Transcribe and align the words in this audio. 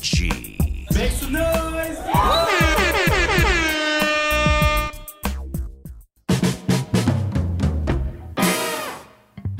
G. 0.00 0.56
Make 0.92 1.10
some 1.12 1.32
noise! 1.32 2.47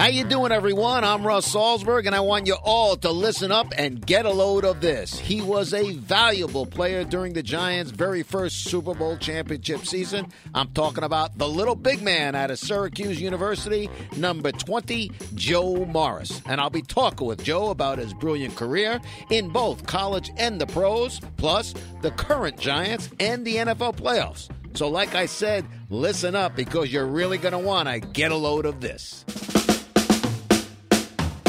How 0.09 0.15
you 0.15 0.25
doing, 0.25 0.53
everyone? 0.53 1.05
I'm 1.05 1.27
Russ 1.27 1.55
Salzberg, 1.55 2.07
and 2.07 2.15
I 2.15 2.21
want 2.21 2.47
you 2.47 2.57
all 2.65 2.97
to 2.97 3.11
listen 3.11 3.53
up 3.53 3.75
and 3.77 4.01
get 4.07 4.25
a 4.25 4.31
load 4.31 4.65
of 4.65 4.81
this. 4.81 5.19
He 5.19 5.43
was 5.43 5.75
a 5.75 5.93
valuable 5.93 6.65
player 6.65 7.05
during 7.05 7.35
the 7.35 7.43
Giants' 7.43 7.91
very 7.91 8.23
first 8.23 8.65
Super 8.65 8.95
Bowl 8.95 9.19
championship 9.19 9.85
season. 9.85 10.33
I'm 10.55 10.69
talking 10.69 11.05
about 11.05 11.37
the 11.37 11.47
little 11.47 11.75
big 11.75 12.01
man 12.01 12.35
out 12.35 12.51
of 12.51 12.59
Syracuse 12.59 13.21
University, 13.21 13.91
number 14.17 14.51
20, 14.51 15.13
Joe 15.35 15.85
Morris. 15.85 16.41
And 16.47 16.59
I'll 16.59 16.71
be 16.71 16.81
talking 16.81 17.27
with 17.27 17.45
Joe 17.45 17.69
about 17.69 17.99
his 17.99 18.15
brilliant 18.15 18.57
career 18.57 19.03
in 19.29 19.51
both 19.51 19.85
college 19.85 20.31
and 20.39 20.59
the 20.59 20.67
pros, 20.69 21.21
plus 21.37 21.75
the 22.01 22.13
current 22.13 22.59
Giants 22.59 23.11
and 23.21 23.45
the 23.45 23.57
NFL 23.57 23.97
playoffs. 23.97 24.49
So, 24.73 24.89
like 24.89 25.15
I 25.15 25.27
said, 25.27 25.67
listen 25.91 26.35
up 26.35 26.57
because 26.57 26.91
you're 26.91 27.05
really 27.05 27.37
going 27.37 27.53
to 27.53 27.59
want 27.59 27.91
to 27.91 28.01
get 28.01 28.33
a 28.33 28.37
load 28.37 28.65
of 28.65 28.81
this. 28.81 29.27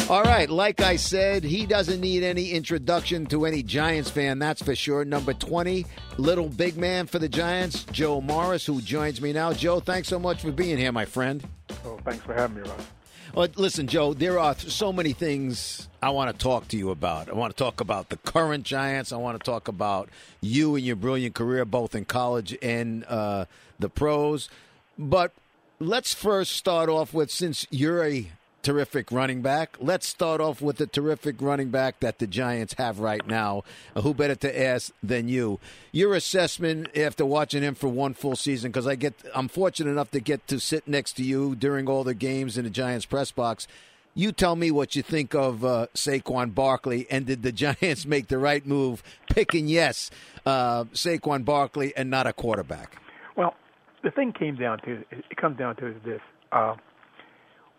All 0.09 0.23
right, 0.23 0.49
like 0.49 0.81
I 0.81 0.95
said, 0.95 1.43
he 1.43 1.67
doesn't 1.67 2.01
need 2.01 2.23
any 2.23 2.49
introduction 2.49 3.27
to 3.27 3.45
any 3.45 3.61
Giants 3.61 4.09
fan, 4.09 4.39
that's 4.39 4.59
for 4.59 4.73
sure. 4.73 5.05
Number 5.05 5.35
20, 5.35 5.85
little 6.17 6.49
big 6.49 6.77
man 6.77 7.05
for 7.05 7.19
the 7.19 7.29
Giants, 7.29 7.83
Joe 7.91 8.19
Morris, 8.19 8.65
who 8.65 8.81
joins 8.81 9.21
me 9.21 9.33
now. 9.33 9.53
Joe, 9.53 9.79
thanks 9.79 10.07
so 10.07 10.17
much 10.17 10.41
for 10.41 10.51
being 10.51 10.79
here, 10.79 10.91
my 10.91 11.05
friend. 11.05 11.47
Oh, 11.85 11.99
thanks 12.03 12.25
for 12.25 12.33
having 12.33 12.55
me, 12.55 12.67
Russ. 12.67 12.87
Well, 13.35 13.47
listen, 13.55 13.85
Joe, 13.85 14.15
there 14.15 14.39
are 14.39 14.57
so 14.57 14.91
many 14.91 15.13
things 15.13 15.87
I 16.01 16.09
want 16.09 16.35
to 16.35 16.43
talk 16.43 16.67
to 16.69 16.77
you 16.77 16.89
about. 16.89 17.29
I 17.29 17.33
want 17.33 17.55
to 17.55 17.63
talk 17.63 17.79
about 17.79 18.09
the 18.09 18.17
current 18.17 18.63
Giants. 18.63 19.13
I 19.13 19.17
want 19.17 19.39
to 19.39 19.45
talk 19.45 19.67
about 19.67 20.09
you 20.41 20.75
and 20.75 20.83
your 20.83 20.95
brilliant 20.95 21.35
career, 21.35 21.65
both 21.65 21.93
in 21.93 22.05
college 22.05 22.57
and 22.63 23.05
uh, 23.07 23.45
the 23.77 23.89
pros. 23.89 24.49
But 24.97 25.33
let's 25.79 26.15
first 26.15 26.53
start 26.53 26.89
off 26.89 27.13
with 27.13 27.29
since 27.29 27.67
you're 27.69 28.03
a 28.03 28.27
terrific 28.61 29.11
running 29.11 29.41
back. 29.41 29.77
Let's 29.79 30.07
start 30.07 30.41
off 30.41 30.61
with 30.61 30.77
the 30.77 30.87
terrific 30.87 31.41
running 31.41 31.69
back 31.69 31.99
that 31.99 32.19
the 32.19 32.27
Giants 32.27 32.75
have 32.77 32.99
right 32.99 33.25
now. 33.25 33.63
Uh, 33.95 34.01
who 34.01 34.13
better 34.13 34.35
to 34.35 34.61
ask 34.61 34.91
than 35.01 35.27
you? 35.27 35.59
Your 35.91 36.13
assessment 36.13 36.95
after 36.97 37.25
watching 37.25 37.63
him 37.63 37.75
for 37.75 37.87
one 37.87 38.13
full 38.13 38.35
season, 38.35 38.71
because 38.71 38.87
I 38.87 38.95
get, 38.95 39.13
I'm 39.33 39.47
fortunate 39.47 39.91
enough 39.91 40.11
to 40.11 40.19
get 40.19 40.47
to 40.47 40.59
sit 40.59 40.87
next 40.87 41.13
to 41.13 41.23
you 41.23 41.55
during 41.55 41.87
all 41.87 42.03
the 42.03 42.13
games 42.13 42.57
in 42.57 42.63
the 42.65 42.69
Giants 42.69 43.05
press 43.05 43.31
box. 43.31 43.67
You 44.15 44.31
tell 44.31 44.55
me 44.55 44.71
what 44.71 44.95
you 44.95 45.03
think 45.03 45.33
of 45.33 45.63
uh, 45.63 45.87
Saquon 45.93 46.53
Barkley, 46.53 47.07
and 47.09 47.25
did 47.25 47.43
the 47.43 47.51
Giants 47.53 48.05
make 48.05 48.27
the 48.27 48.37
right 48.37 48.65
move 48.65 49.03
picking 49.29 49.67
yes, 49.67 50.11
uh, 50.45 50.85
Saquon 50.85 51.45
Barkley, 51.45 51.95
and 51.95 52.09
not 52.09 52.27
a 52.27 52.33
quarterback? 52.33 53.01
Well, 53.35 53.55
the 54.03 54.11
thing 54.11 54.33
came 54.33 54.55
down 54.55 54.79
to 54.79 55.03
it 55.11 55.37
comes 55.37 55.57
down 55.57 55.75
to 55.77 55.87
is 55.87 55.95
this. 56.03 56.21
Uh, 56.51 56.75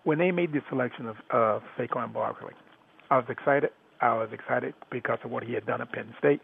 when 0.05 0.19
they 0.19 0.31
made 0.31 0.53
the 0.53 0.61
selection 0.69 1.07
of 1.07 1.17
uh, 1.31 1.61
Saquon 1.79 2.13
Barkley, 2.13 2.55
I 3.11 3.17
was 3.17 3.27
excited. 3.29 3.71
I 4.01 4.15
was 4.15 4.31
excited 4.33 4.75
because 4.91 5.19
of 5.25 5.31
what 5.31 5.45
he 5.45 5.53
had 5.53 5.67
done 5.67 5.81
at 5.81 5.93
Penn 5.93 6.15
State, 6.19 6.41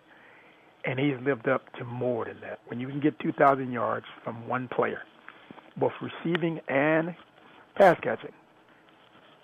and 0.84 0.98
he's 0.98 1.16
lived 1.24 1.48
up 1.48 1.72
to 1.78 1.84
more 1.84 2.26
than 2.26 2.40
that. 2.40 2.60
When 2.66 2.80
you 2.80 2.88
can 2.88 3.00
get 3.00 3.18
2,000 3.20 3.72
yards 3.72 4.06
from 4.24 4.46
one 4.46 4.68
player, 4.68 5.02
both 5.76 5.92
receiving 6.02 6.60
and 6.68 7.14
pass 7.76 7.96
catching, 8.02 8.32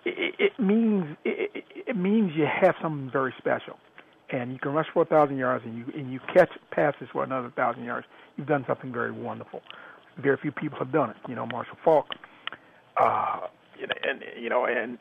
it, 0.05 0.35
it 0.39 0.63
means 0.63 1.17
it, 1.25 1.65
it 1.87 1.97
means 1.97 2.33
you 2.35 2.47
have 2.47 2.75
something 2.83 3.11
very 3.11 3.35
special. 3.39 3.79
And 4.31 4.51
you 4.53 4.59
can 4.59 4.73
rush 4.73 4.87
for 4.95 5.03
a 5.03 5.07
thousand 5.07 5.37
yards, 5.37 5.63
and 5.67 5.77
you 5.77 5.85
and 5.95 6.11
you 6.11 6.19
catch 6.35 6.49
passes 6.71 7.09
for 7.13 7.23
another 7.23 7.53
thousand 7.55 7.85
yards. 7.85 8.07
You've 8.37 8.47
done 8.47 8.65
something 8.67 8.91
very 8.91 9.13
wonderful. 9.13 9.61
Very 10.19 10.39
few 10.39 10.51
people 10.51 10.79
have 10.79 10.91
done 10.91 11.11
it. 11.11 11.17
You 11.29 11.35
know, 11.35 11.45
Marshall 11.45 11.77
Faulk, 11.85 12.07
uh, 12.97 13.41
and 13.83 14.23
you 14.41 14.49
know, 14.49 14.67
and 14.67 14.99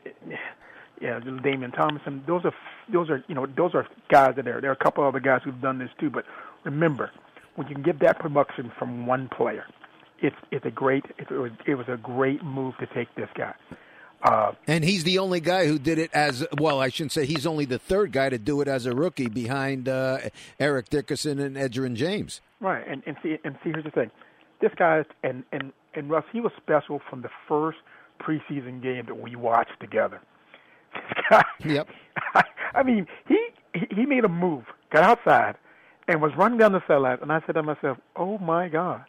yeah, 1.00 1.20
Damian 1.20 1.72
Thomason. 1.72 2.22
Those 2.26 2.44
are 2.44 2.54
those 2.92 3.10
are 3.10 3.24
you 3.28 3.34
know 3.34 3.46
those 3.46 3.74
are 3.74 3.86
guys 4.10 4.34
that 4.36 4.46
are 4.46 4.60
there 4.60 4.70
are 4.70 4.74
a 4.74 4.84
couple 4.84 5.04
other 5.04 5.20
guys 5.20 5.40
who've 5.44 5.60
done 5.60 5.78
this 5.78 5.90
too. 5.98 6.10
But 6.10 6.24
remember, 6.64 7.10
when 7.56 7.68
you 7.68 7.74
can 7.74 7.82
get 7.82 8.00
that 8.00 8.18
production 8.18 8.72
from 8.78 9.06
one 9.06 9.28
player, 9.28 9.64
it's 10.20 10.36
it's 10.50 10.64
a 10.64 10.70
great 10.70 11.04
it 11.18 11.30
was 11.30 11.50
it 11.66 11.74
was 11.74 11.86
a 11.88 11.96
great 11.96 12.42
move 12.42 12.74
to 12.78 12.86
take 12.94 13.14
this 13.14 13.28
guy. 13.36 13.54
Uh, 14.22 14.52
and 14.68 14.84
he's 14.84 15.02
the 15.02 15.18
only 15.18 15.40
guy 15.40 15.66
who 15.66 15.80
did 15.80 15.98
it 15.98 16.08
as 16.14 16.46
well. 16.56 16.80
I 16.80 16.90
shouldn't 16.90 17.10
say 17.10 17.26
he's 17.26 17.44
only 17.44 17.64
the 17.64 17.80
third 17.80 18.12
guy 18.12 18.28
to 18.28 18.38
do 18.38 18.60
it 18.60 18.68
as 18.68 18.86
a 18.86 18.94
rookie 18.94 19.28
behind 19.28 19.88
uh, 19.88 20.18
Eric 20.60 20.90
Dickerson 20.90 21.40
and 21.40 21.56
Edgerrin 21.56 21.94
James. 21.94 22.40
Right, 22.60 22.86
and 22.86 23.02
and 23.04 23.16
see 23.22 23.38
and 23.44 23.56
see 23.64 23.70
here's 23.70 23.84
the 23.84 23.90
thing, 23.90 24.12
this 24.60 24.70
guy 24.76 25.02
and 25.24 25.42
and 25.50 25.72
and 25.94 26.08
Russ 26.08 26.24
he 26.32 26.40
was 26.40 26.52
special 26.56 27.00
from 27.10 27.22
the 27.22 27.30
first 27.48 27.78
preseason 28.22 28.82
game 28.82 29.06
that 29.06 29.20
we 29.20 29.36
watched 29.36 29.80
together. 29.80 30.20
This 30.94 31.24
guy, 31.30 31.42
yep. 31.64 31.88
I, 32.34 32.42
I 32.74 32.82
mean, 32.82 33.06
he 33.26 33.38
he 33.90 34.04
made 34.04 34.24
a 34.24 34.28
move, 34.28 34.64
got 34.92 35.02
outside, 35.04 35.56
and 36.06 36.20
was 36.20 36.32
running 36.36 36.58
down 36.58 36.72
the 36.72 36.82
sideline, 36.86 37.18
and 37.22 37.32
I 37.32 37.40
said 37.46 37.54
to 37.54 37.62
myself, 37.62 37.96
"Oh 38.16 38.36
my 38.38 38.68
God, 38.68 39.04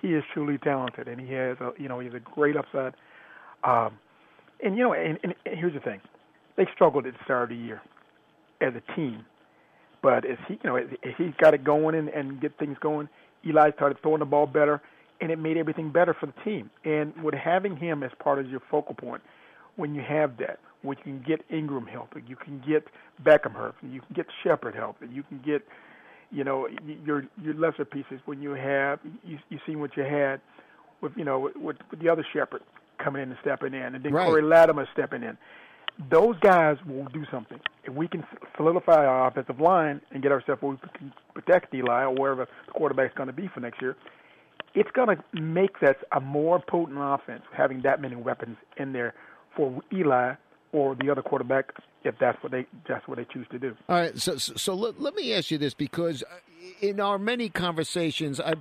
he 0.00 0.08
is 0.08 0.24
truly 0.32 0.56
talented, 0.56 1.06
and 1.06 1.20
he 1.20 1.32
has 1.34 1.58
a 1.60 1.72
you 1.78 1.88
know 1.88 2.00
he's 2.00 2.14
a 2.14 2.20
great 2.20 2.56
upside." 2.56 2.94
Um, 3.64 3.98
and 4.64 4.76
you 4.76 4.84
know, 4.84 4.94
and, 4.94 5.18
and, 5.22 5.34
here's 5.44 5.74
the 5.74 5.80
thing, 5.80 6.00
they 6.56 6.66
struggled 6.74 7.06
at 7.06 7.12
the 7.12 7.18
start 7.24 7.44
of 7.44 7.48
the 7.50 7.62
year 7.62 7.82
as 8.60 8.72
a 8.74 8.96
team, 8.96 9.24
but 10.02 10.24
as 10.24 10.38
he 10.46 10.54
you 10.54 10.70
know 10.70 10.76
as 10.76 10.86
he's 11.18 11.34
got 11.38 11.54
it 11.54 11.64
going 11.64 11.94
and, 11.94 12.08
and 12.08 12.40
get 12.40 12.58
things 12.58 12.78
going, 12.80 13.08
Eli 13.46 13.72
started 13.72 13.98
throwing 14.02 14.20
the 14.20 14.24
ball 14.24 14.46
better 14.46 14.80
and 15.20 15.30
it 15.30 15.38
made 15.38 15.56
everything 15.56 15.90
better 15.90 16.14
for 16.18 16.26
the 16.26 16.34
team. 16.44 16.70
And 16.84 17.22
with 17.22 17.34
having 17.34 17.76
him 17.76 18.02
as 18.02 18.10
part 18.18 18.38
of 18.38 18.48
your 18.48 18.60
focal 18.70 18.94
point, 18.94 19.22
when 19.76 19.94
you 19.94 20.02
have 20.02 20.36
that, 20.38 20.58
when 20.82 20.96
you 20.98 21.02
can 21.04 21.24
get 21.26 21.40
Ingram 21.50 21.86
helping, 21.86 22.24
you 22.26 22.36
can 22.36 22.62
get 22.66 22.84
Beckham 23.22 23.54
helping, 23.54 23.90
you 23.90 24.00
can 24.00 24.14
get 24.14 24.26
Shepard 24.42 24.74
helping, 24.74 25.12
you 25.12 25.22
can 25.22 25.40
get, 25.44 25.62
you 26.30 26.44
know, 26.44 26.68
your 27.04 27.24
your 27.40 27.54
lesser 27.54 27.84
pieces. 27.84 28.20
When 28.26 28.42
you 28.42 28.52
have, 28.52 29.00
you 29.24 29.38
you 29.48 29.58
see 29.66 29.76
what 29.76 29.96
you 29.96 30.04
had 30.04 30.40
with, 31.00 31.12
you 31.16 31.24
know, 31.24 31.38
with, 31.38 31.76
with 31.90 32.00
the 32.00 32.08
other 32.08 32.26
Shepard 32.32 32.62
coming 33.02 33.22
in 33.22 33.30
and 33.30 33.38
stepping 33.40 33.74
in, 33.74 33.94
and 33.94 34.04
then 34.04 34.12
right. 34.12 34.28
Cody 34.28 34.42
Latimer 34.42 34.86
stepping 34.92 35.22
in. 35.22 35.36
Those 36.10 36.38
guys 36.40 36.76
will 36.86 37.06
do 37.06 37.24
something. 37.30 37.58
If 37.84 37.92
we 37.92 38.06
can 38.06 38.24
solidify 38.56 39.04
our 39.04 39.26
offensive 39.26 39.58
line 39.58 40.00
and 40.12 40.22
get 40.22 40.30
ourselves 40.30 40.62
where 40.62 40.72
we 40.72 40.78
can 40.96 41.12
protect 41.34 41.74
Eli 41.74 42.04
or 42.04 42.14
wherever 42.14 42.46
the 42.66 42.72
quarterback's 42.72 43.14
going 43.16 43.26
to 43.26 43.32
be 43.32 43.48
for 43.48 43.58
next 43.58 43.82
year, 43.82 43.96
it's 44.78 44.90
going 44.92 45.08
to 45.08 45.40
make 45.40 45.80
that 45.80 45.96
a 46.12 46.20
more 46.20 46.60
potent 46.60 46.98
offense 47.00 47.42
having 47.52 47.82
that 47.82 48.00
many 48.00 48.14
weapons 48.14 48.56
in 48.76 48.92
there 48.92 49.12
for 49.56 49.82
Eli 49.92 50.34
or 50.70 50.94
the 50.94 51.10
other 51.10 51.20
quarterback 51.20 51.72
if 52.04 52.14
that's 52.20 52.40
what 52.44 52.52
they 52.52 52.64
that's 52.88 53.06
what 53.08 53.18
they 53.18 53.24
choose 53.24 53.46
to 53.50 53.58
do. 53.58 53.74
All 53.88 53.96
right, 53.96 54.16
so 54.16 54.36
so, 54.36 54.54
so 54.54 54.74
let, 54.74 55.00
let 55.00 55.16
me 55.16 55.34
ask 55.34 55.50
you 55.50 55.58
this 55.58 55.74
because 55.74 56.22
uh, 56.22 56.36
in 56.80 57.00
our 57.00 57.18
many 57.18 57.48
conversations, 57.48 58.40
I 58.40 58.54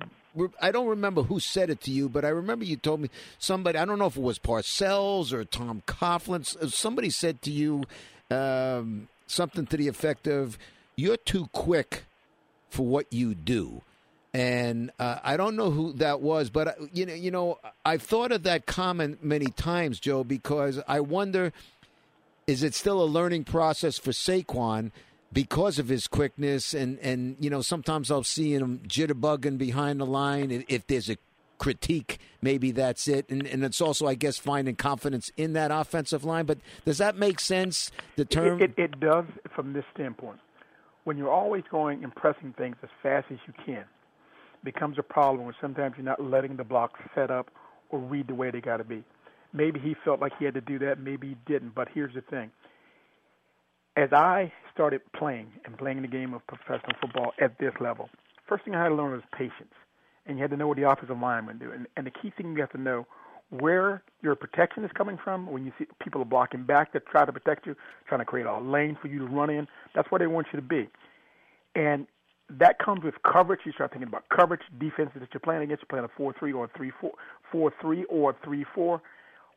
I 0.59 0.71
don't 0.71 0.87
remember 0.87 1.21
who 1.21 1.39
said 1.39 1.69
it 1.69 1.81
to 1.81 1.91
you, 1.91 2.09
but 2.09 2.25
I 2.25 2.29
remember 2.29 2.65
you 2.65 2.77
told 2.77 2.99
me 2.99 3.09
somebody 3.37 3.77
I 3.77 3.85
don't 3.85 3.99
know 3.99 4.07
if 4.07 4.17
it 4.17 4.23
was 4.23 4.39
Parcells 4.39 5.31
or 5.31 5.45
Tom 5.45 5.83
Coughlin. 5.85 6.43
Somebody 6.71 7.11
said 7.11 7.43
to 7.43 7.51
you 7.51 7.83
um, 8.31 9.07
something 9.27 9.67
to 9.67 9.77
the 9.77 9.87
effect 9.87 10.27
of, 10.27 10.57
"You're 10.95 11.17
too 11.17 11.47
quick 11.51 12.05
for 12.71 12.87
what 12.87 13.05
you 13.13 13.35
do." 13.35 13.83
And 14.33 14.91
uh, 14.99 15.19
I 15.23 15.37
don't 15.37 15.55
know 15.55 15.71
who 15.71 15.93
that 15.93 16.21
was, 16.21 16.49
but 16.49 16.67
uh, 16.67 16.73
you 16.93 17.05
know, 17.05 17.13
you 17.13 17.31
know, 17.31 17.59
I've 17.85 18.03
thought 18.03 18.31
of 18.31 18.43
that 18.43 18.65
comment 18.65 19.23
many 19.23 19.47
times, 19.47 19.99
Joe, 19.99 20.23
because 20.23 20.79
I 20.87 20.99
wonder: 20.99 21.53
is 22.45 22.61
it 22.61 22.75
still 22.75 23.01
a 23.01 23.05
learning 23.05 23.45
process 23.45 23.97
for 23.97 24.11
Saquon? 24.11 24.91
because 25.33 25.79
of 25.79 25.89
his 25.89 26.07
quickness? 26.07 26.73
And 26.73 26.99
and 26.99 27.35
you 27.39 27.49
know 27.49 27.61
sometimes 27.61 28.11
I'll 28.11 28.23
see 28.23 28.53
him 28.53 28.79
jitterbugging 28.87 29.57
behind 29.57 29.99
the 29.99 30.05
line 30.05 30.65
if 30.67 30.87
there's 30.87 31.09
a 31.09 31.17
critique 31.57 32.19
maybe 32.41 32.71
that's 32.71 33.07
it. 33.07 33.29
And 33.29 33.45
and 33.45 33.63
it's 33.63 33.81
also 33.81 34.07
I 34.07 34.15
guess 34.15 34.37
finding 34.37 34.75
confidence 34.75 35.31
in 35.37 35.53
that 35.53 35.71
offensive 35.71 36.23
line. 36.23 36.45
But 36.45 36.59
does 36.85 36.97
that 36.99 37.17
make 37.17 37.39
sense 37.39 37.91
the 38.15 38.25
term? 38.25 38.61
it, 38.61 38.71
it, 38.77 38.79
it 38.79 38.99
does 38.99 39.25
from 39.55 39.73
this 39.73 39.85
standpoint. 39.93 40.39
When 41.03 41.17
you're 41.17 41.31
always 41.31 41.63
going 41.71 42.03
and 42.03 42.13
pressing 42.13 42.53
things 42.57 42.75
as 42.83 42.89
fast 43.01 43.27
as 43.31 43.37
you 43.47 43.53
can 43.65 43.85
becomes 44.63 44.97
a 44.97 45.03
problem 45.03 45.45
when 45.45 45.55
sometimes 45.61 45.95
you're 45.97 46.05
not 46.05 46.21
letting 46.21 46.57
the 46.57 46.63
blocks 46.63 46.99
set 47.15 47.31
up 47.31 47.51
or 47.89 47.99
read 47.99 48.27
the 48.27 48.35
way 48.35 48.51
they 48.51 48.61
got 48.61 48.77
to 48.77 48.83
be 48.83 49.03
maybe 49.53 49.79
he 49.79 49.95
felt 50.03 50.19
like 50.19 50.33
he 50.37 50.45
had 50.45 50.53
to 50.53 50.61
do 50.61 50.77
that 50.79 50.99
maybe 50.99 51.29
he 51.29 51.37
didn't 51.45 51.73
but 51.73 51.87
here's 51.93 52.13
the 52.13 52.21
thing 52.21 52.51
as 53.97 54.13
I 54.13 54.53
started 54.71 55.01
playing 55.17 55.47
and 55.65 55.75
playing 55.77 56.03
the 56.03 56.07
game 56.07 56.33
of 56.33 56.45
professional 56.45 56.95
football 57.01 57.33
at 57.41 57.57
this 57.59 57.73
level, 57.81 58.09
first 58.47 58.63
thing 58.63 58.75
I 58.75 58.83
had 58.83 58.89
to 58.89 58.95
learn 58.95 59.11
was 59.11 59.23
patience. 59.35 59.73
And 60.27 60.37
you 60.37 60.43
had 60.43 60.51
to 60.51 60.57
know 60.57 60.67
what 60.67 60.77
the 60.77 60.87
offensive 60.87 61.17
lineman 61.19 61.57
do. 61.57 61.71
And, 61.71 61.87
and 61.97 62.05
the 62.05 62.11
key 62.11 62.31
thing 62.37 62.53
you 62.53 62.61
have 62.61 62.71
to 62.71 62.77
know 62.77 63.07
where 63.49 64.03
your 64.21 64.35
protection 64.35 64.83
is 64.83 64.91
coming 64.95 65.17
from 65.21 65.49
when 65.49 65.65
you 65.65 65.71
see 65.79 65.85
people 66.03 66.21
are 66.21 66.25
blocking 66.25 66.63
back 66.63 66.91
to 66.91 66.99
try 66.99 67.25
to 67.25 67.31
protect 67.31 67.65
you, 67.65 67.75
trying 68.07 68.19
to 68.19 68.25
create 68.25 68.45
a 68.45 68.59
lane 68.59 68.97
for 69.01 69.07
you 69.07 69.19
to 69.19 69.25
run 69.25 69.49
in. 69.49 69.67
That's 69.95 70.11
where 70.11 70.19
they 70.19 70.27
want 70.27 70.47
you 70.53 70.59
to 70.59 70.65
be. 70.65 70.89
And 71.75 72.07
that 72.49 72.79
comes 72.79 73.03
with 73.03 73.15
coverage. 73.23 73.61
You 73.65 73.71
start 73.73 73.91
thinking 73.91 74.07
about 74.07 74.23
coverage, 74.29 74.61
defenses 74.79 75.19
that 75.19 75.29
you're 75.33 75.41
playing 75.41 75.63
against. 75.63 75.83
You're 75.83 75.99
playing 75.99 76.05
a 76.05 76.17
4 76.17 76.33
3 76.39 76.53
or 76.53 76.65
a 76.65 76.77
3 76.77 76.91
4, 77.01 77.11
4 77.51 77.73
3 77.81 78.03
or 78.05 78.35
3 78.43 78.65
4 78.73 79.01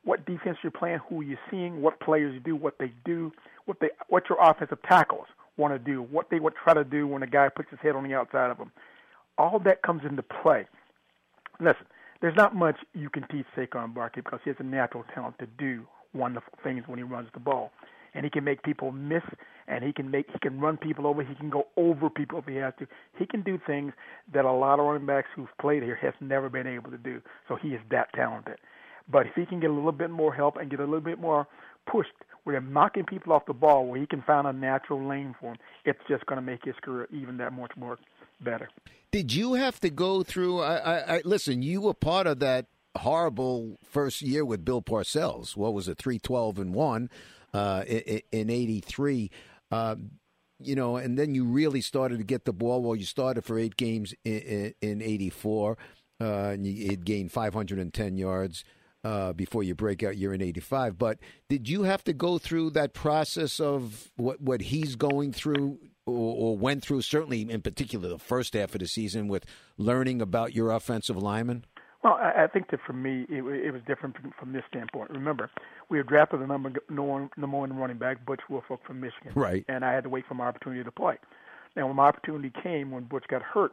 what 0.05 0.25
defense 0.25 0.57
you're 0.63 0.71
playing, 0.71 0.99
who 1.09 1.21
you're 1.21 1.39
seeing, 1.51 1.83
what 1.83 2.01
players 2.01 2.41
do, 2.45 2.57
what 2.57 2.79
they 2.79 2.93
do, 3.05 3.33
what 3.67 3.79
they 3.81 3.91
what 4.09 4.25
your 4.29 4.39
offensive 4.41 4.79
tackles 4.89 5.27
want 5.57 5.75
to 5.75 5.79
do, 5.79 6.03
what 6.03 6.31
they 6.31 6.41
would 6.41 6.55
try 6.63 6.75
to 6.75 6.85
do 6.85 7.07
when 7.07 7.23
a 7.23 7.27
guy 7.27 7.49
puts 7.49 7.71
his 7.71 7.79
head 7.81 7.95
on 7.95 8.05
the 8.05 8.15
outside 8.15 8.51
of 8.51 8.59
them. 8.59 8.73
All 9.37 9.59
that 9.61 9.83
comes 9.83 10.03
into 10.05 10.23
play. 10.23 10.67
Listen, 11.61 11.87
there's 12.21 12.37
not 12.37 12.55
much 12.55 12.77
you 12.95 13.11
can 13.11 13.27
teach 13.29 13.47
Saquon 13.57 13.95
Barkley 13.95 14.23
because 14.23 14.41
he 14.45 14.51
has 14.51 14.57
a 14.59 14.63
natural 14.63 15.05
talent 15.15 15.39
to 15.39 15.47
do 15.59 15.87
wonderful 16.15 16.53
things 16.65 16.85
when 16.87 16.99
he 16.99 17.05
runs 17.05 17.29
the 17.35 17.41
ball. 17.41 17.71
And 18.15 18.25
he 18.25 18.31
can 18.31 18.45
make 18.45 18.63
people 18.63 18.93
miss 18.93 19.23
and 19.69 19.85
he 19.85 19.93
can 19.93 20.11
make 20.11 20.27
he 20.33 20.39
can 20.41 20.61
run 20.61 20.77
people 20.77 21.07
over, 21.07 21.23
he 21.23 21.35
can 21.37 21.49
go 21.49 21.69
over 21.77 22.11
people 22.11 22.39
if 22.41 22.47
he 22.47 22.57
has 22.57 22.75
to. 22.81 22.87
He 23.19 23.27
can 23.27 23.43
do 23.43 23.59
things 23.67 23.93
that 24.35 24.45
a 24.45 24.53
lot 24.53 24.81
of 24.81 24.87
running 24.87 25.07
backs 25.07 25.29
who've 25.35 25.49
played 25.61 25.83
here 25.83 25.97
has 25.97 26.15
never 26.21 26.49
been 26.49 26.67
able 26.67 26.91
to 26.91 26.99
do. 26.99 27.21
So 27.49 27.57
he 27.57 27.69
is 27.69 27.81
that 27.91 28.13
talented. 28.15 28.57
But 29.09 29.27
if 29.27 29.35
he 29.35 29.47
can 29.47 29.61
get 29.61 29.71
a 29.71 29.73
little 29.73 29.93
bit 29.93 30.11
more 30.11 30.35
help 30.35 30.57
and 30.57 30.71
get 30.71 30.81
a 30.81 30.85
little 30.85 31.01
bit 31.01 31.21
more 31.21 31.47
pushed 31.91 32.11
where 32.45 32.55
they're 32.55 32.71
knocking 32.71 33.05
people 33.05 33.33
off 33.33 33.45
the 33.47 33.53
ball 33.53 33.87
where 33.87 34.01
he 34.01 34.07
can 34.07 34.23
find 34.23 34.47
a 34.47 34.53
natural 34.53 35.07
lane 35.07 35.35
for 35.41 35.53
him, 35.53 35.59
it's 35.85 35.99
just 36.09 36.25
going 36.27 36.37
to 36.37 36.43
make 36.43 36.65
his 36.65 36.75
career 36.83 37.09
even 37.13 37.37
that 37.37 37.53
much 37.53 37.73
more 37.77 37.99
better. 38.41 38.69
Did 39.13 39.33
you 39.33 39.55
have 39.55 39.81
to 39.81 39.91
go 39.91 40.23
through? 40.23 40.61
I, 40.61 40.77
I, 40.77 41.17
I 41.17 41.23
listen. 41.25 41.63
You 41.63 41.81
were 41.81 41.95
part 41.95 42.27
of 42.27 42.39
that 42.41 42.67
horrible 42.97 43.79
first 43.85 44.23
year 44.23 44.45
with 44.45 44.65
Bill 44.65 44.83
Parcells. 44.83 45.57
What 45.57 45.75
was 45.75 45.89
it? 45.89 45.99
Three 45.99 46.19
twelve 46.19 46.59
and 46.59 46.75
one 46.75 47.11
uh, 47.53 47.85
in 47.87 48.51
'83. 48.51 49.31
Uh, 49.71 49.97
you 50.63 50.75
know, 50.75 50.97
and 50.97 51.19
then 51.19 51.35
you 51.35 51.45
really 51.45 51.81
started 51.81 52.19
to 52.19 52.25
get 52.25 52.45
the 52.45 52.53
ball. 52.53 52.83
Well, 52.83 52.97
you 52.97 53.07
started 53.07 53.45
for 53.45 53.59
eight 53.59 53.77
games 53.77 54.15
in 54.25 54.75
'84, 54.83 55.79
uh, 56.21 56.25
and 56.25 56.67
you 56.67 56.97
gained 56.97 57.33
510 57.33 58.17
yards 58.17 58.65
uh, 59.05 59.33
before 59.33 59.63
you 59.63 59.75
break 59.75 60.03
out 60.03 60.17
year 60.17 60.33
in 60.33 60.43
85. 60.43 60.99
But 60.99 61.19
did 61.49 61.69
you 61.69 61.85
have 61.85 62.05
to 62.05 62.13
go 62.13 62.39
through 62.39 62.71
that 62.71 62.93
process 62.93 63.61
of 63.61 64.11
what, 64.17 64.41
what 64.41 64.61
he's 64.61 64.97
going 64.97 65.33
through 65.33 65.79
or, 66.07 66.37
or, 66.37 66.57
went 66.57 66.83
through, 66.83 67.03
certainly 67.03 67.43
in 67.43 67.63
particular 67.63 68.09
the 68.09 68.19
first 68.19 68.55
half 68.55 68.75
of 68.75 68.81
the 68.81 68.89
season, 68.89 69.29
with 69.29 69.45
learning 69.77 70.21
about 70.21 70.55
your 70.55 70.71
offensive 70.71 71.17
lineman? 71.17 71.65
Well, 72.03 72.15
I, 72.15 72.45
I 72.45 72.47
think 72.47 72.71
that 72.71 72.81
for 72.87 72.93
me, 72.95 73.27
it, 73.29 73.43
it 73.45 73.73
was 73.73 73.83
different 73.87 74.17
from, 74.17 74.33
from 74.39 74.53
this 74.53 74.63
standpoint. 74.69 75.11
Remember, 75.11 75.51
we 75.91 75.99
had 75.99 76.07
drafted 76.07 76.41
the 76.41 76.47
number, 76.47 76.73
number 76.89 77.59
one 77.59 77.77
running 77.77 77.99
back, 77.99 78.25
Butch 78.25 78.41
Woolfolk 78.49 78.81
from 78.87 79.01
Michigan. 79.01 79.33
Right. 79.35 79.65
And 79.69 79.85
I 79.85 79.93
had 79.93 80.05
to 80.05 80.09
wait 80.09 80.25
for 80.27 80.35
my 80.35 80.47
opportunity 80.47 80.83
to 80.83 80.91
play. 80.91 81.17
Now, 81.77 81.87
when 81.87 81.97
my 81.97 82.07
opportunity 82.07 82.53
came, 82.63 82.91
when 82.91 83.05
Butch 83.05 83.25
got 83.29 83.43
hurt, 83.43 83.73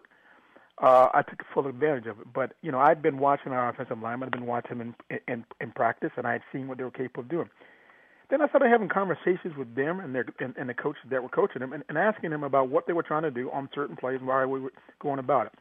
uh, 0.82 1.10
I 1.14 1.24
took 1.24 1.42
full 1.54 1.68
advantage 1.68 2.06
of 2.06 2.20
it. 2.20 2.32
But 2.34 2.54
you 2.62 2.72
know, 2.72 2.80
I'd 2.80 3.02
been 3.02 3.18
watching 3.18 3.52
our 3.52 3.70
offensive 3.70 4.00
linemen. 4.00 4.28
I'd 4.28 4.40
been 4.40 4.46
watching 4.46 4.78
them 4.78 4.96
in, 5.10 5.20
in 5.28 5.46
in 5.60 5.72
practice, 5.72 6.12
and 6.18 6.28
I 6.28 6.34
had 6.34 6.42
seen 6.52 6.68
what 6.68 6.78
they 6.78 6.84
were 6.84 6.92
capable 6.92 7.22
of 7.22 7.30
doing. 7.30 7.50
Then 8.30 8.42
I 8.42 8.48
started 8.50 8.70
having 8.70 8.90
conversations 8.90 9.56
with 9.58 9.74
them 9.74 10.00
and 10.00 10.14
their 10.14 10.26
and, 10.40 10.56
and 10.58 10.70
the 10.70 10.74
coaches 10.74 11.04
that 11.10 11.24
were 11.24 11.30
coaching 11.30 11.62
them, 11.62 11.74
and, 11.74 11.84
and 11.90 11.98
asking 11.98 12.30
them 12.30 12.44
about 12.44 12.70
what 12.70 12.86
they 12.86 12.94
were 12.94 13.04
trying 13.04 13.24
to 13.24 13.32
do 13.32 13.50
on 13.52 13.70
certain 13.74 13.96
plays 13.96 14.20
and 14.20 14.28
why 14.28 14.46
we 14.46 14.60
were 14.60 14.74
going 15.00 15.18
about 15.20 15.48
it. 15.48 15.54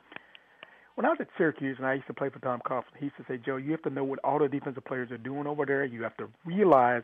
When 0.96 1.06
I 1.06 1.10
was 1.10 1.19
at 1.20 1.28
Syracuse 1.38 1.76
and 1.78 1.87
I 1.87 1.94
used 1.94 2.06
to 2.08 2.14
play 2.14 2.31
for 2.31 2.40
Tom 2.40 2.60
Coughlin, 2.66 2.96
he 2.98 3.06
used 3.06 3.16
to 3.19 3.25
say, 3.28 3.38
Joe, 3.38 3.56
you 3.56 3.70
have 3.70 3.82
to 3.82 3.90
know 3.90 4.04
what 4.04 4.19
all 4.25 4.38
the 4.38 4.48
defensive 4.48 4.84
players 4.84 5.10
are 5.10 5.19
doing 5.19 5.46
over 5.46 5.64
there. 5.64 5.84
You 5.84 6.02
have 6.02 6.16
to 6.16 6.28
realize 6.44 7.02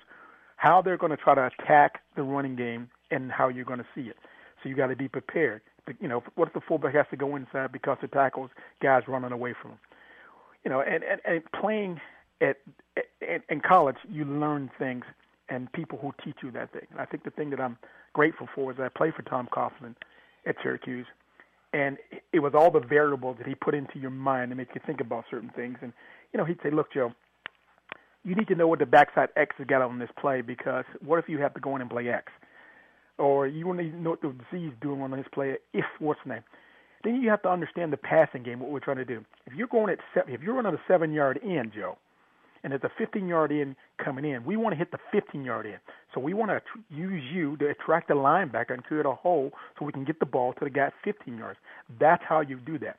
how 0.56 0.82
they're 0.82 0.96
going 0.96 1.10
to 1.10 1.16
try 1.16 1.34
to 1.34 1.46
attack 1.46 2.00
the 2.16 2.22
running 2.22 2.56
game 2.56 2.88
and 3.10 3.30
how 3.30 3.48
you're 3.48 3.64
going 3.64 3.78
to 3.78 3.86
see 3.94 4.02
it. 4.02 4.16
So 4.62 4.68
you 4.68 4.74
got 4.74 4.88
to 4.88 4.96
be 4.96 5.08
prepared 5.08 5.60
you 6.00 6.08
know, 6.08 6.22
what 6.34 6.48
if 6.48 6.54
the 6.54 6.60
fullback 6.66 6.94
has 6.94 7.06
to 7.10 7.16
go 7.16 7.36
inside 7.36 7.72
because 7.72 7.98
the 8.00 8.08
tackles 8.08 8.50
guys 8.80 9.02
running 9.08 9.32
away 9.32 9.54
from 9.60 9.72
him? 9.72 9.78
You 10.64 10.70
know, 10.70 10.80
and 10.80 11.02
and, 11.02 11.20
and 11.24 11.42
playing 11.60 12.00
at, 12.40 12.56
at 12.96 13.42
in 13.48 13.60
college, 13.60 13.96
you 14.08 14.24
learn 14.24 14.70
things 14.78 15.04
and 15.48 15.70
people 15.72 15.98
who 15.98 16.12
teach 16.24 16.36
you 16.42 16.50
that 16.52 16.72
thing. 16.72 16.86
And 16.90 17.00
I 17.00 17.04
think 17.04 17.24
the 17.24 17.30
thing 17.30 17.50
that 17.50 17.60
I'm 17.60 17.76
grateful 18.12 18.48
for 18.54 18.70
is 18.70 18.78
that 18.78 18.84
I 18.84 18.88
played 18.88 19.14
for 19.14 19.22
Tom 19.22 19.48
Coughlin 19.52 19.96
at 20.46 20.56
Syracuse, 20.62 21.06
and 21.72 21.96
it 22.32 22.40
was 22.40 22.52
all 22.54 22.70
the 22.70 22.80
variables 22.80 23.38
that 23.38 23.46
he 23.46 23.54
put 23.54 23.74
into 23.74 23.98
your 23.98 24.10
mind 24.10 24.50
to 24.50 24.56
make 24.56 24.69
you 24.74 24.80
think 24.86 25.00
about 25.00 25.24
certain 25.30 25.50
things. 25.54 25.78
And 25.82 25.92
you 26.32 26.38
know, 26.38 26.44
he'd 26.44 26.58
say, 26.62 26.70
"Look, 26.70 26.92
Joe." 26.92 27.12
You 28.24 28.36
need 28.36 28.46
to 28.48 28.54
know 28.54 28.69
what 28.69 28.78
the 28.78 28.86
backside 28.86 29.30
X 29.36 29.56
has 29.58 29.66
got 29.66 29.82
on 29.82 29.98
this 29.98 30.08
play 30.16 30.42
because 30.42 30.84
what 31.04 31.19
if 31.19 31.28
you 31.28 31.38
have 31.38 31.54
to 31.54 31.60
go 31.60 31.74
in 31.74 31.82
and 31.82 31.90
play 31.90 32.08
X? 32.08 32.30
or 33.19 33.46
you 33.46 33.66
want 33.66 33.78
to 33.78 33.86
know 33.86 34.10
what 34.10 34.20
the 34.20 34.34
disease 34.50 34.72
doing 34.81 35.00
on 35.00 35.12
his 35.12 35.26
player 35.32 35.58
if 35.72 35.84
what's 35.98 36.20
name. 36.26 36.43
Then 37.05 37.17
you 37.17 37.31
have 37.31 37.43
to 37.43 37.48
understand 37.48 37.93
the 37.93 37.96
passing 37.96 38.43
game, 38.43 38.60
what 38.60 38.70
we're 38.70 38.81
trying 38.81 38.98
to 38.98 39.05
do. 39.05 39.24
If 39.46 39.55
you're 39.55 39.67
going 39.67 39.91
at 39.91 39.98
seven, 40.14 40.32
if 40.32 40.41
you're 40.43 40.55
running 40.55 40.74
a 40.74 40.81
seven 40.86 41.12
yard 41.12 41.38
in, 41.43 41.72
Joe, 41.74 41.98
and 42.62 42.72
there's 42.72 42.84
a 42.84 42.90
15 42.98 43.26
yard 43.26 43.52
in 43.52 43.74
coming 44.02 44.24
in, 44.24 44.44
we 44.44 44.56
want 44.56 44.72
to 44.72 44.76
hit 44.76 44.90
the 44.90 44.98
15 45.10 45.44
yard 45.44 45.66
in. 45.66 45.78
So 46.14 46.20
we 46.20 46.34
want 46.34 46.50
to 46.50 46.60
use 46.94 47.22
you 47.32 47.56
to 47.58 47.69
attract 47.69 48.08
the 48.08 48.14
linebacker 48.14 48.72
and 48.72 48.84
create 48.84 49.06
a 49.06 49.12
hole 49.12 49.52
so 49.78 49.84
we 49.84 49.92
can 49.92 50.04
get 50.04 50.20
the 50.20 50.26
ball 50.26 50.52
to 50.54 50.64
the 50.64 50.70
guy 50.70 50.90
15 51.04 51.36
yards. 51.36 51.58
That's 51.98 52.22
how 52.28 52.40
you 52.40 52.58
do 52.58 52.78
that. 52.78 52.98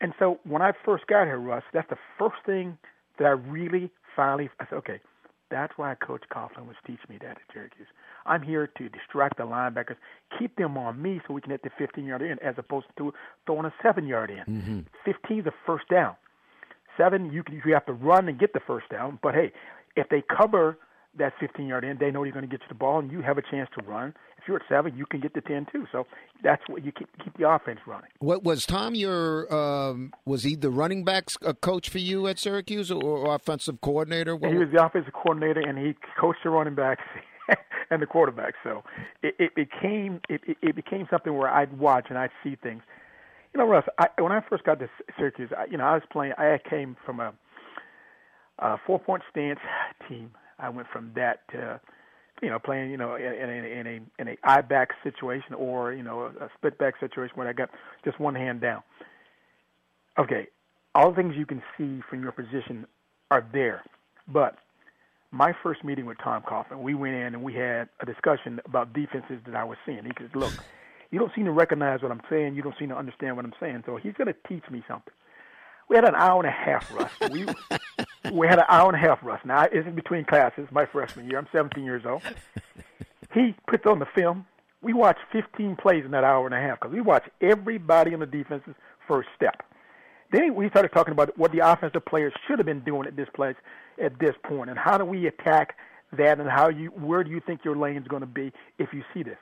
And 0.00 0.12
so 0.18 0.38
when 0.44 0.62
I 0.62 0.72
first 0.84 1.06
got 1.06 1.26
here, 1.26 1.38
Russ, 1.38 1.64
that's 1.72 1.88
the 1.90 1.98
first 2.18 2.36
thing 2.46 2.78
that 3.18 3.24
I 3.24 3.30
really 3.30 3.90
finally 4.14 4.50
I 4.60 4.66
said, 4.68 4.76
okay, 4.76 5.00
that's 5.50 5.72
why 5.76 5.94
Coach 5.94 6.24
Coughlin 6.30 6.66
was 6.66 6.76
teaching 6.86 7.06
me 7.08 7.18
that 7.20 7.30
at 7.30 7.38
Syracuse. 7.52 7.86
I'm 8.26 8.42
here 8.42 8.66
to 8.66 8.88
distract 8.90 9.38
the 9.38 9.44
linebackers, 9.44 9.96
keep 10.38 10.56
them 10.56 10.76
on 10.76 11.00
me 11.00 11.20
so 11.26 11.32
we 11.32 11.40
can 11.40 11.50
hit 11.50 11.62
the 11.62 11.70
15 11.78 12.04
yard 12.04 12.22
in 12.22 12.38
as 12.40 12.54
opposed 12.58 12.86
to 12.98 13.12
throwing 13.46 13.64
a 13.64 13.72
seven 13.82 14.06
yard 14.06 14.30
in. 14.30 14.54
Mm-hmm. 14.54 14.80
15 15.04 15.38
is 15.38 15.46
a 15.46 15.54
first 15.64 15.88
down. 15.88 16.16
Seven, 16.98 17.32
you 17.32 17.42
can, 17.42 17.62
you 17.64 17.72
have 17.72 17.86
to 17.86 17.92
run 17.92 18.28
and 18.28 18.38
get 18.38 18.52
the 18.52 18.60
first 18.66 18.88
down. 18.90 19.18
But 19.22 19.34
hey, 19.34 19.52
if 19.96 20.08
they 20.08 20.22
cover 20.22 20.78
that 21.16 21.32
15 21.40 21.66
yard 21.66 21.84
in, 21.84 21.98
they 21.98 22.10
know 22.10 22.24
you're 22.24 22.32
going 22.32 22.44
to 22.44 22.50
get 22.50 22.60
you 22.62 22.68
the 22.68 22.74
ball, 22.74 22.98
and 22.98 23.10
you 23.10 23.22
have 23.22 23.38
a 23.38 23.42
chance 23.42 23.68
to 23.78 23.84
run. 23.84 24.14
If 24.38 24.44
you're 24.46 24.58
at 24.58 24.62
seven, 24.68 24.96
you 24.96 25.06
can 25.06 25.20
get 25.20 25.34
the 25.34 25.40
10 25.40 25.66
too. 25.72 25.86
So 25.90 26.06
that's 26.42 26.62
what 26.68 26.84
you 26.84 26.92
keep 26.92 27.08
keep 27.22 27.36
the 27.36 27.48
offense 27.48 27.80
running. 27.86 28.10
What 28.20 28.44
was 28.44 28.66
Tom 28.66 28.94
your 28.94 29.52
um, 29.54 30.12
was 30.26 30.42
he 30.42 30.54
the 30.54 30.70
running 30.70 31.04
backs 31.04 31.36
uh, 31.44 31.52
coach 31.54 31.88
for 31.88 31.98
you 31.98 32.26
at 32.26 32.38
Syracuse 32.38 32.90
or, 32.90 33.02
or 33.02 33.34
offensive 33.34 33.80
coordinator? 33.80 34.36
What, 34.36 34.52
he 34.52 34.58
was 34.58 34.68
the 34.72 34.84
offensive 34.84 35.12
coordinator, 35.12 35.60
and 35.60 35.78
he 35.78 35.96
coached 36.20 36.40
the 36.44 36.50
running 36.50 36.74
backs. 36.74 37.02
and 37.90 38.02
the 38.02 38.06
quarterback. 38.06 38.52
So 38.62 38.84
it, 39.22 39.34
it 39.38 39.54
became 39.54 40.20
it, 40.28 40.42
it 40.60 40.76
became 40.76 41.06
something 41.10 41.34
where 41.34 41.48
I'd 41.48 41.78
watch 41.78 42.06
and 42.10 42.18
I'd 42.18 42.30
see 42.44 42.56
things. 42.62 42.82
You 43.58 43.64
know, 43.64 43.70
Russ, 43.70 43.86
I, 43.98 44.06
when 44.22 44.30
I 44.30 44.40
first 44.48 44.62
got 44.62 44.78
to 44.78 44.88
Syracuse, 45.18 45.50
I, 45.58 45.64
you 45.68 45.78
know, 45.78 45.84
I 45.84 45.94
was 45.94 46.04
playing. 46.12 46.32
I 46.38 46.60
came 46.70 46.96
from 47.04 47.18
a, 47.18 47.34
a 48.60 48.76
four-point 48.86 49.24
stance 49.32 49.58
team. 50.08 50.30
I 50.60 50.68
went 50.68 50.86
from 50.92 51.10
that 51.16 51.40
to, 51.50 51.80
you 52.40 52.50
know, 52.50 52.60
playing, 52.60 52.92
you 52.92 52.96
know, 52.96 53.16
in, 53.16 53.24
in, 53.24 53.64
in 53.64 53.86
a 53.88 54.22
in 54.22 54.28
a 54.28 54.36
eye 54.44 54.60
back 54.60 54.90
situation 55.02 55.54
or 55.54 55.92
you 55.92 56.04
know 56.04 56.20
a, 56.40 56.44
a 56.44 56.50
split 56.56 56.78
back 56.78 57.00
situation 57.00 57.32
where 57.34 57.48
I 57.48 57.52
got 57.52 57.70
just 58.04 58.20
one 58.20 58.36
hand 58.36 58.60
down. 58.60 58.84
Okay, 60.20 60.46
all 60.94 61.10
the 61.10 61.16
things 61.16 61.34
you 61.36 61.44
can 61.44 61.60
see 61.76 62.00
from 62.08 62.22
your 62.22 62.30
position 62.30 62.86
are 63.32 63.44
there, 63.52 63.82
but 64.28 64.54
my 65.32 65.52
first 65.64 65.82
meeting 65.82 66.06
with 66.06 66.18
Tom 66.22 66.44
Coughlin, 66.48 66.80
we 66.80 66.94
went 66.94 67.16
in 67.16 67.34
and 67.34 67.42
we 67.42 67.54
had 67.54 67.88
a 67.98 68.06
discussion 68.06 68.60
about 68.66 68.92
defenses 68.92 69.40
that 69.46 69.56
I 69.56 69.64
was 69.64 69.78
seeing. 69.84 70.04
He 70.04 70.12
said, 70.16 70.36
"Look, 70.36 70.52
you 71.10 71.18
don't 71.18 71.32
seem 71.34 71.44
to 71.46 71.52
recognize 71.52 72.02
what 72.02 72.10
I'm 72.10 72.22
saying. 72.30 72.54
You 72.54 72.62
don't 72.62 72.76
seem 72.78 72.88
to 72.90 72.96
understand 72.96 73.36
what 73.36 73.44
I'm 73.44 73.54
saying. 73.60 73.84
So 73.86 73.96
he's 73.96 74.14
going 74.14 74.28
to 74.28 74.36
teach 74.48 74.68
me 74.70 74.82
something." 74.88 75.12
We 75.88 75.96
had 75.96 76.04
an 76.04 76.14
hour 76.14 76.44
and 76.44 76.48
a 76.48 76.50
half, 76.50 76.92
Russ. 76.94 77.10
We 77.30 77.46
we 78.32 78.46
had 78.46 78.58
an 78.58 78.66
hour 78.68 78.92
and 78.92 78.96
a 78.96 79.06
half, 79.06 79.20
Russ. 79.22 79.40
Now 79.44 79.62
it's 79.64 79.86
in 79.86 79.94
between 79.94 80.24
classes. 80.24 80.68
My 80.70 80.84
freshman 80.86 81.28
year, 81.30 81.38
I'm 81.38 81.48
17 81.50 81.84
years 81.84 82.04
old. 82.04 82.22
He 83.32 83.54
puts 83.66 83.86
on 83.86 83.98
the 83.98 84.06
film. 84.14 84.46
We 84.82 84.92
watched 84.92 85.20
15 85.32 85.76
plays 85.76 86.04
in 86.04 86.12
that 86.12 86.24
hour 86.24 86.46
and 86.46 86.54
a 86.54 86.60
half 86.60 86.80
because 86.80 86.94
we 86.94 87.00
watched 87.00 87.28
everybody 87.40 88.14
on 88.14 88.20
the 88.20 88.26
defense's 88.26 88.74
first 89.06 89.28
step. 89.34 89.62
Then 90.30 90.54
we 90.54 90.68
started 90.68 90.92
talking 90.92 91.12
about 91.12 91.36
what 91.38 91.52
the 91.52 91.60
offensive 91.60 92.04
players 92.04 92.32
should 92.46 92.58
have 92.58 92.66
been 92.66 92.80
doing 92.80 93.06
at 93.06 93.16
this 93.16 93.28
place 93.34 93.56
at 94.02 94.18
this 94.18 94.34
point, 94.44 94.70
and 94.70 94.78
how 94.78 94.98
do 94.98 95.04
we 95.04 95.26
attack 95.26 95.76
that, 96.12 96.38
and 96.38 96.48
how 96.48 96.68
you 96.68 96.88
where 96.88 97.24
do 97.24 97.30
you 97.30 97.40
think 97.40 97.64
your 97.64 97.76
lane's 97.76 98.06
going 98.08 98.20
to 98.20 98.26
be 98.26 98.52
if 98.78 98.92
you 98.92 99.02
see 99.14 99.22
this. 99.22 99.38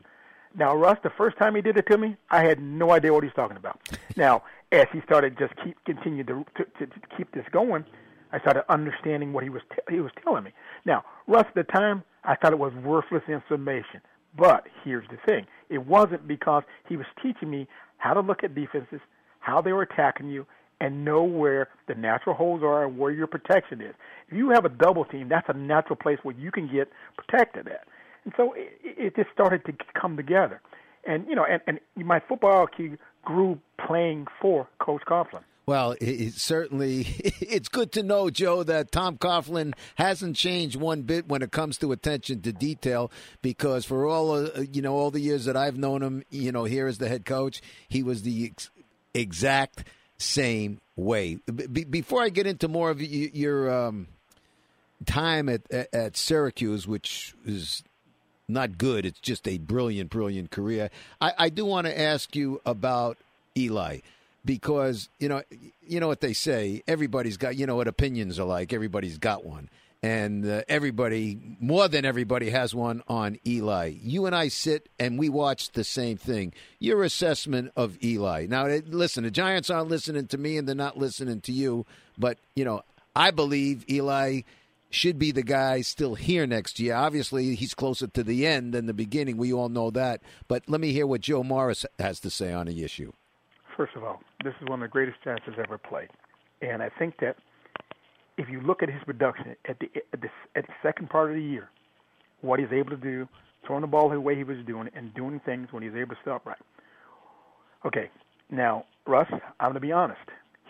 Now, 0.59 0.75
Russ, 0.75 0.99
the 1.03 1.11
first 1.11 1.37
time 1.37 1.55
he 1.55 1.61
did 1.61 1.77
it 1.77 1.87
to 1.91 1.99
me, 1.99 2.17
I 2.31 2.43
had 2.43 2.61
no 2.61 2.93
idea 2.93 3.13
what 3.13 3.23
he's 3.23 3.33
talking 3.35 3.59
about. 3.59 3.79
now, 4.17 4.43
as 4.73 4.87
he 4.93 5.01
started 5.03 5.39
just 5.39 5.53
keep 5.63 5.77
continue 5.85 6.25
to, 6.25 6.45
to, 6.57 6.65
to, 6.79 6.87
to 6.87 7.01
keep 7.17 7.31
this 7.33 7.45
going, 7.53 7.85
I 8.33 8.41
started 8.41 8.65
understanding 8.71 9.33
what 9.33 9.45
he 9.45 9.51
was 9.51 9.63
t- 9.71 9.95
he 9.95 10.01
was 10.01 10.13
telling 10.25 10.45
me. 10.45 10.53
Now, 10.85 11.05
Russ, 11.27 11.45
at 11.49 11.55
the 11.55 11.63
time, 11.63 12.03
I 12.25 12.35
thought 12.35 12.53
it 12.53 12.59
was 12.59 12.73
worthless 12.75 13.23
information. 13.29 14.01
But 14.37 14.67
here's 14.83 15.07
the 15.09 15.19
thing: 15.27 15.47
it 15.69 15.87
wasn't 15.87 16.27
because 16.27 16.63
he 16.89 16.97
was 16.97 17.07
teaching 17.23 17.51
me 17.51 17.69
how 17.99 18.15
to 18.15 18.21
look 18.21 18.43
at 18.43 18.55
defenses, 18.55 19.01
how 19.41 19.61
they 19.61 19.73
were 19.73 19.83
attacking 19.83 20.31
you, 20.31 20.47
and 20.81 21.05
know 21.05 21.23
where 21.23 21.69
the 21.87 21.95
natural 21.95 22.35
holes 22.35 22.63
are 22.63 22.85
and 22.85 22.99
where 22.99 23.11
your 23.11 23.27
protection 23.27 23.81
is. 23.81 23.95
If 24.29 24.37
you 24.37 24.51
have 24.51 24.65
a 24.65 24.71
double 24.71 25.05
team, 25.05 25.29
that's 25.29 25.49
a 25.49 25.57
natural 25.57 25.97
place 25.97 26.19
where 26.23 26.35
you 26.35 26.51
can 26.51 26.67
get 26.71 26.91
protected 27.17 27.69
at. 27.69 27.87
And 28.27 28.35
so 28.37 28.53
it, 28.55 28.79
it 28.83 29.17
just 29.17 29.31
started 29.33 29.65
to 29.67 29.73
come 29.99 30.17
together. 30.17 30.61
And, 31.07 31.27
you 31.29 31.37
know, 31.37 31.47
and, 31.49 31.63
and 31.69 31.81
my 32.07 32.21
football 32.21 32.67
IQ 32.67 32.99
grew 33.25 33.59
playing 33.87 34.27
for 34.43 34.69
Coach 34.81 35.03
Coughlin. 35.07 35.43
Well, 35.65 35.95
it, 36.01 36.35
certainly 36.35 37.01
it's 37.41 37.69
good 37.69 37.93
to 37.93 38.03
know, 38.03 38.29
Joe, 38.29 38.65
that 38.65 38.91
Tom 38.91 39.17
Coughlin 39.17 39.75
hasn't 39.95 40.37
changed 40.37 40.77
one 40.77 41.03
bit 41.03 41.29
when 41.29 41.43
it 41.43 41.53
comes 41.53 41.79
to 41.79 41.93
attention 41.93 42.43
to 42.43 42.53
detail. 42.53 43.13
Because 43.43 43.85
for 43.85 44.07
all 44.07 44.33
uh, 44.33 44.65
you 44.73 44.83
know, 44.83 44.95
all 44.95 45.13
the 45.13 45.21
years 45.21 45.45
that 45.45 45.57
I've 45.57 45.79
known 45.79 46.03
him, 46.03 46.25
you 46.31 46.51
know, 46.51 46.65
here 46.65 46.89
as 46.89 46.99
the 46.99 47.09
head 47.09 47.25
coach, 47.25 47.63
he 47.89 48.03
was 48.03 48.23
the 48.23 48.47
ex- 48.47 48.71
exact 49.15 49.85
same 50.19 50.81
way. 50.97 51.39
Before 51.47 52.23
I 52.23 52.31
get 52.31 52.49
into 52.49 52.67
more 52.67 52.91
of 52.91 53.01
your 53.01 53.87
um, 53.87 54.09
time 55.05 55.49
at, 55.49 55.71
at 55.71 56.17
Syracuse, 56.17 56.89
which 56.89 57.35
is 57.45 57.85
not 58.49 58.79
good, 58.79 59.05
it's 59.05 59.21
just 59.21 59.47
a 59.49 59.59
brilliant, 59.59 60.11
brilliant 60.11 60.51
career. 60.51 60.91
I, 61.21 61.33
I 61.39 61.49
do 61.49 61.65
want 61.65 61.87
to 61.87 62.01
ask 62.01 62.35
you 62.37 62.61
about 62.65 63.19
Eli 63.57 63.99
because 64.45 65.09
you 65.19 65.29
know 65.29 65.43
you 65.87 66.01
know 66.01 66.09
what 66.09 66.21
they 66.21 66.33
say. 66.33 66.83
Everybody's 66.87 67.37
got 67.37 67.57
you 67.57 67.67
know 67.67 67.77
what 67.77 67.89
opinions 67.89 68.39
are 68.39 68.47
like. 68.47 68.73
Everybody's 68.73 69.19
got 69.19 69.45
one 69.45 69.69
and 70.07 70.47
uh, 70.49 70.63
everybody, 70.69 71.39
more 71.59 71.89
than 71.89 72.05
everybody, 72.05 72.51
has 72.51 72.75
one 72.75 73.03
on 73.09 73.39
Eli. 73.47 73.95
You 74.01 74.27
and 74.27 74.37
I 74.37 74.49
sit 74.49 74.89
and 75.01 75.19
we 75.19 75.29
watch 75.29 75.73
the 75.73 75.85
same 75.85 76.17
thing. 76.17 76.53
Your 76.79 77.03
assessment 77.03 77.73
of 77.77 77.99
Eli. 78.05 78.47
Now, 78.49 78.67
listen, 78.67 79.25
the 79.25 79.33
Giants 79.33 79.69
aren't 79.69 79.89
listening 79.89 80.29
to 80.29 80.39
me 80.39 80.59
and 80.59 80.69
they're 80.69 80.77
not 80.77 80.97
listening 80.97 81.41
to 81.43 81.53
you, 81.53 81.87
but, 82.17 82.39
you 82.55 82.65
know, 82.65 82.83
I 83.17 83.33
believe 83.33 83.85
Eli 83.91 84.43
should 84.91 85.19
be 85.19 85.33
the 85.33 85.43
guy 85.43 85.81
still 85.81 86.15
here 86.15 86.47
next 86.47 86.79
year. 86.79 86.95
Obviously, 86.95 87.55
he's 87.55 87.75
closer 87.75 88.07
to 88.07 88.23
the 88.23 88.47
end 88.47 88.73
than 88.73 88.87
the 88.87 88.95
beginning. 88.95 89.37
We 89.37 89.53
all 89.53 89.69
know 89.69 89.91
that. 89.91 90.23
But 90.49 90.65
let 90.69 90.81
me 90.81 90.93
hear 90.93 91.07
what 91.07 91.21
Joe 91.21 91.43
Morris 91.43 91.85
has 91.99 92.21
to 92.21 92.31
say 92.31 92.53
on 92.53 92.67
the 92.67 92.85
issue. 92.85 93.13
First 93.77 93.95
of 93.97 94.05
all, 94.05 94.23
this 94.43 94.55
is 94.61 94.69
one 94.69 94.83
of 94.83 94.89
the 94.89 94.93
greatest 94.93 95.19
chances 95.23 95.55
ever 95.59 95.77
played. 95.77 96.09
And 96.63 96.83
I 96.83 96.89
think 96.89 97.19
that 97.21 97.37
if 98.39 98.49
you 98.49 98.61
look 98.61 98.83
at 98.83 98.89
his 98.89 99.03
production 99.05 99.57
at 99.69 99.79
the 99.79 99.91
at 100.13 100.21
the, 100.21 100.29
at 100.55 100.67
the 100.67 100.73
second 100.83 101.11
part 101.11 101.31
of 101.31 101.37
the 101.37 101.43
year, 101.43 101.69
what 102.41 102.59
he's 102.61 102.73
able 102.73 102.91
to 102.91 102.97
do, 102.97 103.29
throwing 103.67 103.83
the 103.83 103.87
ball 103.87 104.09
the 104.09 104.21
way 104.21 104.37
he 104.37 104.45
was 104.45 104.59
doing 104.67 104.89
and 104.95 105.13
doing 105.15 105.41
things 105.45 105.69
when 105.73 105.83
he's 105.83 105.95
able 105.95 106.15
to 106.15 106.21
stop 106.23 106.47
right. 106.47 106.59
Okay, 107.85 108.11
now 108.51 108.85
Russ, 109.07 109.29
I'm 109.61 109.67
going 109.67 109.75
to 109.75 109.81
be 109.81 109.93
honest. 109.93 110.21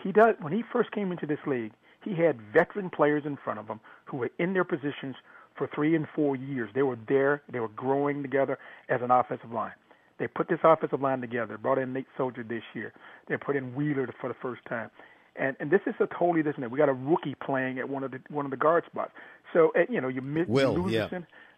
He 0.03 0.11
does 0.11 0.35
when 0.39 0.53
he 0.53 0.63
first 0.71 0.91
came 0.91 1.11
into 1.11 1.25
this 1.25 1.39
league, 1.45 1.71
he 2.07 2.21
had 2.21 2.41
veteran 2.53 2.89
players 2.89 3.23
in 3.25 3.37
front 3.37 3.59
of 3.59 3.67
him 3.67 3.79
who 4.05 4.17
were 4.17 4.31
in 4.39 4.53
their 4.53 4.63
positions 4.63 5.15
for 5.55 5.69
three 5.73 5.95
and 5.95 6.07
four 6.15 6.35
years. 6.35 6.69
They 6.73 6.83
were 6.83 6.97
there. 7.07 7.41
They 7.51 7.59
were 7.59 7.69
growing 7.69 8.21
together 8.21 8.59
as 8.89 9.01
an 9.01 9.11
offensive 9.11 9.51
line. 9.51 9.73
They 10.19 10.27
put 10.27 10.49
this 10.49 10.59
offensive 10.63 11.01
line 11.01 11.21
together. 11.21 11.57
Brought 11.57 11.77
in 11.77 11.93
Nate 11.93 12.07
Solder 12.17 12.43
this 12.43 12.63
year. 12.73 12.93
They 13.27 13.37
put 13.37 13.55
in 13.55 13.75
Wheeler 13.75 14.09
for 14.19 14.27
the 14.27 14.35
first 14.41 14.61
time 14.67 14.89
and 15.37 15.55
and 15.59 15.71
this 15.71 15.81
is 15.85 15.93
a 15.99 16.07
totally 16.07 16.43
different. 16.43 16.71
We 16.71 16.77
got 16.77 16.89
a 16.89 16.93
rookie 16.93 17.35
playing 17.35 17.79
at 17.79 17.87
one 17.87 18.03
of 18.03 18.11
the 18.11 18.19
one 18.29 18.45
of 18.45 18.51
the 18.51 18.57
guard 18.57 18.83
spots. 18.85 19.11
So 19.53 19.71
uh, 19.75 19.81
you 19.89 20.01
know 20.01 20.07
you 20.07 20.21
miss 20.21 20.47
Will, 20.47 20.73
yeah. 20.89 21.09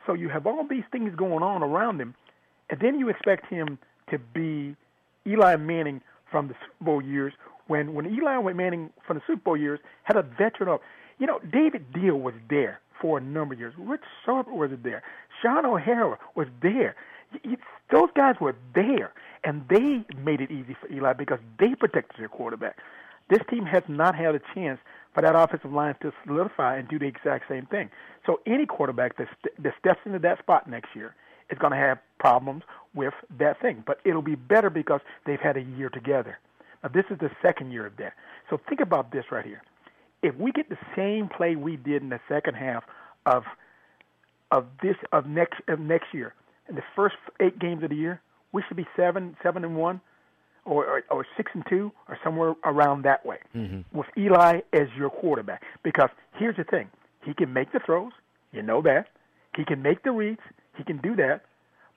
So 0.05 0.13
you 0.13 0.29
have 0.29 0.47
all 0.47 0.65
these 0.67 0.83
things 0.91 1.13
going 1.15 1.43
on 1.43 1.63
around 1.63 1.99
him, 1.99 2.15
and 2.69 2.79
then 2.79 2.99
you 2.99 3.09
expect 3.09 3.45
him 3.47 3.77
to 4.09 4.19
be 4.19 4.75
Eli 5.27 5.55
Manning 5.55 6.01
from 6.29 6.47
the 6.47 6.55
Super 6.61 6.85
Bowl 6.85 7.01
years. 7.01 7.33
When 7.69 7.93
when 7.93 8.07
Eli 8.07 8.37
went 8.37 8.57
Manning 8.57 8.89
from 9.05 9.17
the 9.17 9.23
Super 9.27 9.41
Bowl 9.41 9.57
years 9.57 9.79
had 10.03 10.17
a 10.17 10.23
veteran 10.23 10.69
up, 10.69 10.81
you 11.19 11.27
know 11.27 11.39
David 11.51 11.93
Diehl 11.93 12.19
was 12.19 12.33
there 12.49 12.81
for 12.99 13.19
a 13.19 13.21
number 13.21 13.53
of 13.53 13.59
years. 13.59 13.75
Rich 13.77 14.01
Sharp 14.25 14.47
was 14.49 14.71
there. 14.83 15.03
Shaun 15.41 15.65
O'Hara 15.65 16.17
was 16.35 16.47
there. 16.61 16.95
Those 17.91 18.09
guys 18.15 18.35
were 18.41 18.55
there, 18.73 19.13
and 19.43 19.63
they 19.69 20.03
made 20.17 20.41
it 20.41 20.49
easy 20.49 20.75
for 20.81 20.91
Eli 20.91 21.13
because 21.13 21.37
they 21.59 21.75
protected 21.75 22.19
their 22.19 22.27
quarterback. 22.27 22.77
This 23.29 23.41
team 23.47 23.65
has 23.65 23.83
not 23.87 24.15
had 24.15 24.33
a 24.33 24.41
chance 24.55 24.79
for 25.13 25.21
that 25.21 25.35
offensive 25.35 25.71
line 25.71 25.95
to 26.01 26.11
solidify 26.25 26.77
and 26.77 26.87
do 26.87 26.97
the 26.97 27.05
exact 27.05 27.47
same 27.47 27.67
thing. 27.67 27.91
So 28.25 28.39
any 28.47 28.65
quarterback 28.65 29.17
that, 29.17 29.27
st- 29.39 29.63
that 29.63 29.73
steps 29.77 29.99
into 30.05 30.17
that 30.19 30.39
spot 30.39 30.67
next 30.67 30.95
year 30.95 31.13
is 31.51 31.59
going 31.59 31.71
to 31.71 31.77
have 31.77 31.99
problems 32.19 32.63
with 32.95 33.13
that 33.37 33.61
thing. 33.61 33.83
But 33.85 33.99
it'll 34.03 34.23
be 34.23 34.35
better 34.35 34.71
because 34.71 35.01
they've 35.27 35.39
had 35.39 35.55
a 35.55 35.61
year 35.61 35.89
together. 35.89 36.39
Now 36.83 36.89
this 36.89 37.05
is 37.09 37.17
the 37.19 37.29
second 37.41 37.71
year 37.71 37.85
of 37.85 37.97
that. 37.97 38.13
So 38.49 38.59
think 38.67 38.81
about 38.81 39.11
this 39.11 39.25
right 39.31 39.45
here. 39.45 39.61
If 40.21 40.35
we 40.35 40.51
get 40.51 40.69
the 40.69 40.77
same 40.95 41.29
play 41.29 41.55
we 41.55 41.77
did 41.77 42.01
in 42.01 42.09
the 42.09 42.19
second 42.27 42.55
half 42.55 42.83
of 43.25 43.43
of 44.51 44.65
this 44.81 44.95
of 45.11 45.25
next 45.27 45.61
of 45.67 45.79
next 45.79 46.13
year 46.13 46.33
in 46.67 46.75
the 46.75 46.83
first 46.95 47.15
eight 47.39 47.59
games 47.59 47.83
of 47.83 47.89
the 47.89 47.95
year, 47.95 48.21
we 48.51 48.63
should 48.67 48.77
be 48.77 48.87
seven 48.95 49.35
seven 49.43 49.63
and 49.63 49.75
one 49.75 50.01
or, 50.65 50.85
or, 50.85 51.03
or 51.09 51.25
six 51.37 51.51
and 51.53 51.63
two 51.69 51.91
or 52.07 52.17
somewhere 52.23 52.53
around 52.65 53.03
that 53.03 53.25
way 53.25 53.37
mm-hmm. 53.55 53.97
with 53.97 54.07
Eli 54.17 54.59
as 54.73 54.87
your 54.97 55.09
quarterback. 55.09 55.63
Because 55.83 56.09
here's 56.37 56.57
the 56.57 56.63
thing: 56.63 56.89
he 57.23 57.33
can 57.33 57.53
make 57.53 57.71
the 57.71 57.79
throws, 57.85 58.11
you 58.51 58.61
know 58.61 58.81
that. 58.81 59.07
He 59.55 59.65
can 59.65 59.81
make 59.81 60.03
the 60.03 60.11
reads, 60.11 60.41
he 60.77 60.83
can 60.83 60.97
do 60.97 61.15
that. 61.15 61.41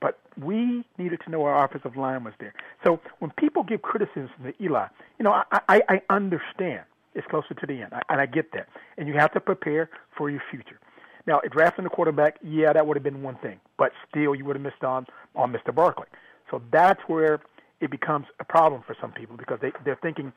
But 0.02 0.18
we 0.36 0.84
needed 0.98 1.20
to 1.24 1.30
know 1.30 1.44
our 1.44 1.64
offensive 1.64 1.96
line 1.96 2.24
was 2.24 2.34
there. 2.40 2.52
So 2.84 3.00
when 3.20 3.30
people 3.38 3.62
give 3.62 3.82
criticism 3.82 4.28
to 4.44 4.52
Eli, 4.62 4.88
you 5.18 5.24
know, 5.24 5.30
I, 5.30 5.60
I, 5.68 5.82
I 5.88 6.02
understand 6.10 6.82
it's 7.14 7.26
closer 7.28 7.54
to 7.54 7.66
the 7.66 7.74
end, 7.74 7.92
I, 7.92 8.02
and 8.08 8.20
I 8.20 8.26
get 8.26 8.52
that. 8.52 8.66
And 8.98 9.06
you 9.06 9.14
have 9.14 9.32
to 9.32 9.40
prepare 9.40 9.88
for 10.18 10.28
your 10.28 10.42
future. 10.50 10.78
Now, 11.26 11.40
drafting 11.50 11.84
the 11.84 11.90
quarterback, 11.90 12.38
yeah, 12.42 12.72
that 12.72 12.84
would 12.84 12.96
have 12.96 13.04
been 13.04 13.22
one 13.22 13.36
thing, 13.36 13.60
but 13.78 13.92
still, 14.10 14.34
you 14.34 14.44
would 14.44 14.56
have 14.56 14.62
missed 14.62 14.82
on 14.82 15.06
on 15.36 15.52
Mr. 15.52 15.72
Barkley. 15.72 16.08
So 16.50 16.60
that's 16.72 17.00
where 17.06 17.40
it 17.80 17.90
becomes 17.90 18.26
a 18.40 18.44
problem 18.44 18.82
for 18.84 18.96
some 19.00 19.12
people 19.12 19.36
because 19.36 19.58
they 19.62 19.70
they're 19.84 19.98
thinking, 20.02 20.32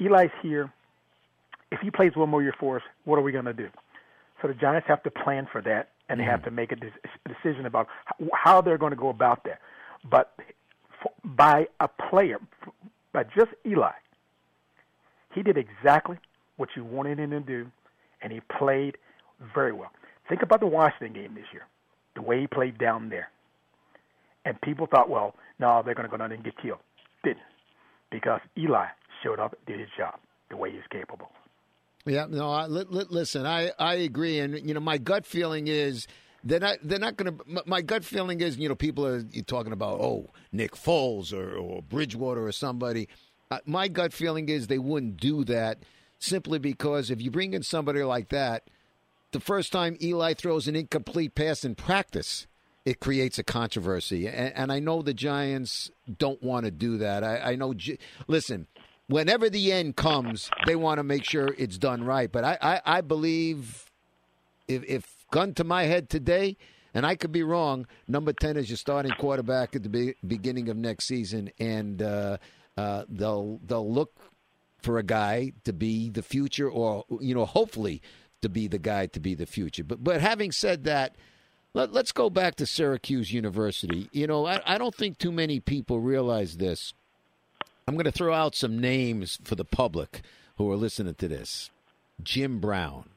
Eli's 0.00 0.30
here. 0.40 0.72
If 1.72 1.80
he 1.80 1.90
plays 1.90 2.12
one 2.14 2.30
more 2.30 2.42
year 2.42 2.54
for 2.58 2.76
us, 2.76 2.82
what 3.04 3.18
are 3.18 3.22
we 3.22 3.32
going 3.32 3.44
to 3.44 3.52
do? 3.52 3.68
So 4.40 4.48
the 4.48 4.54
Giants 4.54 4.86
have 4.88 5.02
to 5.02 5.10
plan 5.10 5.48
for 5.50 5.60
that, 5.62 5.90
and 6.08 6.20
they 6.20 6.24
have 6.24 6.40
mm-hmm. 6.40 6.50
to 6.50 6.50
make 6.50 6.72
a 6.72 6.76
decision 7.28 7.66
about 7.66 7.88
how 8.32 8.60
they're 8.60 8.78
going 8.78 8.90
to 8.90 8.96
go 8.96 9.08
about 9.08 9.44
that. 9.44 9.60
But 10.10 10.34
by 11.24 11.66
a 11.80 11.88
player, 11.88 12.38
by 13.12 13.24
just 13.24 13.50
Eli, 13.66 13.92
he 15.34 15.42
did 15.42 15.56
exactly 15.56 16.16
what 16.56 16.70
you 16.76 16.84
wanted 16.84 17.18
him 17.18 17.30
to 17.30 17.40
do, 17.40 17.66
and 18.22 18.32
he 18.32 18.40
played 18.58 18.96
very 19.54 19.72
well. 19.72 19.90
Think 20.28 20.42
about 20.42 20.60
the 20.60 20.66
Washington 20.66 21.12
game 21.12 21.34
this 21.34 21.46
year, 21.52 21.66
the 22.14 22.22
way 22.22 22.40
he 22.40 22.46
played 22.46 22.78
down 22.78 23.08
there. 23.08 23.30
And 24.44 24.60
people 24.60 24.86
thought, 24.86 25.08
well, 25.08 25.34
no, 25.58 25.82
they're 25.84 25.94
going 25.94 26.06
to 26.06 26.10
go 26.10 26.16
down 26.16 26.32
and 26.32 26.42
get 26.42 26.54
killed. 26.60 26.80
Didn't. 27.22 27.38
Because 28.10 28.40
Eli 28.56 28.86
showed 29.22 29.38
up, 29.38 29.56
did 29.66 29.78
his 29.78 29.88
job 29.96 30.14
the 30.50 30.56
way 30.56 30.70
he's 30.70 30.80
capable. 30.90 31.30
Yeah, 32.06 32.26
no, 32.28 32.50
I, 32.50 32.66
li- 32.66 32.86
li- 32.88 33.04
listen, 33.10 33.44
I, 33.44 33.72
I 33.78 33.94
agree. 33.96 34.38
And, 34.38 34.66
you 34.66 34.72
know, 34.74 34.80
my 34.80 34.98
gut 34.98 35.26
feeling 35.26 35.68
is 35.68 36.06
they're 36.42 36.60
not, 36.60 36.78
they're 36.82 36.98
not 36.98 37.16
going 37.16 37.36
to. 37.36 37.62
My 37.66 37.82
gut 37.82 38.04
feeling 38.04 38.40
is, 38.40 38.56
you 38.56 38.68
know, 38.68 38.74
people 38.74 39.06
are 39.06 39.22
talking 39.46 39.72
about, 39.72 40.00
oh, 40.00 40.30
Nick 40.52 40.72
Foles 40.72 41.32
or, 41.32 41.56
or 41.56 41.82
Bridgewater 41.82 42.46
or 42.46 42.52
somebody. 42.52 43.08
Uh, 43.50 43.58
my 43.66 43.88
gut 43.88 44.12
feeling 44.12 44.48
is 44.48 44.66
they 44.66 44.78
wouldn't 44.78 45.18
do 45.18 45.44
that 45.44 45.82
simply 46.18 46.58
because 46.58 47.10
if 47.10 47.20
you 47.20 47.30
bring 47.30 47.54
in 47.54 47.62
somebody 47.62 48.02
like 48.02 48.28
that, 48.30 48.64
the 49.32 49.40
first 49.40 49.72
time 49.72 49.96
Eli 50.00 50.34
throws 50.34 50.68
an 50.68 50.76
incomplete 50.76 51.34
pass 51.34 51.64
in 51.64 51.74
practice, 51.74 52.46
it 52.84 53.00
creates 53.00 53.38
a 53.38 53.44
controversy. 53.44 54.26
And, 54.26 54.54
and 54.54 54.72
I 54.72 54.78
know 54.78 55.02
the 55.02 55.12
Giants 55.14 55.90
don't 56.18 56.42
want 56.42 56.64
to 56.64 56.70
do 56.70 56.98
that. 56.98 57.22
I, 57.22 57.52
I 57.52 57.56
know. 57.56 57.74
Listen, 58.26 58.66
whenever 59.08 59.50
the 59.50 59.72
end 59.72 59.96
comes, 59.96 60.50
they 60.66 60.76
want 60.76 60.98
to 60.98 61.02
make 61.02 61.24
sure 61.24 61.54
it's 61.58 61.78
done 61.78 62.04
right. 62.04 62.30
But 62.30 62.44
I, 62.44 62.58
I, 62.60 62.80
I 62.84 63.00
believe 63.00 63.90
if, 64.68 64.84
if 64.84 65.26
gun 65.30 65.54
to 65.54 65.64
my 65.64 65.84
head 65.84 66.08
today, 66.08 66.56
and 66.94 67.04
I 67.04 67.16
could 67.16 67.32
be 67.32 67.42
wrong, 67.42 67.86
number 68.06 68.32
10 68.32 68.56
is 68.56 68.70
your 68.70 68.76
starting 68.76 69.12
quarterback 69.12 69.76
at 69.76 69.82
the 69.82 69.88
be- 69.88 70.14
beginning 70.26 70.68
of 70.68 70.76
next 70.76 71.06
season, 71.06 71.50
and 71.58 72.00
uh, 72.00 72.38
uh, 72.76 73.04
they'll 73.08 73.60
they'll 73.64 73.90
look 73.90 74.14
for 74.82 74.98
a 74.98 75.02
guy 75.02 75.52
to 75.64 75.72
be 75.72 76.08
the 76.08 76.22
future, 76.22 76.68
or 76.68 77.04
you 77.20 77.34
know, 77.34 77.44
hopefully 77.44 78.00
to 78.42 78.48
be 78.48 78.68
the 78.68 78.78
guy 78.78 79.06
to 79.06 79.20
be 79.20 79.34
the 79.34 79.46
future. 79.46 79.84
But 79.84 80.02
but 80.02 80.20
having 80.20 80.50
said 80.50 80.84
that, 80.84 81.16
let, 81.74 81.94
us 81.94 82.12
go 82.12 82.30
back 82.30 82.54
to 82.56 82.66
Syracuse 82.66 83.32
University. 83.32 84.08
You 84.12 84.26
know, 84.26 84.46
I, 84.46 84.60
I 84.64 84.78
don't 84.78 84.94
think 84.94 85.18
too 85.18 85.32
many 85.32 85.60
people 85.60 86.00
realize 86.00 86.56
this. 86.56 86.94
I'm 87.88 87.94
going 87.94 88.04
to 88.04 88.12
throw 88.12 88.34
out 88.34 88.54
some 88.54 88.78
names 88.78 89.38
for 89.42 89.54
the 89.54 89.64
public 89.64 90.20
who 90.58 90.70
are 90.70 90.76
listening 90.76 91.14
to 91.14 91.26
this: 91.26 91.70
Jim 92.22 92.60
Brown, 92.60 93.08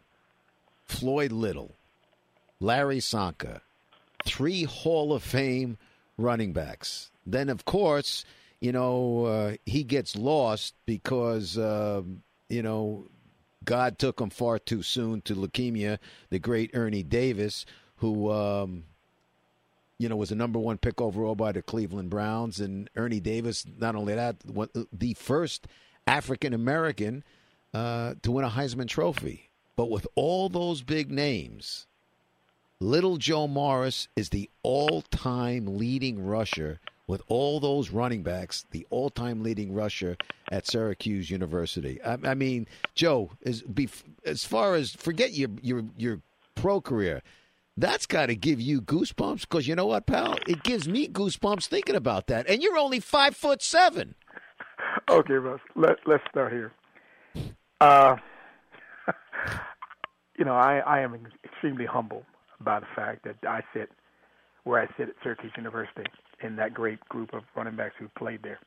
Floyd 0.86 1.32
Little, 1.32 1.75
Larry 2.60 3.00
Csonka, 3.00 3.62
three 4.25 4.63
Hall 4.63 5.13
of 5.13 5.22
Fame 5.22 5.78
running 6.18 6.54
backs. 6.54 7.12
Then, 7.25 7.50
of 7.50 7.66
course 7.66 8.25
you 8.62 8.72
know, 8.72 9.25
uh, 9.25 9.56
he 9.66 9.84
gets 9.84 10.16
lost 10.16 10.75
because, 10.86 11.58
uh, 11.58 12.04
you 12.48 12.62
know, 12.62 13.06
God 13.66 13.98
took 13.98 14.22
him 14.22 14.30
far 14.30 14.60
too 14.60 14.84
soon 14.84 15.22
to 15.22 15.36
leukemia. 15.36 15.98
The 16.30 16.40
great 16.40 16.72
Ernie 16.74 17.04
Davis, 17.04 17.66
who, 17.98 18.32
um, 18.32 18.84
you 20.01 20.10
know, 20.10 20.15
was 20.15 20.31
a 20.31 20.36
number 20.36 20.60
one 20.60 20.77
pick 20.77 21.00
overall 21.00 21.36
by 21.36 21.51
the 21.51 21.62
Cleveland 21.62 22.10
Browns. 22.10 22.60
And 22.60 22.89
Ernie 22.96 23.20
Davis, 23.20 23.65
not 23.79 23.96
only 23.96 24.15
that, 24.15 24.38
the 24.91 25.13
first 25.13 25.67
African 26.08 26.53
American 26.53 27.24
uh, 27.74 28.15
to 28.24 28.31
win 28.31 28.46
a 28.46 28.50
Heisman 28.50 28.88
Trophy. 28.88 29.50
But 29.75 29.89
with 29.89 30.08
all 30.15 30.50
those 30.50 30.81
big 30.81 31.12
names, 31.12 31.88
Little 32.79 33.17
Joe 33.17 33.48
Morris 33.48 34.08
is 34.15 34.29
the 34.29 34.50
all 34.63 35.03
time 35.03 35.77
leading 35.77 36.25
rusher 36.25 36.79
with 37.12 37.22
all 37.27 37.60
those 37.60 37.89
running 37.89 38.24
backs, 38.24 38.65
the 38.72 38.88
all-time 38.89 39.43
leading 39.43 39.74
rusher 39.74 40.15
at 40.50 40.65
Syracuse 40.65 41.29
University. 41.29 42.01
I, 42.01 42.17
I 42.24 42.34
mean, 42.36 42.67
Joe, 42.96 43.31
is 43.41 43.65
as 44.25 44.46
far 44.46 44.75
as 44.75 44.91
forget 44.91 45.34
your 45.34 45.50
your 45.62 45.84
your 45.98 46.22
pro 46.55 46.79
career, 46.79 47.22
that's 47.78 48.06
got 48.06 48.28
to 48.28 48.36
give 48.36 48.60
you 48.60 48.82
goosebumps 48.82 49.42
because 49.42 49.68
you 49.68 49.75
know 49.75 49.86
what, 49.86 50.06
pal? 50.06 50.36
It 50.48 50.63
gives 50.63 50.88
me 50.88 51.08
goosebumps 51.08 51.68
thinking 51.68 51.96
about 51.96 52.28
that. 52.28 52.50
And 52.50 52.62
you're 52.62 52.78
only 52.78 53.00
five 53.00 53.36
foot 53.36 53.62
seven. 53.62 54.16
Okay, 55.10 55.34
Russ. 55.34 55.62
Let 55.75 55.98
Let's 56.06 56.24
start 56.30 56.51
here. 56.51 56.74
Uh, 57.80 58.18
you 60.38 60.46
know, 60.46 60.54
I 60.54 60.80
I 60.80 61.00
am 61.00 61.18
extremely 61.44 61.86
humble 61.86 62.24
by 62.60 62.80
the 62.80 62.88
fact 62.96 63.24
that 63.24 63.38
I 63.48 63.62
sit 63.74 63.90
where 64.63 64.82
I 64.82 64.88
sit 64.98 65.10
at 65.10 65.16
Syracuse 65.24 65.54
University 65.58 66.04
in 66.44 66.56
that 66.58 66.74
great 66.74 67.00
group 67.10 67.34
of 67.34 67.44
running 67.56 67.75
backs 67.75 67.96
who 67.98 68.08
played 68.18 68.44
there. 68.44 68.60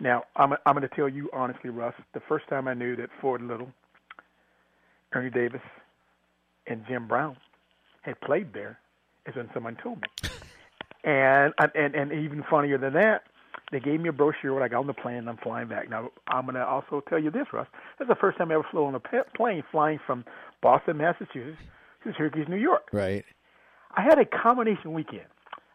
Now, 0.00 0.24
I'm 0.36 0.52
I'm 0.66 0.74
going 0.76 0.82
to 0.88 0.94
tell 0.94 1.08
you 1.08 1.30
honestly, 1.32 1.70
Russ. 1.70 1.94
The 2.12 2.20
first 2.28 2.48
time 2.48 2.68
I 2.68 2.74
knew 2.74 2.96
that 2.96 3.08
Floyd 3.20 3.40
Little, 3.42 3.68
Ernie 5.12 5.30
Davis, 5.30 5.62
and 6.66 6.84
Jim 6.86 7.08
Brown 7.08 7.36
had 8.06 8.20
played 8.20 8.52
there 8.54 8.78
is 9.26 9.36
when 9.36 9.50
someone 9.52 9.76
told 9.82 10.00
me. 10.00 10.30
and 11.04 11.52
and 11.74 11.94
and 11.94 12.12
even 12.12 12.44
funnier 12.48 12.78
than 12.78 12.94
that, 12.94 13.24
they 13.72 13.80
gave 13.80 14.00
me 14.00 14.08
a 14.08 14.12
brochure 14.12 14.54
when 14.54 14.62
I 14.62 14.68
got 14.68 14.80
on 14.80 14.86
the 14.86 14.94
plane 14.94 15.16
and 15.16 15.28
I'm 15.28 15.38
flying 15.38 15.68
back. 15.68 15.90
Now, 15.90 16.10
I'm 16.28 16.44
going 16.44 16.54
to 16.54 16.66
also 16.66 17.02
tell 17.08 17.18
you 17.18 17.30
this, 17.30 17.46
Russ. 17.52 17.66
That's 17.98 18.08
the 18.08 18.16
first 18.16 18.38
time 18.38 18.50
I 18.50 18.54
ever 18.54 18.66
flew 18.70 18.84
on 18.84 18.94
a 18.94 19.00
plane 19.00 19.62
flying 19.70 20.00
from 20.06 20.24
Boston, 20.62 20.98
Massachusetts 20.98 21.58
to 22.04 22.12
Syracuse, 22.16 22.46
New 22.48 22.56
York. 22.56 22.88
Right. 22.92 23.24
I 23.96 24.02
had 24.02 24.18
a 24.18 24.24
combination 24.24 24.92
weekend. 24.92 25.26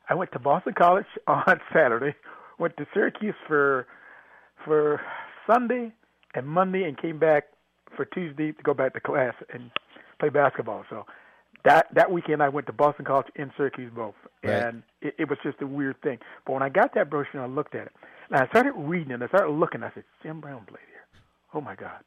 I 0.10 0.15
went 0.15 0.32
to 0.34 0.39
Boston 0.39 0.74
College 0.78 1.06
on 1.28 1.60
Saturday, 1.74 2.15
went 2.60 2.78
to 2.78 2.86
Syracuse 2.94 3.36
for 3.48 3.88
for 4.65 5.02
Sunday 5.48 5.91
and 6.36 6.48
Monday, 6.48 6.84
and 6.84 6.98
came 6.98 7.20
back 7.20 7.46
for 7.96 8.06
Tuesday 8.06 8.52
to 8.52 8.63
go 8.63 8.74
back 8.74 8.94
to 8.94 9.00
class 9.00 9.34
and 9.54 9.72
play 10.20 10.30
basketball. 10.30 10.86
So 10.89 11.06
that 11.65 11.88
that 11.93 12.12
weekend 12.12 12.41
I 12.41 12.50
went 12.50 12.67
to 12.67 12.74
Boston 12.74 13.06
College 13.06 13.28
and 13.36 13.52
Syracuse 13.58 13.91
both, 13.95 14.15
right. 14.43 14.54
and 14.54 14.84
it, 15.02 15.15
it 15.19 15.30
was 15.30 15.38
just 15.43 15.62
a 15.62 15.67
weird 15.67 16.02
thing. 16.02 16.19
But 16.45 16.54
when 16.54 16.63
I 16.63 16.69
got 16.69 16.93
that 16.95 17.10
brochure 17.10 17.41
and 17.41 17.52
I 17.52 17.56
looked 17.56 17.76
at 17.76 17.88
it, 17.88 17.93
and 18.30 18.41
I 18.41 18.47
started 18.47 18.74
reading 18.74 19.12
it, 19.12 19.15
and 19.15 19.24
I 19.24 19.28
started 19.28 19.52
looking. 19.52 19.84
I 19.84 19.91
said, 19.93 20.04
Jim 20.24 20.41
Brown 20.41 20.65
played 20.65 20.80
here. 20.89 21.21
Oh 21.54 21.62
my 21.62 21.76
God! 21.76 22.00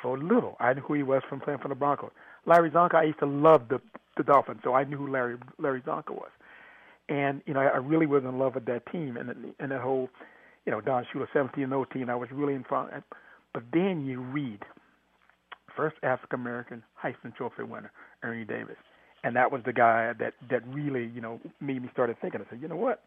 Floyd 0.00 0.22
Little, 0.22 0.56
I 0.60 0.72
knew 0.74 0.82
who 0.82 0.94
he 0.94 1.02
was 1.02 1.22
from 1.28 1.40
playing 1.40 1.60
for 1.60 1.68
the 1.68 1.74
Broncos. 1.74 2.10
Larry 2.46 2.70
Csonka, 2.70 2.94
I 2.94 3.04
used 3.04 3.20
to 3.20 3.26
love 3.26 3.68
the 3.68 3.80
the 4.16 4.22
Dolphins, 4.22 4.60
so 4.64 4.74
I 4.74 4.84
knew 4.84 4.96
who 4.96 5.10
Larry 5.10 5.36
Larry 5.58 5.80
Csonka 5.80 6.10
was 6.10 6.30
and 7.10 7.42
you 7.44 7.52
know 7.52 7.60
I, 7.60 7.76
really 7.76 8.06
was 8.06 8.22
in 8.24 8.38
love 8.38 8.54
with 8.54 8.64
that 8.66 8.90
team 8.90 9.16
and 9.16 9.28
and 9.58 9.70
that 9.70 9.80
whole 9.80 10.08
you 10.64 10.72
know 10.72 10.80
Don 10.80 11.04
Shula 11.12 11.26
17 11.32 11.68
0 11.68 11.84
team. 11.92 12.08
I 12.08 12.14
was 12.14 12.30
really 12.32 12.54
in 12.54 12.64
front. 12.64 12.90
But 13.52 13.64
then 13.72 14.06
you 14.06 14.20
read 14.20 14.60
first 15.76 15.96
African 16.02 16.40
American 16.40 16.82
Heisman 17.02 17.34
Trophy 17.36 17.64
winner 17.64 17.90
Ernie 18.22 18.44
Davis, 18.44 18.76
and 19.24 19.36
that 19.36 19.52
was 19.52 19.62
the 19.64 19.72
guy 19.72 20.12
that 20.18 20.34
that 20.50 20.66
really 20.68 21.10
you 21.14 21.20
know 21.20 21.40
made 21.60 21.82
me 21.82 21.88
started 21.92 22.16
thinking. 22.20 22.40
I 22.40 22.50
said, 22.50 22.60
you 22.60 22.68
know 22.68 22.76
what, 22.76 23.02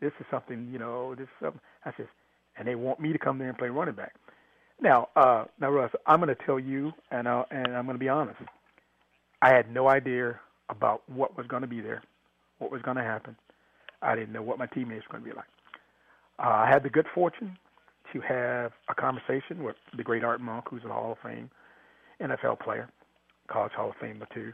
this 0.00 0.12
is 0.20 0.26
something. 0.30 0.68
You 0.72 0.78
know, 0.78 1.14
this 1.14 1.24
is 1.24 1.30
something. 1.40 1.60
I 1.84 1.92
said, 1.96 2.08
and 2.58 2.68
they 2.68 2.74
want 2.74 3.00
me 3.00 3.12
to 3.12 3.18
come 3.18 3.38
there 3.38 3.48
and 3.48 3.58
play 3.58 3.68
running 3.68 3.94
back. 3.94 4.14
Now, 4.80 5.08
uh, 5.16 5.44
now 5.60 5.70
Russ, 5.70 5.92
I'm 6.06 6.20
going 6.20 6.34
to 6.34 6.44
tell 6.44 6.58
you, 6.58 6.92
and 7.10 7.28
i 7.28 7.44
and 7.50 7.76
I'm 7.76 7.84
going 7.86 7.96
to 7.96 8.04
be 8.04 8.08
honest. 8.08 8.40
I 9.42 9.54
had 9.54 9.72
no 9.72 9.88
idea 9.88 10.40
about 10.70 11.02
what 11.08 11.36
was 11.36 11.46
going 11.46 11.62
to 11.62 11.68
be 11.68 11.80
there, 11.80 12.02
what 12.58 12.70
was 12.70 12.82
going 12.82 12.96
to 12.96 13.02
happen. 13.02 13.36
I 14.02 14.14
didn't 14.14 14.32
know 14.32 14.42
what 14.42 14.58
my 14.58 14.66
teammates 14.66 15.04
were 15.08 15.18
going 15.18 15.24
to 15.24 15.30
be 15.30 15.36
like. 15.36 15.46
Uh, 16.38 16.64
I 16.64 16.68
had 16.70 16.82
the 16.82 16.90
good 16.90 17.06
fortune 17.14 17.56
to 18.12 18.20
have 18.20 18.72
a 18.88 18.94
conversation 18.94 19.62
with 19.62 19.76
the 19.96 20.02
great 20.02 20.24
Art 20.24 20.40
Monk, 20.40 20.66
who's 20.70 20.84
a 20.84 20.88
Hall 20.88 21.12
of 21.12 21.18
Fame 21.22 21.50
NFL 22.20 22.60
player, 22.60 22.88
college 23.48 23.72
Hall 23.72 23.90
of 23.90 23.96
Famer 23.96 24.28
too, 24.32 24.52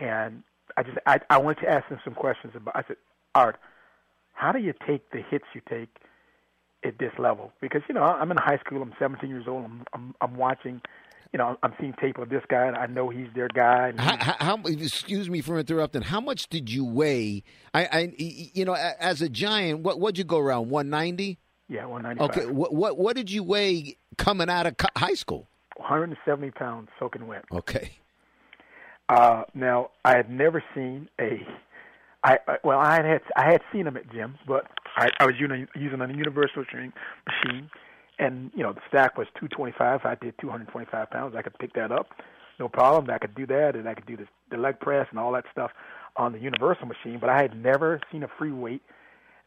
and 0.00 0.42
I 0.76 0.82
just 0.82 0.98
I, 1.06 1.20
I 1.28 1.38
wanted 1.38 1.62
to 1.62 1.70
ask 1.70 1.86
him 1.88 1.98
some 2.04 2.14
questions 2.14 2.54
about. 2.56 2.76
I 2.76 2.82
said, 2.86 2.96
Art, 3.34 3.58
how 4.32 4.52
do 4.52 4.58
you 4.58 4.72
take 4.86 5.10
the 5.10 5.22
hits 5.30 5.44
you 5.54 5.60
take 5.68 5.88
at 6.84 6.98
this 6.98 7.12
level? 7.18 7.52
Because 7.60 7.82
you 7.88 7.94
know 7.94 8.02
I'm 8.02 8.30
in 8.30 8.36
high 8.36 8.58
school. 8.58 8.82
I'm 8.82 8.94
17 8.98 9.28
years 9.28 9.44
old. 9.46 9.64
I'm 9.64 9.84
I'm, 9.92 10.14
I'm 10.20 10.36
watching 10.36 10.80
you 11.32 11.38
know, 11.38 11.56
I'm 11.62 11.72
seeing 11.78 11.94
tape 12.00 12.18
of 12.18 12.28
this 12.28 12.42
guy, 12.48 12.66
and 12.66 12.76
I 12.76 12.86
know 12.86 13.08
he's 13.08 13.28
their 13.34 13.48
guy. 13.48 13.92
How, 13.96 14.34
how, 14.38 14.58
excuse 14.64 15.30
me 15.30 15.40
for 15.40 15.58
interrupting. 15.58 16.02
How 16.02 16.20
much 16.20 16.48
did 16.48 16.70
you 16.70 16.84
weigh? 16.84 17.44
I, 17.72 17.84
I, 17.84 18.12
you 18.18 18.64
know, 18.64 18.74
as 18.74 19.22
a 19.22 19.28
giant, 19.28 19.80
what 19.80 20.00
would 20.00 20.18
you 20.18 20.24
go 20.24 20.38
around 20.38 20.70
190? 20.70 21.38
Yeah, 21.68 21.86
195. 21.86 22.30
Okay, 22.30 22.52
what, 22.52 22.74
what, 22.74 22.98
what 22.98 23.14
did 23.14 23.30
you 23.30 23.44
weigh 23.44 23.96
coming 24.18 24.50
out 24.50 24.66
of 24.66 24.74
high 24.96 25.14
school? 25.14 25.46
170 25.76 26.50
pounds, 26.50 26.88
soaking 26.98 27.28
wet. 27.28 27.44
Okay. 27.52 27.92
Uh, 29.10 29.42
now, 29.54 29.90
I 30.04 30.16
had 30.16 30.30
never 30.30 30.62
seen 30.74 31.08
a. 31.20 31.46
I, 32.22 32.38
I 32.46 32.56
well, 32.62 32.78
I 32.78 32.96
had 32.96 33.20
I 33.34 33.50
had 33.50 33.60
seen 33.72 33.86
him 33.86 33.96
at 33.96 34.08
gyms, 34.08 34.36
but 34.46 34.66
I, 34.96 35.10
I 35.18 35.26
was 35.26 35.34
using, 35.38 35.66
using 35.74 36.00
a 36.00 36.08
universal 36.08 36.64
training 36.64 36.92
machine 37.26 37.70
and 38.20 38.50
you 38.54 38.62
know 38.62 38.72
the 38.72 38.82
stack 38.88 39.16
was 39.18 39.26
225. 39.34 40.00
I 40.04 40.14
did 40.14 40.34
225 40.40 41.10
pounds. 41.10 41.34
I 41.34 41.42
could 41.42 41.58
pick 41.58 41.72
that 41.72 41.90
up, 41.90 42.08
no 42.60 42.68
problem. 42.68 43.10
I 43.10 43.18
could 43.18 43.34
do 43.34 43.46
that, 43.46 43.74
and 43.74 43.88
I 43.88 43.94
could 43.94 44.06
do 44.06 44.16
the, 44.16 44.26
the 44.50 44.58
leg 44.58 44.78
press 44.78 45.08
and 45.10 45.18
all 45.18 45.32
that 45.32 45.46
stuff 45.50 45.70
on 46.16 46.32
the 46.32 46.38
universal 46.38 46.86
machine. 46.86 47.18
But 47.18 47.30
I 47.30 47.40
had 47.40 47.56
never 47.56 48.00
seen 48.12 48.22
a 48.22 48.28
free 48.38 48.52
weight, 48.52 48.82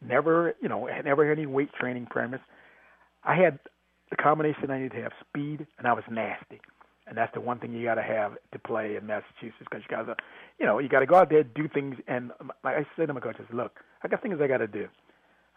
never 0.02 0.56
you 0.62 0.68
know 0.68 0.88
had 0.88 1.06
never 1.06 1.28
had 1.28 1.38
any 1.38 1.46
weight 1.46 1.72
training 1.80 2.08
premise. 2.08 2.42
I 3.24 3.36
had 3.36 3.60
the 4.10 4.16
combination 4.18 4.70
I 4.70 4.80
needed 4.80 4.94
to 4.94 5.04
have 5.04 5.14
speed, 5.30 5.68
and 5.78 5.88
I 5.88 5.94
was 5.94 6.04
nasty. 6.10 6.60
And 7.06 7.18
that's 7.18 7.34
the 7.34 7.42
one 7.42 7.60
thing 7.60 7.74
you 7.74 7.84
got 7.84 7.96
to 7.96 8.04
have 8.04 8.34
to 8.54 8.60
play 8.60 8.96
in 8.96 9.06
Massachusetts 9.06 9.68
because 9.70 9.82
you 9.82 9.96
got 9.96 10.04
to, 10.04 10.16
you 10.60 10.66
know, 10.66 10.80
you 10.80 10.88
got 10.88 11.02
to 11.02 11.06
go 11.06 11.16
out 11.16 11.30
there, 11.30 11.44
do 11.44 11.68
things. 11.68 11.96
And 12.08 12.32
like 12.64 12.76
I 12.78 12.86
said 12.96 13.08
to 13.08 13.14
my 13.14 13.20
coach, 13.20 13.36
I 13.40 13.48
said, 13.48 13.56
look, 13.56 13.80
I 14.04 14.08
got 14.08 14.22
things 14.22 14.40
I 14.42 14.48
got 14.48 14.60
to 14.60 14.68
do. 14.68 14.88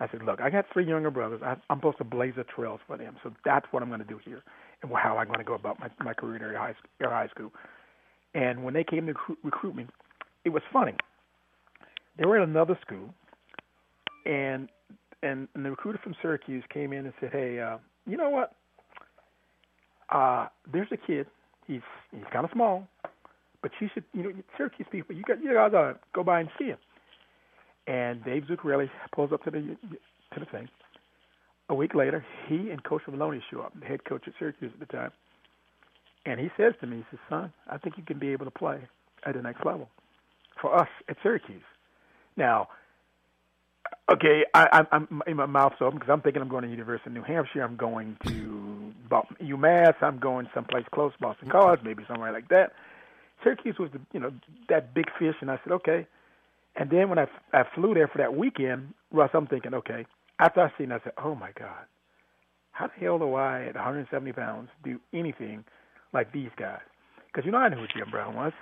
I 0.01 0.09
said, 0.11 0.23
look, 0.25 0.41
I 0.41 0.51
got 0.51 0.67
three 0.73 0.87
younger 0.87 1.11
brothers. 1.11 1.41
I, 1.45 1.57
I'm 1.71 1.79
supposed 1.79 1.99
to 1.99 2.05
blaze 2.05 2.35
the 2.37 2.45
trails 2.45 2.81
for 2.87 2.97
them. 2.97 3.17
So 3.23 3.33
that's 3.45 3.67
what 3.71 3.83
I'm 3.83 3.89
going 3.89 4.01
to 4.01 4.07
do 4.07 4.19
here 4.25 4.43
and 4.83 4.93
how 4.93 5.17
I'm 5.19 5.27
going 5.27 5.39
to 5.39 5.45
go 5.45 5.55
about 5.55 5.79
my, 5.81 5.89
my 6.05 6.15
career 6.15 6.37
in 6.37 6.57
high, 6.57 6.75
area 7.01 7.15
high 7.15 7.29
school. 7.29 7.53
And 8.35 8.65
when 8.65 8.75
they 8.75 8.85
came 8.85 9.07
to 9.07 9.13
recruit, 9.13 9.39
recruit 9.43 9.77
me, 9.77 9.87
it 10.45 10.51
was 10.51 10.63
funny. 10.73 10.95
They 12.19 12.27
were 12.27 12.39
at 12.39 12.49
another 12.49 12.79
school, 12.85 13.15
and 14.25 14.69
and, 15.23 15.49
and 15.55 15.65
the 15.65 15.71
recruiter 15.71 15.99
from 16.03 16.15
Syracuse 16.21 16.65
came 16.73 16.93
in 16.93 17.07
and 17.07 17.15
said, 17.21 17.31
hey, 17.33 17.59
uh, 17.59 17.79
you 18.07 18.17
know 18.17 18.31
what? 18.31 18.53
Uh, 20.09 20.47
there's 20.73 20.89
a 20.93 20.97
kid. 20.97 21.27
He's 21.67 21.81
he's 22.13 22.25
kind 22.33 22.45
of 22.45 22.51
small, 22.53 22.87
but 23.63 23.73
you 23.81 23.89
should, 23.93 24.05
you 24.15 24.23
know, 24.23 24.33
Syracuse 24.57 24.87
people, 24.91 25.17
you 25.17 25.23
got 25.23 25.43
you 25.43 25.53
to 25.53 25.99
go 26.15 26.23
by 26.23 26.41
and 26.41 26.49
see 26.59 26.67
him. 26.67 26.79
And 27.89 28.25
Dave 28.25 28.45
Zuccarelli 28.45 28.89
pulls 29.13 29.33
up 29.33 29.43
to 29.45 29.51
the 29.51 29.59
to 29.59 30.41
the 30.41 30.47
thing. 30.47 30.69
A 31.69 31.75
week 31.75 31.95
later, 31.95 32.25
he 32.49 32.71
and 32.71 32.83
Coach 32.85 33.03
Maloney 33.09 33.43
show 33.51 33.61
up, 33.61 33.73
the 33.79 33.87
head 33.87 34.05
coach 34.05 34.23
at 34.29 34.35
Syracuse 34.39 34.71
at 34.73 34.79
the 34.79 34.87
time. 34.87 35.11
And 36.25 36.39
he 36.39 36.49
says 36.57 36.75
to 36.81 36.87
me, 36.87 36.99
he 36.99 37.05
says, 37.11 37.21
"Son, 37.29 37.53
I 37.69 37.79
think 37.79 37.97
you 37.97 38.05
can 38.05 38.19
be 38.19 38.29
able 38.29 38.45
to 38.45 38.51
play 38.53 38.79
at 39.25 39.35
the 39.35 39.43
next 39.43 39.65
level 39.65 39.89
for 40.61 40.79
us 40.79 40.89
at 41.09 41.17
Syracuse." 41.23 41.63
Now, 42.37 42.69
okay, 44.13 44.45
I, 44.55 44.85
I'm, 44.93 45.09
I'm 45.11 45.23
in 45.27 45.37
my 45.37 45.47
mouth's 45.47 45.77
open 45.81 45.99
because 45.99 46.13
I'm 46.13 46.21
thinking 46.21 46.43
I'm 46.43 46.49
going 46.49 46.63
to 46.63 46.71
University 46.71 47.11
of 47.11 47.15
New 47.15 47.23
Hampshire. 47.23 47.63
I'm 47.63 47.77
going 47.77 48.17
to 48.27 48.66
UMass. 49.09 49.95
I'm 50.03 50.19
going 50.19 50.49
someplace 50.55 50.85
close, 50.93 51.13
Boston 51.21 51.49
College, 51.49 51.81
maybe 51.85 52.05
somewhere 52.09 52.33
like 52.33 52.49
that. 52.49 52.73
Syracuse 53.43 53.79
was 53.79 53.91
the 53.93 54.01
you 54.13 54.21
know 54.21 54.33
that 54.69 54.95
big 54.95 55.07
fish, 55.19 55.37
and 55.41 55.51
I 55.51 55.59
said 55.63 55.73
okay. 55.73 56.07
And 56.77 56.91
then 56.91 57.09
when 57.09 57.19
I 57.19 57.27
I 57.53 57.65
flew 57.75 57.95
there 57.95 58.09
for 58.09 58.19
that 58.19 58.37
weekend, 58.37 58.95
Russ, 59.13 59.31
I'm 59.35 59.47
thinking 59.47 59.75
okay. 59.75 60.07
After 60.39 60.61
I 60.61 60.73
seen, 60.77 60.93
it, 60.93 61.01
I 61.01 61.05
said, 61.05 61.13
oh 61.23 61.35
my 61.35 61.51
God, 61.59 61.87
how 62.73 62.89
the 62.89 62.93
hell 63.01 63.19
do 63.19 63.35
I 63.35 63.65
at 63.65 63.75
170 63.75 64.33
pounds 64.33 64.69
do 64.85 65.01
anything 65.15 65.65
like 66.13 66.33
these 66.33 66.51
guys? 66.59 66.81
Because 67.27 67.47
you 67.47 67.53
know 67.53 67.59
I 67.59 67.69
knew 67.69 67.77
who 67.77 67.87
Jim 67.87 68.11
Brown 68.11 68.35
was. 68.35 68.53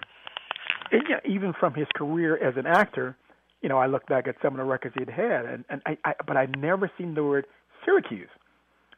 And, 0.93 1.03
know, 1.09 1.21
even 1.29 1.53
from 1.59 1.75
his 1.75 1.89
career 1.97 2.37
as 2.37 2.57
an 2.57 2.67
actor, 2.67 3.17
you 3.63 3.69
know 3.69 3.79
I 3.79 3.87
look 3.87 4.07
back 4.07 4.29
at 4.29 4.37
some 4.43 4.55
of 4.55 4.59
the 4.59 4.65
records 4.65 4.95
he'd 4.99 5.09
had, 5.09 5.47
and 5.47 5.65
and 5.69 5.83
I, 5.87 5.99
I 6.05 6.15
but 6.27 6.37
I'd 6.37 6.59
never 6.59 6.91
seen 6.99 7.15
the 7.15 7.25
word 7.25 7.47
Syracuse. 7.85 8.29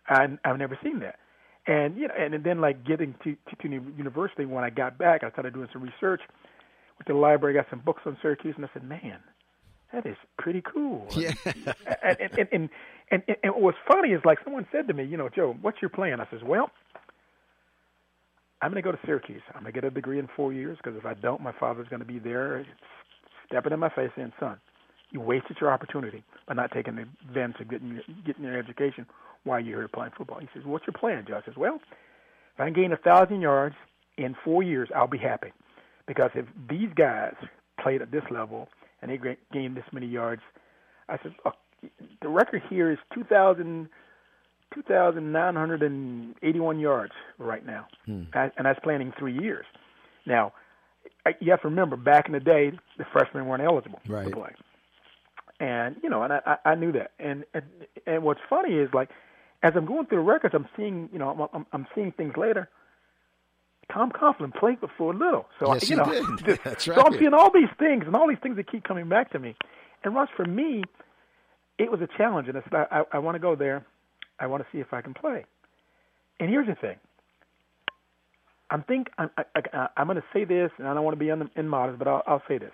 I 0.08 0.26
I've 0.44 0.58
never 0.58 0.78
seen 0.82 1.00
that. 1.00 1.18
And 1.66 1.96
you 1.96 2.08
know, 2.08 2.14
and, 2.18 2.34
and 2.34 2.44
then 2.44 2.60
like 2.60 2.84
getting 2.86 3.14
to, 3.24 3.34
to 3.34 3.56
to 3.62 3.68
university 3.68 4.44
when 4.44 4.64
I 4.64 4.70
got 4.70 4.98
back, 4.98 5.24
I 5.24 5.30
started 5.30 5.54
doing 5.54 5.68
some 5.72 5.82
research 5.82 6.20
with 6.98 7.06
the 7.06 7.14
library, 7.14 7.54
got 7.54 7.66
some 7.70 7.80
books 7.80 8.02
on 8.06 8.16
Syracuse, 8.22 8.54
and 8.56 8.64
I 8.64 8.68
said, 8.72 8.84
man, 8.84 9.18
that 9.92 10.06
is 10.06 10.16
pretty 10.38 10.62
cool. 10.62 11.06
Yeah. 11.16 11.32
and, 12.02 12.18
and, 12.20 12.30
and, 12.38 12.48
and, 12.52 12.68
and, 13.10 13.36
and 13.42 13.52
what 13.54 13.62
was 13.62 13.74
funny 13.88 14.10
is 14.10 14.20
like 14.24 14.38
someone 14.44 14.66
said 14.72 14.88
to 14.88 14.94
me, 14.94 15.04
you 15.04 15.16
know, 15.16 15.28
Joe, 15.28 15.56
what's 15.60 15.78
your 15.80 15.88
plan? 15.88 16.20
I 16.20 16.26
says, 16.30 16.40
well, 16.44 16.70
I'm 18.62 18.70
going 18.70 18.82
to 18.82 18.86
go 18.86 18.92
to 18.92 18.98
Syracuse. 19.04 19.42
I'm 19.54 19.62
going 19.62 19.72
to 19.72 19.80
get 19.80 19.84
a 19.84 19.90
degree 19.90 20.18
in 20.18 20.28
four 20.34 20.52
years 20.52 20.78
because 20.82 20.98
if 20.98 21.04
I 21.06 21.14
don't, 21.14 21.40
my 21.42 21.52
father's 21.52 21.88
going 21.88 22.00
to 22.00 22.06
be 22.06 22.18
there 22.18 22.64
stepping 23.46 23.72
in 23.72 23.78
my 23.78 23.90
face 23.90 24.10
saying, 24.16 24.32
son, 24.40 24.58
you 25.10 25.20
wasted 25.20 25.56
your 25.60 25.72
opportunity 25.72 26.24
by 26.48 26.54
not 26.54 26.72
taking 26.72 26.98
advantage 26.98 27.60
of 27.60 27.70
getting 27.70 27.88
your, 27.94 28.02
getting 28.26 28.44
your 28.44 28.58
education 28.58 29.06
while 29.46 29.60
you're 29.60 29.80
here 29.80 29.88
playing 29.88 30.12
football. 30.16 30.40
He 30.40 30.48
says, 30.52 30.64
What's 30.64 30.86
your 30.86 30.94
plan, 30.98 31.24
Joe? 31.26 31.40
I 31.42 31.44
says, 31.44 31.56
Well, 31.56 31.76
if 31.76 32.60
I 32.60 32.64
can 32.64 32.74
gain 32.74 32.92
a 32.92 32.96
thousand 32.96 33.40
yards 33.40 33.76
in 34.18 34.36
four 34.44 34.62
years, 34.62 34.88
I'll 34.94 35.06
be 35.06 35.18
happy. 35.18 35.52
Because 36.06 36.30
if 36.34 36.46
these 36.68 36.90
guys 36.94 37.34
played 37.80 38.02
at 38.02 38.10
this 38.10 38.24
level 38.30 38.68
and 39.00 39.10
they 39.10 39.18
gained 39.52 39.76
this 39.76 39.84
many 39.92 40.06
yards, 40.06 40.42
I 41.08 41.18
said, 41.22 41.34
Look, 41.44 41.54
the 42.20 42.28
record 42.28 42.62
here 42.68 42.90
is 42.90 42.98
2,000. 43.14 43.88
2,981 44.74 46.80
yards 46.80 47.12
right 47.38 47.64
now, 47.64 47.86
hmm. 48.04 48.24
and 48.34 48.50
that's 48.64 48.80
planning 48.80 49.12
three 49.16 49.32
years. 49.32 49.64
Now, 50.26 50.52
you 51.40 51.52
have 51.52 51.62
to 51.62 51.68
remember, 51.68 51.96
back 51.96 52.26
in 52.26 52.32
the 52.32 52.40
day, 52.40 52.72
the 52.98 53.04
freshmen 53.12 53.46
weren't 53.46 53.62
eligible 53.62 54.00
right. 54.08 54.28
to 54.28 54.32
play, 54.32 54.52
and 55.60 55.94
you 56.02 56.10
know, 56.10 56.24
and 56.24 56.32
I, 56.32 56.56
I 56.64 56.74
knew 56.74 56.90
that. 56.92 57.12
And, 57.18 57.44
and 57.54 57.64
and 58.06 58.22
what's 58.22 58.40
funny 58.50 58.74
is 58.74 58.90
like 58.92 59.08
as 59.62 59.72
I'm 59.76 59.86
going 59.86 60.06
through 60.06 60.18
the 60.18 60.24
records, 60.24 60.54
I'm 60.54 60.68
seeing, 60.76 61.08
you 61.12 61.18
know, 61.18 61.48
I'm, 61.52 61.66
I'm 61.72 61.86
seeing 61.94 62.12
things 62.12 62.34
later. 62.36 62.68
Tom 63.92 64.10
Coughlin 64.10 64.52
played 64.54 64.80
before 64.80 65.14
little, 65.14 65.46
so 65.60 65.72
yes, 65.72 65.88
you 65.88 65.96
know, 65.96 66.04
did. 66.04 66.58
That's 66.64 66.88
right. 66.88 66.98
so 66.98 67.06
I'm 67.06 67.12
seeing 67.18 67.34
all 67.34 67.52
these 67.52 67.68
things 67.78 68.04
and 68.06 68.16
all 68.16 68.28
these 68.28 68.38
things 68.42 68.56
that 68.56 68.70
keep 68.70 68.84
coming 68.84 69.08
back 69.08 69.30
to 69.32 69.38
me. 69.38 69.54
And 70.02 70.14
Russ, 70.14 70.28
for 70.36 70.44
me, 70.44 70.82
it 71.78 71.90
was 71.90 72.00
a 72.00 72.08
challenge, 72.16 72.48
and 72.48 72.58
I 72.58 72.62
said, 72.62 72.74
I, 72.74 73.00
I, 73.00 73.02
I 73.12 73.18
want 73.18 73.36
to 73.36 73.38
go 73.38 73.54
there. 73.54 73.86
I 74.40 74.46
want 74.46 74.62
to 74.62 74.68
see 74.72 74.80
if 74.80 74.92
I 74.92 75.02
can 75.02 75.14
play. 75.14 75.44
And 76.40 76.50
here's 76.50 76.66
the 76.66 76.74
thing. 76.74 76.96
I'm 78.70 78.82
think 78.82 79.08
I'm, 79.18 79.30
I, 79.38 79.44
I, 79.72 79.88
I'm 79.96 80.06
going 80.08 80.16
to 80.16 80.24
say 80.32 80.44
this, 80.44 80.70
and 80.78 80.88
I 80.88 80.94
don't 80.94 81.04
want 81.04 81.14
to 81.14 81.24
be 81.24 81.30
un, 81.30 81.48
immodest, 81.56 81.98
but 81.98 82.08
I'll, 82.08 82.22
I'll 82.26 82.42
say 82.48 82.58
this. 82.58 82.72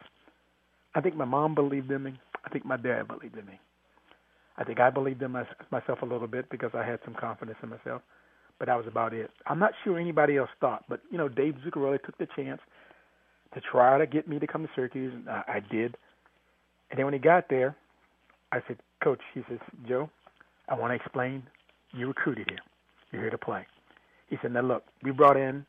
I 0.95 1.01
think 1.01 1.17
my 1.17 1.25
mom 1.25 1.55
believed 1.55 1.91
in 1.91 2.03
me. 2.03 2.19
I 2.45 2.49
think 2.49 2.65
my 2.65 2.77
dad 2.77 3.09
believed 3.09 3.37
in 3.37 3.47
me. 3.47 3.61
I 4.59 4.65
think 4.65 4.81
I 4.81 4.91
believed 4.91 5.23
in 5.23 5.31
my, 5.33 5.45
myself 5.71 6.03
a 6.03 6.07
little 6.07 6.29
bit 6.29 6.49
because 6.51 6.71
I 6.75 6.85
had 6.85 7.01
some 7.05 7.15
confidence 7.15 7.59
in 7.63 7.71
myself, 7.71 8.03
but 8.59 8.67
that 8.67 8.77
was 8.77 8.87
about 8.87 9.15
it. 9.15 9.31
I'm 9.47 9.59
not 9.59 9.73
sure 9.83 9.99
anybody 9.99 10.37
else 10.37 10.51
thought, 10.61 10.85
but 10.89 11.01
you 11.11 11.19
know, 11.19 11.29
Dave 11.29 11.57
Zuccarelli 11.67 12.03
took 12.05 12.19
the 12.19 12.29
chance 12.37 12.61
to 13.55 13.61
try 13.61 13.99
to 13.99 14.07
get 14.07 14.29
me 14.29 14.39
to 14.39 14.47
come 14.47 14.63
to 14.63 14.69
Syracuse, 14.75 15.13
and 15.15 15.29
I, 15.29 15.43
I 15.49 15.61
did. 15.61 15.97
And 16.91 16.99
then 16.99 17.05
when 17.07 17.15
he 17.15 17.21
got 17.21 17.49
there, 17.49 17.77
I 18.53 18.59
said, 18.69 18.77
Coach, 19.03 19.21
he 19.35 19.43
says, 19.49 19.59
Joe, 19.89 20.11
I 20.69 20.75
want 20.75 20.91
to 20.91 20.95
explain. 20.95 21.43
You 21.93 22.09
recruited 22.09 22.49
here. 22.49 22.59
You're 23.11 23.23
here 23.23 23.31
to 23.31 23.39
play. 23.39 23.67
He 24.29 24.37
said, 24.43 24.53
Now 24.53 24.63
look, 24.63 24.85
we 25.03 25.11
brought 25.11 25.37
in 25.37 25.67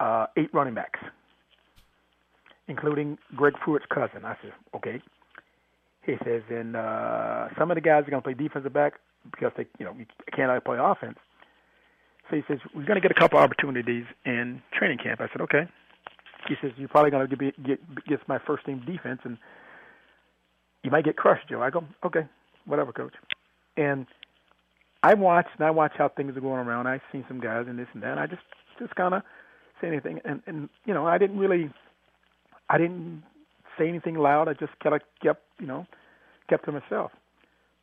uh, 0.00 0.26
eight 0.38 0.52
running 0.54 0.74
backs, 0.74 1.00
including 2.68 3.18
Greg 3.36 3.54
Pruitt's 3.62 3.86
cousin. 3.92 4.24
I 4.24 4.36
said, 4.42 4.52
Okay. 4.74 5.00
He 6.08 6.16
says, 6.24 6.42
and 6.48 6.74
uh, 6.74 7.48
some 7.58 7.70
of 7.70 7.74
the 7.74 7.82
guys 7.82 8.04
are 8.06 8.10
going 8.10 8.22
to 8.22 8.26
play 8.26 8.32
defensive 8.32 8.72
back 8.72 8.94
because 9.30 9.52
they, 9.58 9.66
you 9.78 9.84
know, 9.84 9.94
you 9.98 10.06
can't 10.34 10.64
play 10.64 10.78
offense. 10.80 11.18
So 12.30 12.36
he 12.36 12.42
says, 12.48 12.58
we're 12.74 12.86
going 12.86 13.00
to 13.00 13.06
get 13.06 13.10
a 13.10 13.20
couple 13.20 13.38
opportunities 13.38 14.04
in 14.24 14.62
training 14.72 14.98
camp. 15.04 15.20
I 15.20 15.28
said, 15.30 15.42
okay. 15.42 15.68
He 16.48 16.54
says, 16.62 16.70
you're 16.78 16.88
probably 16.88 17.10
going 17.10 17.28
to 17.28 17.36
get, 17.36 17.62
get 17.62 18.04
get 18.06 18.28
my 18.28 18.38
first 18.46 18.64
team 18.64 18.82
defense, 18.86 19.20
and 19.24 19.36
you 20.82 20.90
might 20.90 21.04
get 21.04 21.16
crushed, 21.16 21.46
Joe. 21.50 21.60
I 21.60 21.68
go, 21.68 21.84
okay, 22.06 22.26
whatever, 22.64 22.90
coach. 22.90 23.12
And 23.76 24.06
I 25.02 25.12
watched 25.12 25.50
and 25.58 25.66
I 25.66 25.70
watched 25.70 25.96
how 25.98 26.08
things 26.08 26.36
are 26.36 26.40
going 26.40 26.66
around. 26.66 26.86
I've 26.86 27.02
seen 27.12 27.24
some 27.28 27.40
guys 27.40 27.66
and 27.68 27.78
this 27.78 27.88
and 27.92 28.02
that. 28.02 28.12
And 28.12 28.20
I 28.20 28.26
just 28.26 28.42
just 28.78 28.94
kind 28.94 29.12
of 29.12 29.22
say 29.80 29.88
anything, 29.88 30.20
and 30.24 30.40
and 30.46 30.70
you 30.86 30.94
know, 30.94 31.06
I 31.06 31.18
didn't 31.18 31.38
really, 31.38 31.70
I 32.70 32.78
didn't 32.78 33.24
say 33.78 33.88
anything 33.88 34.14
loud. 34.16 34.48
I 34.48 34.54
just 34.54 34.78
kind 34.82 34.94
of 34.94 35.02
kept, 35.22 35.42
you 35.60 35.66
know, 35.66 35.86
kept 36.48 36.64
to 36.66 36.72
myself. 36.72 37.12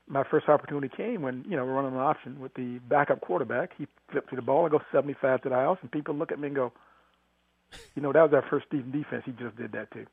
My 0.07 0.23
first 0.29 0.47
opportunity 0.47 0.89
came 0.95 1.21
when, 1.21 1.43
you 1.47 1.55
know, 1.55 1.65
we're 1.65 1.73
running 1.73 1.93
an 1.93 1.99
option 1.99 2.39
with 2.39 2.53
the 2.53 2.79
backup 2.87 3.21
quarterback. 3.21 3.71
He 3.77 3.87
flipped 4.11 4.29
to 4.29 4.35
the 4.35 4.41
ball. 4.41 4.65
I 4.65 4.69
go 4.69 4.81
75 4.91 5.41
to 5.41 5.49
the 5.49 5.55
house, 5.55 5.79
and 5.81 5.91
people 5.91 6.13
look 6.13 6.31
at 6.31 6.39
me 6.39 6.47
and 6.47 6.55
go, 6.55 6.71
you 7.95 8.01
know, 8.01 8.13
that 8.13 8.21
was 8.21 8.33
our 8.33 8.45
first 8.49 8.69
team 8.69 8.91
defense. 8.91 9.23
He 9.25 9.31
just 9.31 9.55
did 9.57 9.71
that 9.71 9.91
too. 9.91 10.05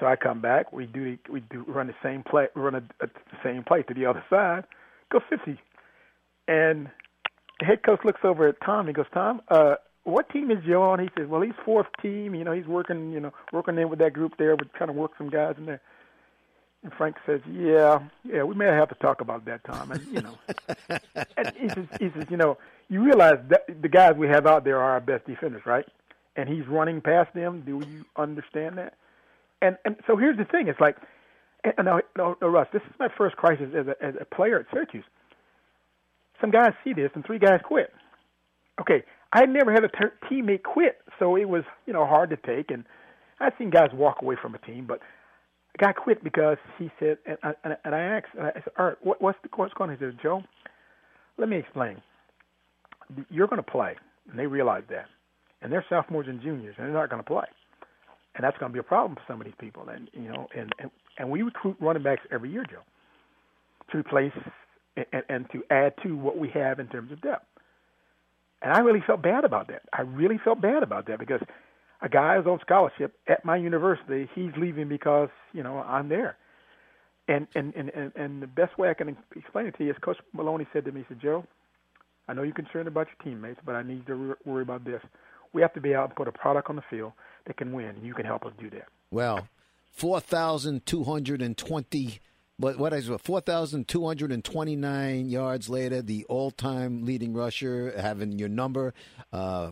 So 0.00 0.06
I 0.06 0.16
come 0.16 0.40
back. 0.40 0.72
We 0.72 0.86
do 0.86 1.16
we 1.30 1.40
do 1.40 1.64
run 1.68 1.86
the 1.86 1.94
same 2.02 2.22
play, 2.22 2.48
run 2.56 2.74
a, 2.74 2.78
a, 3.02 3.06
the 3.06 3.38
same 3.44 3.62
play 3.62 3.82
to 3.82 3.94
the 3.94 4.06
other 4.06 4.24
side, 4.30 4.64
go 5.12 5.20
50, 5.28 5.60
and 6.48 6.88
the 7.60 7.66
head 7.66 7.82
coach 7.84 8.00
looks 8.04 8.20
over 8.24 8.48
at 8.48 8.56
Tom. 8.64 8.86
He 8.86 8.92
goes, 8.94 9.06
Tom, 9.12 9.42
uh, 9.48 9.74
what 10.04 10.30
team 10.30 10.50
is 10.50 10.58
Joe 10.66 10.82
on? 10.82 10.98
He 10.98 11.10
says, 11.16 11.28
well, 11.28 11.42
he's 11.42 11.54
fourth 11.64 11.86
team. 12.00 12.34
You 12.34 12.44
know, 12.44 12.52
he's 12.52 12.66
working, 12.66 13.12
you 13.12 13.20
know, 13.20 13.32
working 13.52 13.78
in 13.78 13.88
with 13.88 13.98
that 13.98 14.12
group 14.12 14.36
there, 14.38 14.56
with 14.56 14.72
trying 14.72 14.88
to 14.88 14.94
work 14.94 15.12
some 15.18 15.28
guys 15.28 15.54
in 15.58 15.66
there. 15.66 15.80
And 16.82 16.92
Frank 16.94 17.16
says, 17.26 17.40
yeah, 17.50 18.00
yeah, 18.24 18.42
we 18.42 18.54
may 18.54 18.64
have 18.64 18.88
to 18.88 18.94
talk 18.96 19.20
about 19.20 19.44
that, 19.44 19.62
Tom. 19.64 19.92
And, 19.92 20.06
you 20.06 20.22
know, 20.22 20.38
and 21.36 21.52
he 21.56 21.68
says, 21.68 21.86
he 22.00 22.10
says, 22.16 22.24
you 22.30 22.38
know, 22.38 22.56
you 22.88 23.04
realize 23.04 23.38
that 23.50 23.66
the 23.82 23.88
guys 23.88 24.14
we 24.16 24.28
have 24.28 24.46
out 24.46 24.64
there 24.64 24.78
are 24.78 24.92
our 24.92 25.00
best 25.00 25.26
defenders, 25.26 25.62
right? 25.66 25.84
And 26.36 26.48
he's 26.48 26.66
running 26.66 27.02
past 27.02 27.34
them. 27.34 27.62
Do 27.66 27.82
you 27.86 28.04
understand 28.16 28.78
that? 28.78 28.94
And 29.60 29.76
and 29.84 29.96
so 30.06 30.16
here's 30.16 30.38
the 30.38 30.46
thing. 30.46 30.68
It's 30.68 30.80
like, 30.80 30.96
and 31.64 31.84
now, 31.84 32.00
no, 32.16 32.36
no, 32.40 32.48
Russ, 32.48 32.68
this 32.72 32.82
is 32.82 32.94
my 32.98 33.08
first 33.16 33.36
crisis 33.36 33.68
as 33.76 33.86
a, 33.86 34.02
as 34.02 34.14
a 34.18 34.24
player 34.24 34.58
at 34.60 34.66
Syracuse. 34.72 35.04
Some 36.40 36.50
guys 36.50 36.72
see 36.82 36.94
this, 36.94 37.10
and 37.14 37.24
three 37.24 37.38
guys 37.38 37.60
quit. 37.62 37.92
Okay, 38.80 39.04
I 39.32 39.46
never 39.46 39.72
had 39.72 39.84
a 39.84 39.88
ter- 39.88 40.12
teammate 40.30 40.62
quit, 40.62 40.98
so 41.18 41.36
it 41.36 41.48
was 41.48 41.62
you 41.86 41.92
know 41.92 42.06
hard 42.06 42.30
to 42.30 42.36
take. 42.36 42.70
And 42.70 42.84
I've 43.40 43.52
seen 43.58 43.70
guys 43.70 43.90
walk 43.92 44.22
away 44.22 44.36
from 44.40 44.54
a 44.54 44.58
team, 44.58 44.86
but 44.86 45.00
a 45.74 45.78
guy 45.78 45.92
quit 45.92 46.22
because 46.24 46.58
he 46.78 46.90
said, 46.98 47.18
and 47.26 47.38
I, 47.42 47.52
and 47.84 47.94
I 47.94 48.00
asked, 48.00 48.28
and 48.36 48.46
I 48.46 48.52
said, 48.54 48.72
"All 48.78 48.86
right, 48.86 48.96
what, 49.02 49.22
what's 49.22 49.38
the 49.42 49.48
what's 49.56 49.74
going 49.74 49.90
on?" 49.90 49.96
He 49.96 50.04
said, 50.04 50.18
"Joe, 50.22 50.42
let 51.38 51.48
me 51.48 51.56
explain. 51.58 52.02
You're 53.28 53.48
going 53.48 53.62
to 53.62 53.70
play, 53.70 53.96
and 54.30 54.38
they 54.38 54.46
realize 54.46 54.84
that, 54.90 55.06
and 55.62 55.72
they're 55.72 55.84
sophomores 55.88 56.26
and 56.28 56.40
juniors, 56.40 56.74
and 56.78 56.86
they're 56.86 56.94
not 56.94 57.10
going 57.10 57.22
to 57.22 57.28
play, 57.28 57.46
and 58.34 58.44
that's 58.44 58.56
going 58.58 58.70
to 58.70 58.74
be 58.74 58.80
a 58.80 58.84
problem 58.84 59.16
for 59.16 59.22
some 59.28 59.40
of 59.40 59.44
these 59.44 59.54
people. 59.60 59.88
And 59.88 60.10
you 60.12 60.32
know, 60.32 60.48
and 60.56 60.72
and, 60.80 60.90
and 61.18 61.30
we 61.30 61.42
recruit 61.42 61.76
running 61.80 62.02
backs 62.02 62.22
every 62.32 62.50
year, 62.50 62.64
Joe, 62.68 62.82
to 63.92 63.98
replace 63.98 64.32
and, 64.96 65.22
and 65.28 65.46
to 65.52 65.62
add 65.70 65.94
to 66.02 66.16
what 66.16 66.36
we 66.36 66.48
have 66.50 66.80
in 66.80 66.88
terms 66.88 67.12
of 67.12 67.20
depth." 67.20 67.46
And 68.62 68.72
I 68.72 68.80
really 68.80 69.02
felt 69.06 69.22
bad 69.22 69.44
about 69.44 69.68
that. 69.68 69.82
I 69.92 70.02
really 70.02 70.38
felt 70.42 70.60
bad 70.60 70.82
about 70.82 71.06
that 71.06 71.18
because 71.18 71.40
a 72.02 72.08
guy 72.08 72.36
who's 72.36 72.46
on 72.46 72.58
scholarship 72.60 73.14
at 73.28 73.44
my 73.44 73.56
university, 73.56 74.28
he's 74.34 74.50
leaving 74.56 74.88
because, 74.88 75.28
you 75.52 75.62
know, 75.62 75.78
I'm 75.78 76.08
there. 76.08 76.36
And 77.28 77.46
and, 77.54 77.74
and, 77.74 77.90
and, 77.90 78.12
and 78.16 78.42
the 78.42 78.46
best 78.46 78.78
way 78.78 78.88
I 78.90 78.94
can 78.94 79.16
explain 79.36 79.66
it 79.66 79.76
to 79.78 79.84
you 79.84 79.90
is 79.90 79.96
Coach 80.00 80.16
Maloney 80.32 80.66
said 80.72 80.84
to 80.86 80.92
me, 80.92 81.00
he 81.00 81.06
said, 81.08 81.20
Joe, 81.20 81.44
I 82.28 82.34
know 82.34 82.42
you're 82.42 82.54
concerned 82.54 82.88
about 82.88 83.08
your 83.08 83.16
teammates, 83.24 83.60
but 83.64 83.74
I 83.74 83.82
need 83.82 84.06
to 84.06 84.14
re- 84.14 84.34
worry 84.44 84.62
about 84.62 84.84
this. 84.84 85.02
We 85.52 85.62
have 85.62 85.72
to 85.74 85.80
be 85.80 85.94
out 85.94 86.08
and 86.08 86.16
put 86.16 86.28
a 86.28 86.32
product 86.32 86.70
on 86.70 86.76
the 86.76 86.84
field 86.88 87.12
that 87.46 87.56
can 87.56 87.72
win, 87.72 87.86
and 87.86 88.04
you 88.04 88.14
can 88.14 88.24
help 88.24 88.44
us 88.44 88.52
do 88.58 88.70
that. 88.70 88.86
Well, 89.10 89.48
4,220 89.90 92.20
but 92.60 92.78
what 92.78 92.92
is 92.92 93.08
it? 93.08 93.20
Four 93.22 93.40
thousand 93.40 93.88
two 93.88 94.06
hundred 94.06 94.30
and 94.30 94.44
twenty-nine 94.44 95.30
yards 95.30 95.68
later, 95.68 96.02
the 96.02 96.26
all-time 96.26 97.06
leading 97.06 97.32
rusher, 97.32 97.94
having 97.98 98.38
your 98.38 98.50
number, 98.50 98.92
uh, 99.32 99.70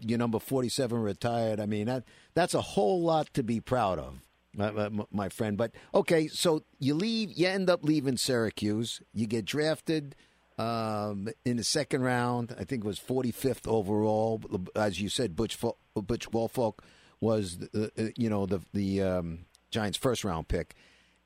your 0.00 0.18
number 0.18 0.38
forty-seven 0.38 0.98
retired. 0.98 1.60
I 1.60 1.66
mean, 1.66 1.86
that 1.86 2.04
that's 2.34 2.54
a 2.54 2.62
whole 2.62 3.02
lot 3.02 3.32
to 3.34 3.42
be 3.42 3.60
proud 3.60 3.98
of, 3.98 4.20
my, 4.54 4.88
my 5.12 5.28
friend. 5.28 5.58
But 5.58 5.72
okay, 5.94 6.28
so 6.28 6.64
you 6.78 6.94
leave, 6.94 7.30
you 7.32 7.46
end 7.46 7.68
up 7.68 7.84
leaving 7.84 8.16
Syracuse. 8.16 9.02
You 9.12 9.26
get 9.26 9.44
drafted 9.44 10.16
um, 10.56 11.28
in 11.44 11.58
the 11.58 11.64
second 11.64 12.02
round. 12.02 12.54
I 12.58 12.64
think 12.64 12.84
it 12.84 12.88
was 12.88 12.98
forty-fifth 12.98 13.68
overall. 13.68 14.40
As 14.74 14.98
you 14.98 15.10
said, 15.10 15.36
Butch 15.36 15.58
Butch 15.94 16.32
Woolfolk 16.32 16.82
was, 17.20 17.58
the, 17.58 17.92
uh, 17.98 18.04
you 18.16 18.30
know, 18.30 18.46
the 18.46 18.60
the 18.72 19.02
um, 19.02 19.40
Giants' 19.70 19.98
first-round 19.98 20.48
pick, 20.48 20.74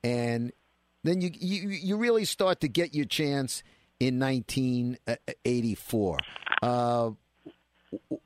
and 0.03 0.51
then 1.05 1.21
you, 1.21 1.29
you 1.33 1.69
you 1.69 1.97
really 1.97 2.25
start 2.25 2.59
to 2.61 2.67
get 2.67 2.93
your 2.95 3.05
chance 3.05 3.63
in 3.99 4.19
1984. 4.19 6.17
Uh, 6.61 7.11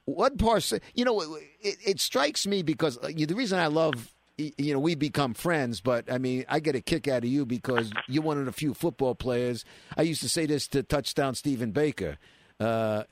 what 0.06 0.38
part? 0.38 0.72
You 0.96 1.06
know, 1.06 1.22
it, 1.62 1.78
it, 1.86 2.00
strikes 2.00 2.48
me 2.48 2.64
because 2.64 2.98
uh, 2.98 3.10
the 3.16 3.34
reason 3.36 3.60
I 3.60 3.68
love. 3.68 4.14
You 4.38 4.72
know, 4.72 4.80
we 4.80 4.96
become 4.96 5.34
friends, 5.34 5.82
but 5.82 6.10
I 6.10 6.18
mean, 6.18 6.46
I 6.48 6.62
get 6.62 6.74
a 6.74 6.80
kick 6.80 7.10
out 7.10 7.26
of 7.26 7.30
you 7.30 7.46
because 7.46 7.92
you're 8.08 8.24
one 8.24 8.38
of 8.38 8.46
the 8.46 8.54
few 8.54 8.74
football 8.74 9.14
players. 9.14 9.66
I 9.98 10.04
used 10.04 10.22
to 10.22 10.30
say 10.30 10.46
this 10.46 10.66
to 10.70 10.82
touchdown 10.82 11.36
Stephen 11.36 11.72
Baker. 11.72 12.18
Uh, 12.58 13.04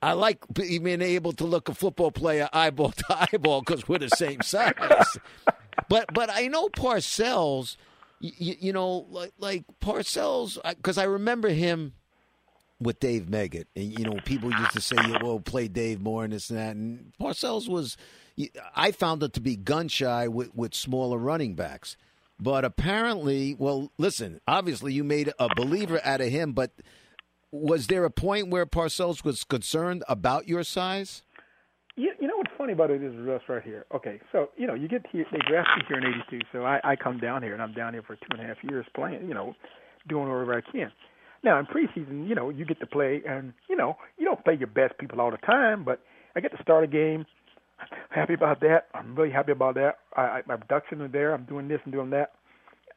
I 0.00 0.12
like 0.12 0.44
being 0.52 1.02
able 1.02 1.32
to 1.32 1.44
look 1.44 1.68
a 1.68 1.74
football 1.74 2.12
player 2.12 2.48
eyeball 2.52 2.92
to 2.92 3.04
eyeball 3.32 3.62
because 3.62 3.88
we're 3.88 3.98
the 3.98 4.10
same 4.10 4.42
size. 4.42 5.18
but 5.88 6.14
but 6.14 6.30
I 6.32 6.46
know 6.46 6.68
Parcells 6.68 7.76
you, 8.20 8.54
you 8.60 8.72
know, 8.72 9.06
like 9.10 9.32
like 9.38 9.64
Parcells, 9.80 10.58
because 10.76 10.98
I 10.98 11.04
remember 11.04 11.48
him 11.48 11.94
with 12.80 13.00
Dave 13.00 13.24
Meggett, 13.24 13.66
and 13.74 13.98
you 13.98 14.04
know, 14.04 14.18
people 14.24 14.50
used 14.50 14.72
to 14.72 14.80
say, 14.80 14.96
"Well, 15.22 15.40
play 15.40 15.68
Dave 15.68 16.00
more 16.00 16.24
and 16.24 16.32
this 16.32 16.50
and 16.50 16.58
that." 16.58 16.76
And 16.76 17.12
Parcells 17.20 17.68
was, 17.68 17.96
I 18.76 18.92
found 18.92 19.22
it 19.22 19.32
to 19.34 19.40
be 19.40 19.56
gun 19.56 19.88
shy 19.88 20.28
with 20.28 20.54
with 20.54 20.74
smaller 20.74 21.18
running 21.18 21.54
backs. 21.54 21.96
But 22.38 22.64
apparently, 22.64 23.54
well, 23.58 23.92
listen, 23.98 24.40
obviously 24.48 24.94
you 24.94 25.04
made 25.04 25.32
a 25.38 25.54
believer 25.54 26.00
out 26.04 26.22
of 26.22 26.28
him, 26.28 26.52
but 26.52 26.72
was 27.52 27.88
there 27.88 28.04
a 28.04 28.10
point 28.10 28.48
where 28.48 28.64
Parcells 28.64 29.24
was 29.24 29.44
concerned 29.44 30.04
about 30.08 30.48
your 30.48 30.64
size? 30.64 31.22
You, 31.96 32.12
you 32.20 32.28
know 32.28 32.36
what's 32.36 32.52
funny 32.56 32.72
about 32.72 32.90
it 32.90 33.02
is 33.02 33.12
Russ 33.18 33.42
right 33.48 33.62
here. 33.62 33.84
Okay, 33.94 34.20
so 34.32 34.50
you 34.56 34.66
know 34.66 34.74
you 34.74 34.88
get 34.88 35.04
here, 35.10 35.26
they 35.32 35.38
draft 35.48 35.68
me 35.76 35.84
here 35.88 35.98
in 35.98 36.04
'82, 36.30 36.40
so 36.52 36.64
I, 36.64 36.80
I 36.84 36.96
come 36.96 37.18
down 37.18 37.42
here 37.42 37.52
and 37.52 37.62
I'm 37.62 37.74
down 37.74 37.92
here 37.92 38.02
for 38.02 38.16
two 38.16 38.28
and 38.30 38.40
a 38.40 38.44
half 38.44 38.56
years 38.62 38.86
playing, 38.94 39.26
you 39.28 39.34
know, 39.34 39.54
doing 40.08 40.28
whatever 40.28 40.54
I 40.56 40.72
can. 40.72 40.92
Now 41.42 41.58
in 41.58 41.66
preseason, 41.66 42.28
you 42.28 42.34
know, 42.34 42.50
you 42.50 42.64
get 42.64 42.80
to 42.80 42.86
play, 42.86 43.22
and 43.28 43.52
you 43.68 43.76
know 43.76 43.96
you 44.18 44.24
don't 44.24 44.42
play 44.44 44.54
your 44.54 44.68
best 44.68 44.98
people 44.98 45.20
all 45.20 45.30
the 45.30 45.38
time, 45.38 45.84
but 45.84 46.00
I 46.36 46.40
get 46.40 46.56
to 46.56 46.62
start 46.62 46.84
a 46.84 46.86
game. 46.86 47.26
I'm 47.80 47.88
happy 48.10 48.34
about 48.34 48.60
that. 48.60 48.86
I'm 48.94 49.16
really 49.16 49.32
happy 49.32 49.52
about 49.52 49.74
that. 49.74 49.98
I, 50.16 50.22
I, 50.22 50.42
my 50.46 50.56
production 50.56 51.00
is 51.00 51.12
there. 51.12 51.34
I'm 51.34 51.44
doing 51.44 51.66
this 51.66 51.80
and 51.84 51.92
doing 51.92 52.10
that. 52.10 52.32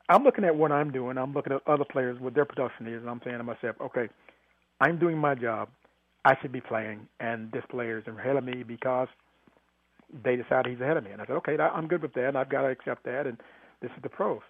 I'm 0.10 0.24
looking 0.24 0.44
at 0.44 0.56
what 0.56 0.72
I'm 0.72 0.92
doing. 0.92 1.18
I'm 1.18 1.34
looking 1.34 1.54
at 1.54 1.62
other 1.68 1.86
players 1.90 2.20
what 2.20 2.36
their 2.36 2.46
production 2.46 2.88
is, 2.88 3.02
and 3.02 3.10
I'm 3.10 3.22
saying 3.24 3.38
to 3.38 3.44
myself, 3.44 3.78
okay, 3.82 4.10
I'm 4.82 5.00
doing 5.00 5.18
my 5.18 5.36
job. 5.36 5.70
I 6.26 6.36
should 6.42 6.52
be 6.52 6.62
playing, 6.62 7.08
and 7.20 7.52
this 7.52 7.64
player 7.70 8.00
is 8.00 8.08
ahead 8.08 8.36
of 8.36 8.44
me 8.44 8.64
because 8.64 9.08
they 10.24 10.36
decided 10.36 10.72
he's 10.72 10.82
ahead 10.82 10.98
of 10.98 11.04
me. 11.04 11.12
And 11.12 11.22
I 11.22 11.26
said, 11.26 11.36
okay, 11.38 11.58
I'm 11.58 11.88
good 11.88 12.02
with 12.02 12.14
that, 12.14 12.30
and 12.30 12.38
I've 12.38 12.50
got 12.50 12.62
to 12.62 12.68
accept 12.68 13.04
that, 13.06 13.28
and 13.28 13.38
this 13.82 13.92
is 13.98 14.04
the 14.04 14.10
pros. 14.10 14.42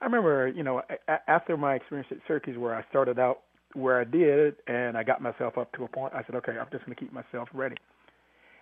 I 0.00 0.04
remember, 0.04 0.48
you 0.48 0.62
know, 0.62 0.82
after 1.28 1.56
my 1.56 1.74
experience 1.74 2.08
at 2.10 2.18
Syracuse, 2.26 2.58
where 2.58 2.74
I 2.74 2.84
started 2.90 3.18
out 3.18 3.40
where 3.74 4.00
I 4.00 4.04
did, 4.04 4.56
and 4.66 4.96
I 4.96 5.02
got 5.02 5.22
myself 5.22 5.56
up 5.56 5.72
to 5.72 5.84
a 5.84 5.88
point, 5.88 6.12
I 6.14 6.22
said, 6.24 6.34
okay, 6.36 6.52
I'm 6.52 6.66
just 6.70 6.84
going 6.84 6.94
to 6.94 7.00
keep 7.00 7.12
myself 7.12 7.48
ready. 7.54 7.76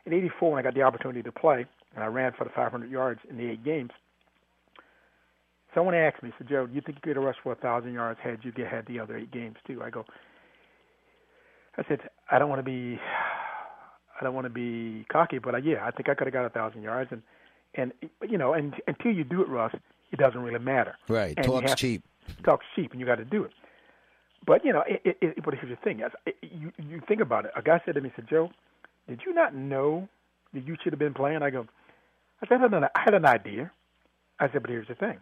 In 0.07 0.12
'84, 0.12 0.53
when 0.53 0.59
I 0.59 0.62
got 0.62 0.74
the 0.74 0.83
opportunity 0.83 1.22
to 1.22 1.33
play, 1.33 1.66
and 1.94 2.05
I 2.05 2.07
ran 2.07 2.33
for 2.38 2.44
the 2.44 2.50
500 2.50 2.90
yards 2.90 3.20
in 3.29 3.37
the 3.37 3.50
eight 3.50 3.64
games, 3.64 3.90
someone 5.74 5.94
asked 5.94 6.22
me, 6.22 6.33
said, 6.38 6.48
Joe, 6.48 6.66
do 6.66 6.74
you 6.74 6.81
think 6.81 6.96
you 6.96 7.03
could 7.03 7.16
have 7.16 7.24
rushed 7.24 7.40
for 7.42 7.53
a 7.53 7.57
thousand 7.57 7.92
yards 7.92 8.20
had 8.22 8.38
you 8.42 8.53
had 8.64 8.87
the 8.87 9.00
other 9.00 9.16
eight 9.16 9.31
games 9.31 9.57
too? 9.66 9.83
I 9.83 9.90
go, 9.90 10.05
I 11.80 11.88
said, 11.88 12.00
I 12.30 12.38
don't 12.38 12.48
want 12.48 12.58
to 12.58 12.62
be, 12.62 13.00
I 14.20 14.24
don't 14.24 14.34
want 14.34 14.44
to 14.44 14.50
be 14.50 15.06
cocky, 15.10 15.38
but 15.38 15.54
I, 15.54 15.58
yeah, 15.58 15.84
I 15.84 15.90
think 15.90 16.08
I 16.08 16.14
could 16.14 16.26
have 16.26 16.34
got 16.34 16.44
a 16.44 16.50
thousand 16.50 16.82
yards, 16.82 17.10
and 17.10 17.22
and 17.74 17.92
you 18.28 18.36
know, 18.36 18.52
and 18.52 18.74
until 18.86 19.12
you 19.12 19.24
do 19.24 19.40
it, 19.42 19.48
Russ, 19.48 19.74
it 20.12 20.18
doesn't 20.18 20.40
really 20.40 20.58
matter. 20.58 20.96
Right, 21.08 21.34
and 21.36 21.46
talk's 21.46 21.74
cheap. 21.74 22.02
Talk's 22.44 22.66
cheap, 22.76 22.90
and 22.92 23.00
you 23.00 23.06
got 23.06 23.16
to 23.16 23.24
do 23.24 23.44
it. 23.44 23.52
But 24.46 24.64
you 24.64 24.72
know, 24.72 24.82
it, 24.86 25.00
it, 25.04 25.16
it, 25.20 25.44
but 25.44 25.54
here's 25.54 25.70
the 25.70 25.76
thing: 25.76 26.00
it, 26.26 26.34
you 26.42 26.72
you 26.78 27.00
think 27.08 27.20
about 27.20 27.46
it. 27.46 27.52
A 27.56 27.62
guy 27.62 27.80
said 27.84 27.94
to 27.94 28.00
me, 28.00 28.12
"said 28.14 28.26
Joe, 28.28 28.50
did 29.08 29.20
you 29.26 29.32
not 29.32 29.54
know 29.54 30.08
that 30.52 30.66
you 30.66 30.76
should 30.82 30.92
have 30.92 30.98
been 30.98 31.14
playing?" 31.14 31.42
I 31.42 31.50
go, 31.50 31.66
I 32.42 32.46
said, 32.48 32.60
I 32.62 33.00
had 33.04 33.14
an 33.14 33.24
idea. 33.24 33.70
I 34.38 34.50
said, 34.50 34.62
but 34.62 34.70
here's 34.70 34.88
the 34.88 34.94
thing: 34.94 35.18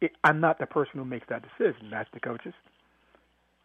it, 0.00 0.12
I'm 0.22 0.40
not 0.40 0.58
the 0.58 0.66
person 0.66 0.92
who 0.94 1.04
makes 1.04 1.26
that 1.28 1.42
decision. 1.42 1.90
That's 1.90 2.10
the 2.12 2.20
coaches. 2.20 2.54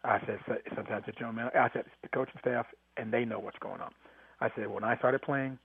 I 0.04 0.18
said 0.26 0.38
sometimes 0.74 1.04
it's 1.06 1.18
Joe 1.18 1.32
man. 1.32 1.50
I 1.54 1.68
said 1.72 1.84
the 2.02 2.08
coaching 2.08 2.34
staff, 2.40 2.66
and 2.96 3.12
they 3.12 3.24
know 3.24 3.38
what's 3.38 3.58
going 3.58 3.80
on. 3.80 3.92
I 4.40 4.48
said 4.56 4.68
when 4.68 4.84
I 4.84 4.96
started 4.98 5.22
playing, 5.22 5.58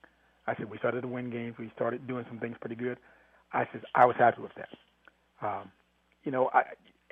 I 0.48 0.56
said 0.56 0.70
we 0.70 0.78
started 0.78 1.02
to 1.02 1.08
win 1.08 1.30
games. 1.30 1.56
We 1.58 1.72
started 1.76 2.08
doing 2.08 2.26
some 2.30 2.40
things 2.40 2.56
pretty 2.60 2.76
good. 2.76 2.98
I 3.54 3.66
said 3.72 3.82
I 3.96 4.06
was 4.06 4.16
happy 4.18 4.42
with 4.42 4.52
that. 4.56 4.70
Um, 5.46 5.72
you 6.24 6.32
know, 6.32 6.50
I 6.54 6.64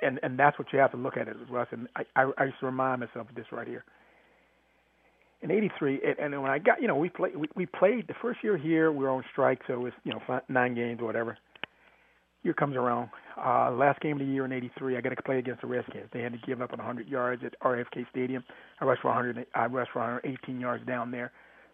and 0.02 0.20
and 0.24 0.38
that's 0.38 0.60
what 0.60 0.72
you 0.72 0.80
have 0.80 0.92
to 0.92 0.98
look 0.98 1.18
at 1.18 1.28
it, 1.28 1.38
Russ. 1.50 1.68
And 1.72 1.88
I, 1.96 2.04
I, 2.16 2.32
I 2.38 2.44
used 2.46 2.60
to 2.60 2.68
remind 2.68 3.02
myself 3.02 3.30
of 3.30 3.36
this 3.36 3.46
right 3.52 3.68
here. 3.68 3.84
In 5.42 5.52
'83, 5.52 6.02
and, 6.06 6.34
and 6.34 6.42
when 6.42 6.52
I 6.52 6.60
got, 6.60 6.82
you 6.82 6.88
know, 6.88 6.96
we 6.96 7.10
played 7.10 7.36
we, 7.36 7.48
we 7.56 7.66
played 7.66 8.08
the 8.08 8.16
first 8.22 8.40
year 8.44 8.58
here. 8.58 8.92
We 8.92 9.04
were 9.04 9.10
on 9.12 9.24
strike, 9.32 9.62
so 9.68 9.74
it 9.74 9.80
was 9.80 9.94
you 10.04 10.12
know 10.12 10.22
five, 10.28 10.44
nine 10.50 10.76
games 10.76 11.00
or 11.02 11.06
whatever 11.06 11.38
year 12.46 12.54
comes 12.54 12.76
around. 12.76 13.10
Uh, 13.38 13.72
last 13.72 14.00
game 14.00 14.14
of 14.14 14.20
the 14.20 14.32
year 14.32 14.46
in 14.46 14.54
'83, 14.54 14.98
I 14.98 15.02
got 15.02 15.10
to 15.10 15.22
play 15.24 15.40
against 15.40 15.62
the 15.62 15.68
Redskins. 15.68 16.10
They 16.14 16.22
had 16.22 16.32
to 16.32 16.40
give 16.46 16.62
up 16.62 16.72
on 16.72 16.78
100 16.78 17.08
yards 17.08 17.44
at 17.44 17.60
RFK 17.60 18.10
Stadium. 18.10 18.44
I 18.80 18.86
rushed 18.86 19.02
for 19.02 19.10
100. 19.10 19.46
I 19.54 19.66
rushed 19.66 19.92
for 19.92 20.00
118 20.00 20.60
yards 20.60 20.86
down 20.86 21.12
there. 21.12 21.32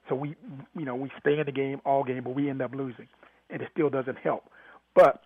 So 0.10 0.16
we, 0.16 0.36
you 0.76 0.86
know, 0.86 0.96
we 0.96 1.12
stay 1.20 1.40
in 1.40 1.46
the 1.46 1.52
game 1.52 1.80
all 1.86 2.04
game, 2.04 2.24
but 2.24 2.34
we 2.34 2.50
end 2.50 2.62
up 2.62 2.74
losing, 2.74 3.08
and 3.50 3.62
it 3.62 3.70
still 3.72 3.90
doesn't 3.90 4.18
help. 4.18 4.46
But 4.96 5.22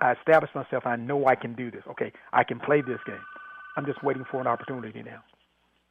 I 0.00 0.12
established 0.12 0.54
myself. 0.54 0.86
I 0.86 0.96
know 0.96 1.26
I 1.26 1.34
can 1.34 1.54
do 1.54 1.70
this. 1.70 1.82
Okay, 1.90 2.12
I 2.32 2.44
can 2.44 2.58
play 2.60 2.80
this 2.80 3.00
game. 3.06 3.20
I'm 3.76 3.84
just 3.84 4.02
waiting 4.02 4.24
for 4.30 4.40
an 4.40 4.46
opportunity 4.46 5.02
now. 5.02 5.22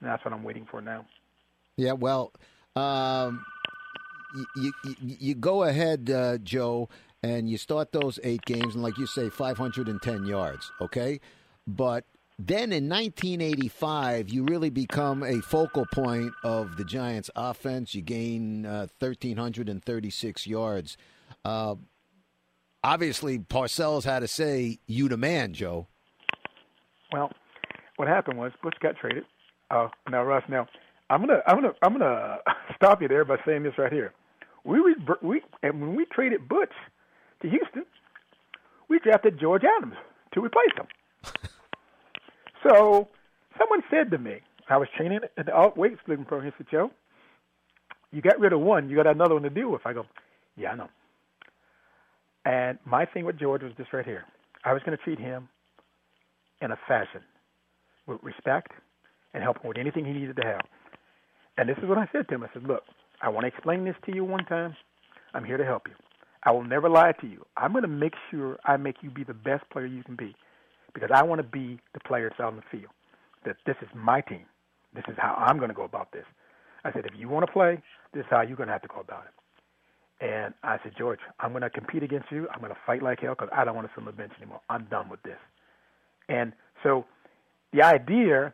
And 0.01 0.09
that's 0.09 0.23
what 0.25 0.33
I'm 0.33 0.43
waiting 0.43 0.67
for 0.69 0.81
now. 0.81 1.05
Yeah, 1.77 1.93
well, 1.93 2.33
um, 2.75 3.45
you, 4.55 4.73
you, 4.83 4.93
you 5.01 5.35
go 5.35 5.63
ahead, 5.63 6.09
uh, 6.09 6.37
Joe 6.39 6.89
and 7.23 7.49
you 7.49 7.57
start 7.57 7.91
those 7.91 8.19
eight 8.23 8.43
games, 8.45 8.75
and 8.75 8.83
like 8.83 8.97
you 8.97 9.07
say, 9.07 9.29
510 9.29 10.25
yards, 10.25 10.71
okay? 10.81 11.19
But 11.67 12.05
then 12.37 12.71
in 12.71 12.87
1985, 12.87 14.29
you 14.29 14.43
really 14.43 14.69
become 14.69 15.23
a 15.23 15.41
focal 15.41 15.85
point 15.85 16.33
of 16.43 16.77
the 16.77 16.85
Giants' 16.85 17.29
offense. 17.35 17.93
You 17.93 18.01
gain 18.01 18.65
uh, 18.65 18.87
1,336 18.99 20.47
yards. 20.47 20.97
Uh, 21.43 21.75
obviously, 22.83 23.39
Parcells 23.39 24.05
had 24.05 24.19
to 24.19 24.27
say, 24.27 24.79
"You 24.87 25.09
the 25.09 25.17
man, 25.17 25.53
Joe." 25.53 25.87
Well, 27.11 27.31
what 27.97 28.07
happened 28.07 28.39
was 28.39 28.53
Butch 28.63 28.77
got 28.79 28.95
traded. 28.95 29.25
Uh, 29.69 29.89
now, 30.09 30.23
Russ, 30.23 30.43
now 30.47 30.67
I'm 31.09 31.21
gonna 31.21 31.41
I'm 31.45 31.55
gonna 31.57 31.73
I'm 31.81 31.93
gonna 31.93 32.37
stop 32.75 33.01
you 33.01 33.07
there 33.07 33.25
by 33.25 33.37
saying 33.45 33.63
this 33.63 33.73
right 33.77 33.91
here. 33.91 34.13
We 34.63 34.79
we 35.21 35.41
and 35.63 35.81
when 35.81 35.95
we 35.95 36.05
traded 36.05 36.47
Butch, 36.47 36.73
to 37.41 37.49
Houston, 37.49 37.85
we 38.89 38.99
drafted 38.99 39.39
George 39.39 39.63
Adams 39.77 39.95
to 40.33 40.41
replace 40.41 40.71
him. 40.75 40.87
so 42.63 43.07
someone 43.57 43.81
said 43.89 44.11
to 44.11 44.17
me, 44.17 44.39
I 44.69 44.77
was 44.77 44.87
training 44.95 45.21
at 45.37 45.45
the 45.45 45.55
alt 45.55 45.77
weights 45.77 45.99
lifting 46.07 46.25
program. 46.25 46.51
He 46.51 46.63
said, 46.63 46.71
Joe, 46.71 46.91
you 48.11 48.21
got 48.21 48.39
rid 48.39 48.53
of 48.53 48.59
one, 48.59 48.89
you 48.89 48.95
got 48.95 49.07
another 49.07 49.33
one 49.33 49.43
to 49.43 49.49
deal 49.49 49.71
with. 49.71 49.81
I 49.85 49.93
go, 49.93 50.05
yeah, 50.57 50.71
I 50.71 50.75
know. 50.75 50.89
And 52.45 52.79
my 52.85 53.05
thing 53.05 53.25
with 53.25 53.39
George 53.39 53.63
was 53.63 53.73
this 53.77 53.87
right 53.93 54.05
here. 54.05 54.25
I 54.63 54.73
was 54.73 54.81
going 54.83 54.97
to 54.97 55.03
treat 55.03 55.19
him 55.19 55.49
in 56.61 56.71
a 56.71 56.77
fashion 56.87 57.21
with 58.07 58.21
respect 58.23 58.71
and 59.33 59.43
help 59.43 59.61
him 59.61 59.69
with 59.69 59.77
anything 59.77 60.05
he 60.05 60.11
needed 60.11 60.35
to 60.37 60.43
have. 60.43 60.61
And 61.57 61.69
this 61.69 61.77
is 61.77 61.87
what 61.87 61.97
I 61.97 62.07
said 62.11 62.27
to 62.29 62.35
him. 62.35 62.43
I 62.43 62.49
said, 62.53 62.63
look, 62.63 62.83
I 63.21 63.29
want 63.29 63.43
to 63.43 63.47
explain 63.47 63.85
this 63.85 63.95
to 64.05 64.15
you 64.15 64.23
one 64.23 64.45
time. 64.45 64.75
I'm 65.33 65.43
here 65.43 65.57
to 65.57 65.65
help 65.65 65.87
you. 65.87 65.93
I 66.43 66.51
will 66.51 66.63
never 66.63 66.89
lie 66.89 67.11
to 67.19 67.27
you. 67.27 67.45
I'm 67.57 67.71
going 67.71 67.83
to 67.83 67.87
make 67.89 68.13
sure 68.31 68.57
I 68.65 68.77
make 68.77 68.97
you 69.01 69.09
be 69.09 69.23
the 69.23 69.33
best 69.33 69.69
player 69.69 69.85
you 69.85 70.03
can 70.03 70.15
be 70.15 70.35
because 70.93 71.09
I 71.13 71.23
want 71.23 71.39
to 71.39 71.47
be 71.47 71.79
the 71.93 71.99
player 71.99 72.29
that's 72.29 72.39
out 72.39 72.53
on 72.53 72.55
the 72.55 72.77
field. 72.77 72.91
That 73.45 73.57
this 73.65 73.75
is 73.81 73.87
my 73.95 74.21
team. 74.21 74.45
This 74.93 75.03
is 75.07 75.15
how 75.17 75.35
I'm 75.35 75.57
going 75.57 75.69
to 75.69 75.75
go 75.75 75.83
about 75.83 76.11
this. 76.11 76.25
I 76.83 76.91
said, 76.91 77.05
if 77.05 77.13
you 77.17 77.29
want 77.29 77.45
to 77.45 77.51
play, 77.51 77.81
this 78.13 78.21
is 78.21 78.27
how 78.29 78.41
you're 78.41 78.57
going 78.57 78.67
to 78.67 78.73
have 78.73 78.81
to 78.81 78.87
go 78.87 78.99
about 78.99 79.25
it. 79.25 80.25
And 80.25 80.53
I 80.63 80.77
said, 80.83 80.93
George, 80.97 81.19
I'm 81.39 81.51
going 81.51 81.61
to 81.61 81.69
compete 81.69 82.03
against 82.03 82.31
you. 82.31 82.47
I'm 82.53 82.59
going 82.59 82.73
to 82.73 82.77
fight 82.85 83.01
like 83.01 83.21
hell 83.21 83.35
because 83.37 83.49
I 83.55 83.63
don't 83.63 83.75
want 83.75 83.87
to 83.87 83.93
sit 83.93 83.99
on 83.99 84.05
the 84.05 84.11
bench 84.11 84.33
anymore. 84.37 84.61
I'm 84.69 84.85
done 84.85 85.09
with 85.09 85.21
this. 85.23 85.37
And 86.27 86.53
so 86.83 87.05
the 87.71 87.83
idea 87.83 88.53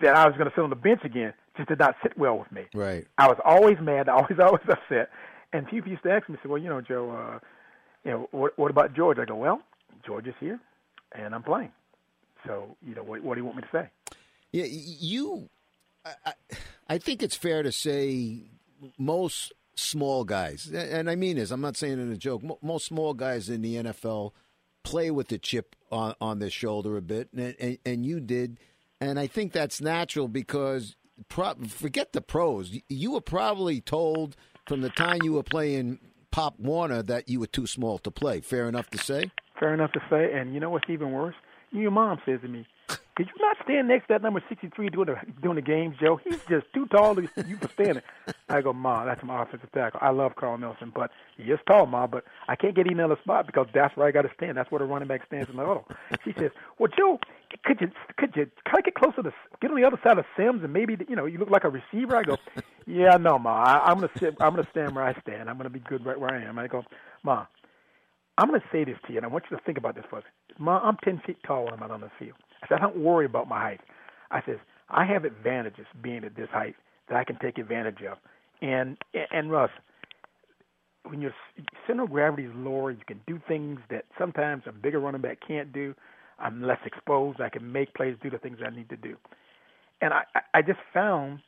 that 0.00 0.14
I 0.16 0.26
was 0.26 0.36
going 0.36 0.48
to 0.48 0.54
sit 0.54 0.62
on 0.62 0.70
the 0.70 0.76
bench 0.76 1.00
again 1.04 1.34
just 1.56 1.68
did 1.68 1.78
not 1.78 1.96
sit 2.02 2.16
well 2.16 2.38
with 2.38 2.50
me. 2.50 2.62
Right. 2.74 3.06
I 3.18 3.28
was 3.28 3.38
always 3.44 3.76
mad, 3.80 4.08
I 4.08 4.14
always, 4.14 4.38
always 4.42 4.62
upset. 4.68 5.10
And 5.52 5.66
people 5.66 5.90
used 5.90 6.02
to 6.04 6.10
ask 6.10 6.28
me, 6.28 6.36
say, 6.42 6.48
well, 6.48 6.58
you 6.58 6.68
know, 6.68 6.80
Joe, 6.80 7.10
uh, 7.10 7.38
you 8.04 8.10
know, 8.10 8.28
what, 8.30 8.58
what 8.58 8.70
about 8.70 8.94
George? 8.94 9.18
I 9.18 9.24
go, 9.24 9.36
well, 9.36 9.60
George 10.04 10.26
is 10.26 10.34
here, 10.40 10.58
and 11.14 11.34
I'm 11.34 11.42
playing. 11.42 11.72
So, 12.46 12.76
you 12.86 12.94
know, 12.94 13.02
what, 13.02 13.22
what 13.22 13.34
do 13.34 13.40
you 13.40 13.44
want 13.44 13.56
me 13.56 13.62
to 13.62 13.68
say? 13.70 14.16
Yeah, 14.50 14.64
you. 14.66 15.48
I, 16.04 16.32
I 16.88 16.98
think 16.98 17.22
it's 17.22 17.36
fair 17.36 17.62
to 17.62 17.70
say 17.70 18.42
most 18.98 19.52
small 19.74 20.24
guys, 20.24 20.70
and 20.72 21.08
I 21.08 21.14
mean 21.14 21.36
this. 21.36 21.50
I'm 21.50 21.60
not 21.60 21.76
saying 21.76 21.98
it 21.98 22.02
in 22.02 22.12
a 22.12 22.16
joke. 22.16 22.42
Most 22.62 22.86
small 22.86 23.14
guys 23.14 23.48
in 23.48 23.62
the 23.62 23.76
NFL 23.76 24.32
play 24.82 25.10
with 25.10 25.28
the 25.28 25.38
chip 25.38 25.76
on, 25.90 26.14
on 26.20 26.38
their 26.40 26.50
shoulder 26.50 26.96
a 26.96 27.02
bit, 27.02 27.28
and, 27.32 27.54
and, 27.60 27.78
and 27.86 28.04
you 28.04 28.20
did, 28.20 28.58
and 29.00 29.18
I 29.18 29.26
think 29.26 29.52
that's 29.52 29.80
natural 29.80 30.28
because 30.28 30.96
pro, 31.28 31.54
forget 31.54 32.12
the 32.12 32.20
pros. 32.20 32.76
You 32.88 33.12
were 33.12 33.20
probably 33.20 33.80
told 33.80 34.36
from 34.66 34.80
the 34.80 34.90
time 34.90 35.18
you 35.22 35.32
were 35.32 35.42
playing 35.42 35.98
Pop 36.30 36.58
Warner 36.58 37.02
that 37.02 37.28
you 37.28 37.40
were 37.40 37.46
too 37.46 37.66
small 37.66 37.98
to 37.98 38.10
play. 38.10 38.40
Fair 38.40 38.68
enough 38.68 38.88
to 38.90 38.98
say. 38.98 39.30
Fair 39.58 39.74
enough 39.74 39.92
to 39.92 40.00
say, 40.10 40.32
and 40.32 40.54
you 40.54 40.60
know 40.60 40.70
what's 40.70 40.88
even 40.88 41.12
worse? 41.12 41.34
Your 41.70 41.90
mom 41.90 42.20
says 42.26 42.40
to 42.42 42.48
me, 42.48 42.66
"Did 43.16 43.28
you 43.28 43.32
not 43.40 43.56
stand 43.64 43.88
next 43.88 44.08
to 44.08 44.14
that 44.14 44.22
number 44.22 44.42
63 44.46 44.90
doing 44.90 45.06
the 45.06 45.16
doing 45.40 45.54
the 45.54 45.62
games, 45.62 45.96
Joe? 45.98 46.20
He's 46.22 46.40
just 46.48 46.66
too 46.74 46.86
tall 46.88 47.14
to 47.14 47.22
you 47.46 47.56
for 47.56 47.68
standing." 47.68 48.02
I 48.50 48.60
go, 48.60 48.74
"Ma, 48.74 49.06
that's 49.06 49.22
my 49.22 49.42
offensive 49.42 49.72
tackle. 49.72 50.00
I 50.02 50.10
love 50.10 50.36
Karl 50.36 50.58
Nelson, 50.58 50.92
but 50.94 51.10
he 51.38 51.44
is 51.44 51.58
tall, 51.66 51.86
Ma. 51.86 52.06
But 52.06 52.24
I 52.48 52.56
can't 52.56 52.74
get 52.74 52.90
another 52.90 53.16
spot 53.22 53.46
because 53.46 53.68
that's 53.72 53.96
where 53.96 54.06
I 54.06 54.10
got 54.10 54.22
to 54.22 54.30
stand. 54.36 54.58
That's 54.58 54.70
where 54.70 54.80
the 54.80 54.84
running 54.84 55.08
back 55.08 55.24
stands 55.26 55.48
in 55.48 55.56
the 55.56 55.64
huddle." 55.64 55.88
She 56.24 56.34
says, 56.38 56.50
"Well, 56.78 56.90
Joe, 56.94 57.18
could 57.64 57.80
you 57.80 57.90
could 58.18 58.36
you 58.36 58.50
kind 58.66 58.78
of 58.78 58.84
get 58.84 58.94
closer 58.94 59.22
to 59.22 59.32
get 59.62 59.70
on 59.70 59.76
the 59.80 59.86
other 59.86 60.00
side 60.04 60.18
of 60.18 60.26
Simms 60.36 60.62
and 60.62 60.74
maybe 60.74 60.98
you 61.08 61.16
know 61.16 61.24
you 61.24 61.38
look 61.38 61.50
like 61.50 61.64
a 61.64 61.70
receiver?" 61.70 62.16
I 62.16 62.22
go, 62.22 62.36
"Yeah, 62.86 63.16
no, 63.18 63.38
Ma. 63.38 63.62
I, 63.64 63.90
I'm 63.90 63.96
gonna 63.96 64.10
sit. 64.20 64.36
I'm 64.40 64.54
gonna 64.54 64.68
stand 64.72 64.94
where 64.96 65.04
I 65.04 65.18
stand. 65.22 65.50
I'm 65.50 65.56
gonna 65.58 65.70
be 65.70 65.80
good 65.80 66.04
right 66.06 66.18
where 66.20 66.32
I 66.34 66.44
am." 66.44 66.58
I 66.58 66.68
go, 66.68 66.84
"Ma." 67.24 67.46
I'm 68.38 68.50
to 68.52 68.60
say 68.72 68.84
this 68.84 68.96
to 69.06 69.12
you, 69.12 69.18
and 69.18 69.26
I 69.26 69.28
want 69.28 69.44
you 69.50 69.56
to 69.56 69.62
think 69.64 69.78
about 69.78 69.94
this 69.94 70.04
for. 70.10 70.22
Ma, 70.58 70.80
I'm 70.82 70.96
10 71.04 71.22
feet 71.26 71.38
tall 71.46 71.64
when 71.64 71.74
I'm 71.74 71.82
out 71.82 71.90
on 71.90 72.00
the 72.00 72.10
field. 72.18 72.36
I 72.62 72.68
said, 72.68 72.78
I 72.78 72.80
don't 72.80 72.98
worry 72.98 73.26
about 73.26 73.48
my 73.48 73.60
height. 73.60 73.80
I 74.30 74.42
says, 74.46 74.58
I 74.90 75.04
have 75.06 75.24
advantages 75.24 75.86
being 76.02 76.24
at 76.24 76.36
this 76.36 76.48
height 76.52 76.76
that 77.08 77.16
I 77.18 77.24
can 77.24 77.38
take 77.38 77.58
advantage 77.58 78.02
of. 78.10 78.18
And 78.62 78.96
and 79.32 79.50
Russ, 79.50 79.70
when 81.04 81.20
your 81.22 81.32
center 81.86 82.04
of 82.04 82.10
gravity 82.10 82.44
is 82.44 82.52
lower, 82.54 82.90
you 82.92 83.02
can 83.06 83.20
do 83.26 83.40
things 83.48 83.80
that 83.90 84.04
sometimes 84.18 84.64
a 84.66 84.72
bigger 84.72 85.00
running 85.00 85.22
back 85.22 85.38
can't 85.46 85.72
do. 85.72 85.94
I'm 86.38 86.62
less 86.62 86.78
exposed. 86.86 87.40
I 87.40 87.50
can 87.50 87.70
make 87.72 87.94
plays, 87.94 88.16
do 88.22 88.30
the 88.30 88.38
things 88.38 88.58
I 88.66 88.74
need 88.74 88.88
to 88.90 88.96
do. 88.96 89.16
And 90.00 90.14
I, 90.14 90.22
I 90.54 90.62
just 90.62 90.80
found 90.94 91.40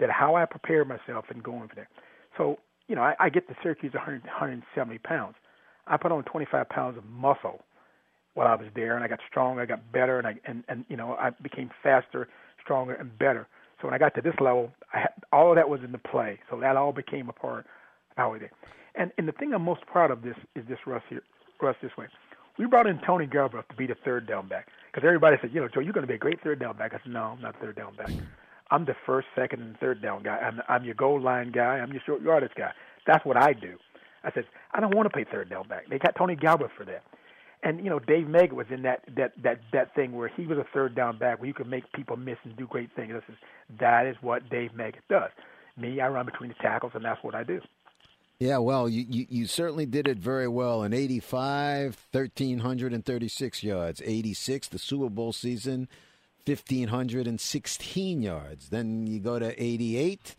that 0.00 0.10
how 0.10 0.34
I 0.34 0.44
prepare 0.46 0.84
myself 0.84 1.26
and 1.28 1.42
going 1.42 1.68
for 1.68 1.76
that. 1.76 1.88
So, 2.36 2.58
you 2.88 2.96
know, 2.96 3.02
I, 3.02 3.14
I 3.20 3.28
get 3.28 3.48
to 3.48 3.54
Syracuse 3.62 3.94
100, 3.94 4.24
170 4.24 4.98
pounds. 4.98 5.36
I 5.86 5.96
put 5.96 6.12
on 6.12 6.24
25 6.24 6.68
pounds 6.68 6.98
of 6.98 7.04
muscle 7.06 7.60
while 8.34 8.46
I 8.46 8.54
was 8.54 8.68
there, 8.74 8.94
and 8.94 9.04
I 9.04 9.08
got 9.08 9.20
stronger, 9.28 9.62
I 9.62 9.66
got 9.66 9.92
better, 9.92 10.18
and 10.18 10.26
I 10.26 10.36
and 10.44 10.62
and 10.68 10.84
you 10.88 10.96
know 10.96 11.14
I 11.14 11.30
became 11.30 11.70
faster, 11.82 12.28
stronger, 12.62 12.94
and 12.94 13.16
better. 13.18 13.46
So 13.80 13.88
when 13.88 13.94
I 13.94 13.98
got 13.98 14.14
to 14.14 14.20
this 14.20 14.34
level, 14.40 14.70
I 14.94 15.00
had, 15.00 15.12
all 15.32 15.50
of 15.50 15.56
that 15.56 15.68
was 15.68 15.80
in 15.82 15.92
the 15.92 15.98
play. 15.98 16.38
So 16.50 16.60
that 16.60 16.76
all 16.76 16.92
became 16.92 17.28
a 17.28 17.32
part 17.32 17.60
of 17.60 18.16
how 18.16 18.32
we 18.32 18.38
did. 18.38 18.50
And 18.94 19.10
and 19.18 19.26
the 19.26 19.32
thing 19.32 19.52
I'm 19.52 19.62
most 19.62 19.84
proud 19.86 20.10
of 20.10 20.22
this 20.22 20.36
is 20.54 20.64
this 20.68 20.78
Russ 20.86 21.02
here, 21.08 21.22
Russ 21.60 21.76
this 21.82 21.92
way. 21.98 22.06
We 22.58 22.66
brought 22.66 22.86
in 22.86 23.00
Tony 23.06 23.26
Galbreath 23.26 23.68
to 23.68 23.76
be 23.76 23.86
the 23.86 23.96
third 24.04 24.26
down 24.26 24.48
back 24.48 24.68
because 24.92 25.06
everybody 25.06 25.36
said, 25.40 25.50
you 25.52 25.60
know, 25.60 25.68
Joe, 25.68 25.80
you're 25.80 25.92
going 25.92 26.06
to 26.06 26.08
be 26.08 26.14
a 26.14 26.18
great 26.18 26.42
third 26.42 26.60
down 26.60 26.76
back. 26.76 26.92
I 26.92 26.98
said, 27.02 27.12
no, 27.12 27.22
I'm 27.22 27.40
not 27.40 27.58
third 27.60 27.76
down 27.76 27.94
back. 27.96 28.10
I'm 28.70 28.84
the 28.84 28.94
first, 29.06 29.26
second, 29.34 29.62
and 29.62 29.78
third 29.78 30.00
down 30.02 30.22
guy. 30.22 30.36
I'm 30.36 30.60
I'm 30.68 30.84
your 30.84 30.94
goal 30.94 31.20
line 31.20 31.52
guy. 31.52 31.78
I'm 31.78 31.92
your 31.92 32.02
short 32.06 32.22
yardage 32.22 32.52
guy. 32.56 32.72
That's 33.06 33.24
what 33.24 33.36
I 33.36 33.52
do. 33.52 33.76
I 34.22 34.30
said, 34.32 34.44
I 34.72 34.80
don't 34.80 34.94
want 34.94 35.06
to 35.06 35.10
play 35.10 35.24
third 35.30 35.50
down 35.50 35.66
back. 35.66 35.88
They 35.88 35.98
got 35.98 36.14
Tony 36.16 36.36
Galbreath 36.36 36.70
for 36.76 36.84
that. 36.84 37.02
And 37.62 37.82
you 37.84 37.90
know, 37.90 37.98
Dave 37.98 38.26
Meggett 38.26 38.52
was 38.52 38.66
in 38.70 38.82
that 38.82 39.02
that 39.16 39.32
that 39.42 39.60
that 39.72 39.94
thing 39.94 40.12
where 40.12 40.28
he 40.28 40.46
was 40.46 40.58
a 40.58 40.66
third 40.72 40.94
down 40.94 41.18
back 41.18 41.38
where 41.40 41.48
you 41.48 41.54
could 41.54 41.68
make 41.68 41.90
people 41.92 42.16
miss 42.16 42.38
and 42.44 42.56
do 42.56 42.66
great 42.66 42.90
things. 42.94 43.12
This 43.12 43.22
is 43.28 43.36
that 43.78 44.06
is 44.06 44.16
what 44.20 44.48
Dave 44.48 44.70
Meggett 44.76 45.02
does. 45.08 45.30
Me, 45.76 46.00
I 46.00 46.08
run 46.08 46.26
between 46.26 46.48
the 46.50 46.56
tackles, 46.56 46.92
and 46.94 47.04
that's 47.04 47.22
what 47.22 47.34
I 47.34 47.44
do. 47.44 47.60
Yeah, 48.38 48.56
well, 48.56 48.88
you, 48.88 49.04
you, 49.06 49.26
you 49.28 49.46
certainly 49.46 49.84
did 49.84 50.08
it 50.08 50.16
very 50.16 50.48
well. 50.48 50.82
In 50.82 50.94
85, 50.94 52.06
1,336 52.10 53.62
yards. 53.62 54.02
86, 54.02 54.68
the 54.68 54.78
Super 54.78 55.10
Bowl 55.10 55.34
season, 55.34 55.88
1,516 56.46 58.22
yards. 58.22 58.68
Then 58.68 59.06
you 59.06 59.20
go 59.20 59.38
to 59.38 59.62
88, 59.62 60.34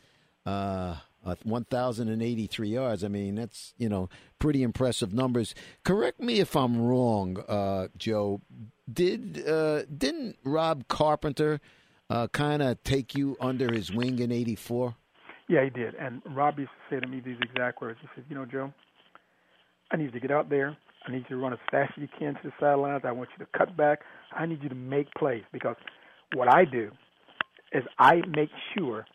uh, 0.45 0.95
uh, 1.25 1.35
1,083 1.43 2.69
yards. 2.69 3.03
I 3.03 3.07
mean, 3.07 3.35
that's, 3.35 3.73
you 3.77 3.89
know, 3.89 4.09
pretty 4.39 4.63
impressive 4.63 5.13
numbers. 5.13 5.53
Correct 5.83 6.19
me 6.19 6.39
if 6.39 6.55
I'm 6.55 6.81
wrong, 6.81 7.37
uh, 7.47 7.87
Joe. 7.97 8.41
Did, 8.91 9.47
uh, 9.47 9.83
didn't 9.85 10.37
Rob 10.43 10.87
Carpenter 10.87 11.61
uh, 12.09 12.27
kind 12.27 12.61
of 12.61 12.83
take 12.83 13.15
you 13.15 13.37
under 13.39 13.71
his 13.71 13.91
wing 13.91 14.19
in 14.19 14.31
84? 14.31 14.95
Yeah, 15.47 15.63
he 15.63 15.69
did. 15.69 15.95
And 15.95 16.21
Rob 16.25 16.59
used 16.59 16.71
to 16.71 16.95
say 16.95 16.99
to 16.99 17.07
me 17.07 17.19
these 17.19 17.37
exact 17.41 17.81
words. 17.81 17.99
He 18.01 18.07
said, 18.15 18.23
you 18.29 18.35
know, 18.35 18.45
Joe, 18.45 18.73
I 19.91 19.97
need 19.97 20.05
you 20.05 20.11
to 20.11 20.19
get 20.19 20.31
out 20.31 20.49
there. 20.49 20.77
I 21.05 21.11
need 21.11 21.25
you 21.29 21.35
to 21.35 21.37
run 21.37 21.53
as 21.53 21.59
fast 21.69 21.93
as 21.97 22.01
you 22.01 22.07
can 22.17 22.35
to 22.35 22.39
the 22.43 22.51
sidelines. 22.59 23.03
I 23.05 23.11
want 23.11 23.29
you 23.37 23.45
to 23.45 23.57
cut 23.57 23.75
back. 23.75 23.99
I 24.35 24.45
need 24.45 24.63
you 24.63 24.69
to 24.69 24.75
make 24.75 25.11
plays 25.13 25.43
because 25.51 25.75
what 26.35 26.47
I 26.47 26.65
do 26.65 26.91
is 27.73 27.83
I 27.99 28.21
make 28.27 28.49
sure 28.75 29.05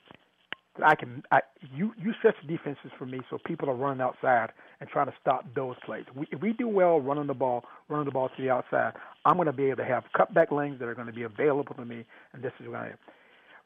that– 0.79 0.87
I 0.87 0.95
can 0.95 1.23
I, 1.31 1.41
you 1.75 1.93
you 1.99 2.13
stretch 2.19 2.37
defenses 2.47 2.91
for 2.99 3.07
me 3.07 3.21
so 3.31 3.39
people 3.47 3.71
are 3.71 3.75
running 3.75 4.01
outside 4.01 4.51
and 4.81 4.89
trying 4.89 5.07
to 5.07 5.15
stop 5.21 5.45
those 5.55 5.77
plays. 5.85 6.05
We, 6.15 6.27
if 6.31 6.41
we 6.43 6.53
do 6.53 6.69
well 6.69 7.01
running 7.01 7.27
the 7.27 7.35
ball, 7.35 7.65
running 7.89 8.05
the 8.05 8.11
ball 8.11 8.29
to 8.29 8.43
the 8.43 8.51
outside, 8.51 8.93
I'm 9.25 9.37
going 9.37 9.47
to 9.47 9.53
be 9.53 9.67
able 9.67 9.79
to 9.79 9.85
have 9.85 10.05
cutback 10.15 10.53
lanes 10.53 10.79
that 10.81 10.89
are 10.89 10.95
going 10.95 11.07
to 11.07 11.13
be 11.13 11.23
available 11.23 11.75
to 11.77 11.85
me, 11.85 12.05
and 12.33 12.43
this 12.43 12.53
is 12.61 12.69
what 12.69 12.77
I. 12.77 12.93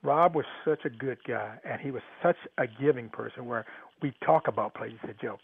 Rob 0.03 0.35
was 0.35 0.47
such 0.65 0.85
a 0.85 0.91
good 0.91 1.19
guy, 1.27 1.57
and 1.65 1.81
he 1.81 1.91
was 1.91 2.03
such 2.23 2.37
a 2.59 2.65
giving 2.81 3.09
person. 3.09 3.45
Where 3.45 3.67
we 4.03 4.13
talk 4.25 4.49
about 4.49 4.75
plays, 4.75 4.93
he 4.93 5.07
said, 5.09 5.17
"Joe, 5.21 5.39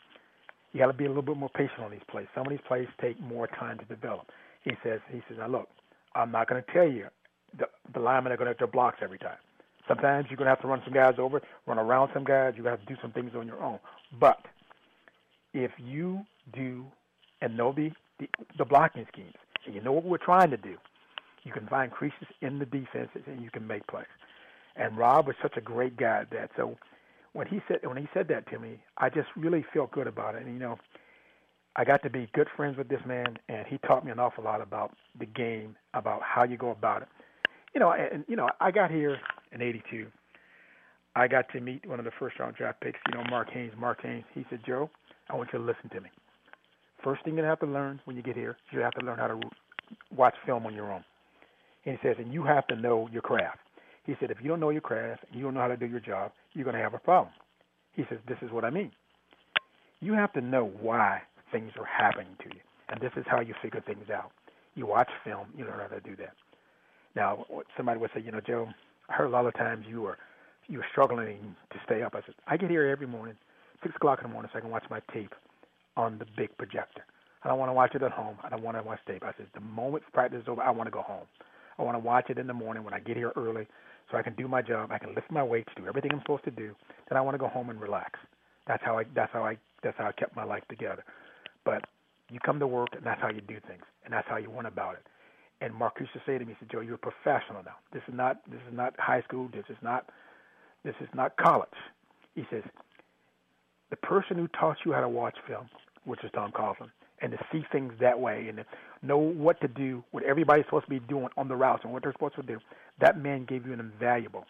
you 0.72 0.80
got 0.80 0.86
to 0.86 0.92
be 0.92 1.04
a 1.04 1.08
little 1.08 1.22
bit 1.22 1.36
more 1.36 1.50
patient 1.50 1.80
on 1.80 1.90
these 1.90 2.00
plays. 2.08 2.26
Some 2.34 2.46
of 2.46 2.50
these 2.50 2.60
plays 2.66 2.86
take 3.00 3.20
more 3.20 3.48
time 3.48 3.78
to 3.78 3.84
develop." 3.84 4.26
He 4.62 4.72
says, 4.82 5.00
"He 5.10 5.20
says, 5.28 5.38
now 5.38 5.48
look, 5.48 5.68
I'm 6.16 6.32
not 6.32 6.48
going 6.48 6.62
to 6.62 6.72
tell 6.72 6.88
you 6.88 7.06
the, 7.58 7.66
the 7.92 8.00
linemen 8.00 8.32
are 8.32 8.36
going 8.36 8.46
to 8.46 8.52
have 8.52 8.58
their 8.58 8.66
blocks 8.66 8.98
every 9.02 9.18
time." 9.18 9.38
Sometimes 9.88 10.26
you're 10.28 10.36
going 10.36 10.46
to 10.46 10.50
have 10.50 10.62
to 10.62 10.66
run 10.66 10.82
some 10.84 10.92
guys 10.92 11.14
over, 11.18 11.40
run 11.66 11.78
around 11.78 12.10
some 12.12 12.24
guys. 12.24 12.54
To 12.56 12.64
have 12.64 12.80
to 12.80 12.86
do 12.86 12.96
some 13.00 13.12
things 13.12 13.32
on 13.36 13.46
your 13.46 13.62
own. 13.62 13.78
But 14.18 14.38
if 15.52 15.70
you 15.78 16.22
do 16.52 16.84
and 17.40 17.56
know 17.56 17.72
the, 17.72 17.90
the, 18.18 18.28
the 18.58 18.64
blocking 18.64 19.06
schemes, 19.12 19.34
and 19.64 19.74
you 19.74 19.80
know 19.80 19.92
what 19.92 20.04
we're 20.04 20.18
trying 20.18 20.50
to 20.50 20.56
do, 20.56 20.76
you 21.44 21.52
can 21.52 21.66
find 21.68 21.90
creases 21.90 22.26
in 22.40 22.58
the 22.58 22.66
defenses 22.66 23.22
and 23.26 23.42
you 23.42 23.50
can 23.50 23.66
make 23.66 23.86
plays. 23.86 24.06
And 24.74 24.96
Rob 24.96 25.26
was 25.26 25.36
such 25.40 25.56
a 25.56 25.60
great 25.60 25.96
guy 25.96 26.20
at 26.20 26.30
that. 26.30 26.50
So 26.56 26.76
when 27.32 27.46
he 27.46 27.60
said 27.68 27.78
when 27.82 27.96
he 27.96 28.08
said 28.12 28.28
that 28.28 28.50
to 28.50 28.58
me, 28.58 28.78
I 28.98 29.08
just 29.08 29.28
really 29.36 29.64
felt 29.72 29.92
good 29.92 30.06
about 30.06 30.34
it. 30.34 30.42
And 30.42 30.52
you 30.52 30.58
know, 30.58 30.78
I 31.76 31.84
got 31.84 32.02
to 32.04 32.10
be 32.10 32.28
good 32.32 32.48
friends 32.56 32.78
with 32.78 32.88
this 32.88 33.00
man, 33.06 33.38
and 33.48 33.66
he 33.66 33.78
taught 33.78 34.04
me 34.04 34.10
an 34.10 34.18
awful 34.18 34.42
lot 34.42 34.60
about 34.62 34.96
the 35.18 35.26
game, 35.26 35.76
about 35.94 36.22
how 36.22 36.44
you 36.44 36.56
go 36.56 36.70
about 36.70 37.02
it 37.02 37.08
you 37.76 37.80
know, 37.80 37.92
and 37.92 38.24
you 38.26 38.36
know, 38.36 38.48
I 38.58 38.70
got 38.70 38.90
here 38.90 39.18
in 39.52 39.60
'82. 39.60 40.06
I 41.14 41.28
got 41.28 41.44
to 41.52 41.60
meet 41.60 41.86
one 41.86 41.98
of 41.98 42.06
the 42.06 42.10
first 42.18 42.38
round 42.38 42.56
draft 42.56 42.80
picks. 42.80 42.98
You 43.06 43.18
know, 43.18 43.24
Mark 43.28 43.50
Haynes. 43.50 43.72
Mark 43.78 44.00
Haynes. 44.00 44.24
He 44.34 44.46
said, 44.48 44.60
"Joe, 44.66 44.88
I 45.28 45.36
want 45.36 45.50
you 45.52 45.58
to 45.58 45.64
listen 45.64 45.90
to 45.90 46.00
me. 46.00 46.08
First 47.04 47.22
thing 47.22 47.36
you 47.36 47.42
have 47.42 47.60
to 47.60 47.66
learn 47.66 48.00
when 48.06 48.16
you 48.16 48.22
get 48.22 48.34
here, 48.34 48.56
you 48.72 48.80
have 48.80 48.94
to 48.94 49.04
learn 49.04 49.18
how 49.18 49.26
to 49.26 49.38
watch 50.10 50.34
film 50.46 50.64
on 50.64 50.74
your 50.74 50.90
own." 50.90 51.04
And 51.84 51.98
he 51.98 52.08
says, 52.08 52.16
"And 52.18 52.32
you 52.32 52.44
have 52.44 52.66
to 52.68 52.76
know 52.76 53.10
your 53.12 53.20
craft." 53.20 53.58
He 54.04 54.16
said, 54.18 54.30
"If 54.30 54.38
you 54.40 54.48
don't 54.48 54.60
know 54.60 54.70
your 54.70 54.80
craft, 54.80 55.24
and 55.28 55.38
you 55.38 55.44
don't 55.44 55.52
know 55.52 55.60
how 55.60 55.68
to 55.68 55.76
do 55.76 55.86
your 55.86 56.00
job, 56.00 56.32
you're 56.54 56.64
going 56.64 56.76
to 56.76 56.82
have 56.82 56.94
a 56.94 56.98
problem." 56.98 57.34
He 57.92 58.06
says, 58.08 58.20
"This 58.26 58.38
is 58.40 58.50
what 58.52 58.64
I 58.64 58.70
mean. 58.70 58.90
You 60.00 60.14
have 60.14 60.32
to 60.32 60.40
know 60.40 60.64
why 60.64 61.20
things 61.52 61.72
are 61.78 61.86
happening 61.86 62.36
to 62.40 62.46
you, 62.54 62.60
and 62.88 63.00
this 63.00 63.12
is 63.16 63.24
how 63.28 63.40
you 63.40 63.54
figure 63.62 63.80
things 63.80 64.10
out. 64.10 64.32
You 64.74 64.86
watch 64.86 65.10
film, 65.24 65.48
you 65.56 65.64
learn 65.64 65.80
how 65.80 65.88
to 65.88 66.00
do 66.00 66.16
that." 66.16 66.34
Now, 67.16 67.46
somebody 67.76 68.00
would 68.00 68.10
say, 68.14 68.20
you 68.20 68.32
know, 68.32 68.40
Joe, 68.40 68.68
I 69.08 69.14
heard 69.14 69.26
a 69.26 69.30
lot 69.30 69.46
of 69.46 69.54
times 69.54 69.86
you 69.88 70.02
were 70.02 70.18
you 70.68 70.78
were 70.78 70.86
struggling 70.92 71.56
to 71.72 71.78
stay 71.84 72.02
up. 72.02 72.14
I 72.14 72.20
said, 72.26 72.34
I 72.46 72.56
get 72.56 72.70
here 72.70 72.86
every 72.86 73.06
morning, 73.06 73.36
six 73.82 73.96
o'clock 73.96 74.20
in 74.22 74.28
the 74.28 74.32
morning, 74.32 74.50
so 74.52 74.58
I 74.58 74.62
can 74.62 74.70
watch 74.70 74.84
my 74.90 75.00
tape 75.12 75.34
on 75.96 76.18
the 76.18 76.26
big 76.36 76.56
projector. 76.58 77.04
I 77.44 77.48
don't 77.48 77.58
want 77.58 77.70
to 77.70 77.74
watch 77.74 77.94
it 77.94 78.02
at 78.02 78.12
home. 78.12 78.36
I 78.44 78.50
don't 78.50 78.62
want 78.62 78.76
to 78.76 78.82
watch 78.82 79.00
tape. 79.06 79.22
I 79.24 79.32
said, 79.36 79.46
the 79.54 79.60
moment 79.60 80.04
practice 80.12 80.42
is 80.42 80.48
over, 80.48 80.62
I 80.62 80.70
want 80.70 80.88
to 80.88 80.90
go 80.90 81.02
home. 81.02 81.26
I 81.78 81.82
want 81.82 81.94
to 81.96 82.00
watch 82.00 82.30
it 82.30 82.38
in 82.38 82.46
the 82.46 82.54
morning 82.54 82.84
when 82.84 82.94
I 82.94 83.00
get 83.00 83.16
here 83.16 83.32
early, 83.36 83.66
so 84.10 84.18
I 84.18 84.22
can 84.22 84.34
do 84.34 84.48
my 84.48 84.62
job. 84.62 84.90
I 84.92 84.98
can 84.98 85.14
lift 85.14 85.30
my 85.30 85.42
weights, 85.42 85.70
do 85.76 85.86
everything 85.86 86.12
I'm 86.12 86.20
supposed 86.20 86.44
to 86.44 86.50
do. 86.50 86.74
Then 87.08 87.18
I 87.18 87.20
want 87.20 87.34
to 87.34 87.38
go 87.38 87.48
home 87.48 87.70
and 87.70 87.80
relax. 87.80 88.18
That's 88.66 88.82
how 88.84 88.98
I 88.98 89.04
that's 89.14 89.32
how 89.32 89.44
I 89.44 89.56
That's 89.82 89.96
how 89.98 90.06
I 90.08 90.12
kept 90.12 90.34
my 90.36 90.44
life 90.44 90.64
together. 90.68 91.04
But 91.66 91.84
you 92.30 92.40
come 92.40 92.60
to 92.60 92.66
work, 92.66 92.90
and 92.92 93.04
that's 93.04 93.20
how 93.20 93.28
you 93.28 93.42
do 93.42 93.58
things, 93.68 93.82
and 94.04 94.14
that's 94.14 94.26
how 94.28 94.36
you 94.38 94.48
went 94.48 94.68
about 94.68 94.94
it. 94.94 95.02
And 95.60 95.74
Mark 95.74 95.98
used 96.00 96.12
to 96.12 96.22
say 96.24 96.38
to 96.38 96.44
me, 96.44 96.52
he 96.52 96.56
said, 96.60 96.70
"Joe, 96.70 96.80
you're 96.80 96.94
a 96.94 96.98
professional 96.98 97.62
now. 97.64 97.76
This 97.92 98.02
is 98.08 98.14
not 98.14 98.40
this 98.48 98.60
is 98.68 98.72
not 98.72 98.98
high 98.98 99.22
school. 99.22 99.48
This 99.52 99.64
is 99.68 99.76
not 99.82 100.08
this 100.84 100.94
is 101.00 101.08
not 101.12 101.36
college." 101.36 101.68
He 102.34 102.46
says, 102.50 102.62
"The 103.90 103.96
person 103.96 104.36
who 104.36 104.48
taught 104.48 104.78
you 104.84 104.92
how 104.92 105.00
to 105.00 105.08
watch 105.08 105.36
film, 105.46 105.68
which 106.04 106.22
is 106.24 106.30
Tom 106.32 106.52
Coughlin, 106.52 106.90
and 107.20 107.32
to 107.32 107.38
see 107.50 107.64
things 107.72 107.92
that 107.98 108.20
way, 108.20 108.48
and 108.48 108.58
to 108.58 108.66
know 109.02 109.18
what 109.18 109.60
to 109.62 109.68
do, 109.68 110.04
what 110.12 110.22
everybody's 110.22 110.66
supposed 110.66 110.84
to 110.84 110.90
be 110.90 111.00
doing 111.00 111.28
on 111.36 111.48
the 111.48 111.56
routes, 111.56 111.82
and 111.84 111.92
what 111.92 112.02
they're 112.02 112.12
supposed 112.12 112.36
to 112.36 112.42
do, 112.42 112.60
that 112.98 113.18
man 113.18 113.44
gave 113.44 113.66
you 113.66 113.72
an 113.72 113.80
invaluable 113.80 114.46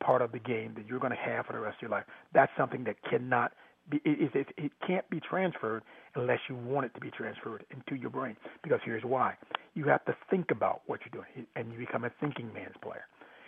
part 0.00 0.22
of 0.22 0.32
the 0.32 0.38
game 0.38 0.74
that 0.74 0.86
you're 0.86 0.98
going 0.98 1.12
to 1.12 1.16
have 1.16 1.46
for 1.46 1.52
the 1.52 1.60
rest 1.60 1.76
of 1.76 1.82
your 1.82 1.90
life. 1.90 2.04
That's 2.32 2.52
something 2.56 2.84
that 2.84 2.96
cannot 3.02 3.52
be, 3.90 4.00
it, 4.04 4.34
it, 4.34 4.48
it 4.56 4.72
can't 4.86 5.08
be 5.10 5.20
transferred 5.20 5.82
unless 6.14 6.38
you 6.48 6.54
want 6.54 6.86
it 6.86 6.94
to 6.94 7.00
be 7.00 7.10
transferred 7.10 7.64
into 7.70 8.00
your 8.00 8.10
brain. 8.10 8.36
Because 8.62 8.80
here's 8.84 9.04
why: 9.04 9.34
you 9.74 9.84
have 9.84 10.04
to 10.06 10.16
think 10.30 10.50
about 10.50 10.82
what 10.86 11.00
you're 11.04 11.22
doing, 11.22 11.46
and 11.56 11.72
you 11.72 11.78
become 11.78 12.04
a 12.04 12.10
thinking 12.20 12.52
man's 12.52 12.76
player. 12.82 13.04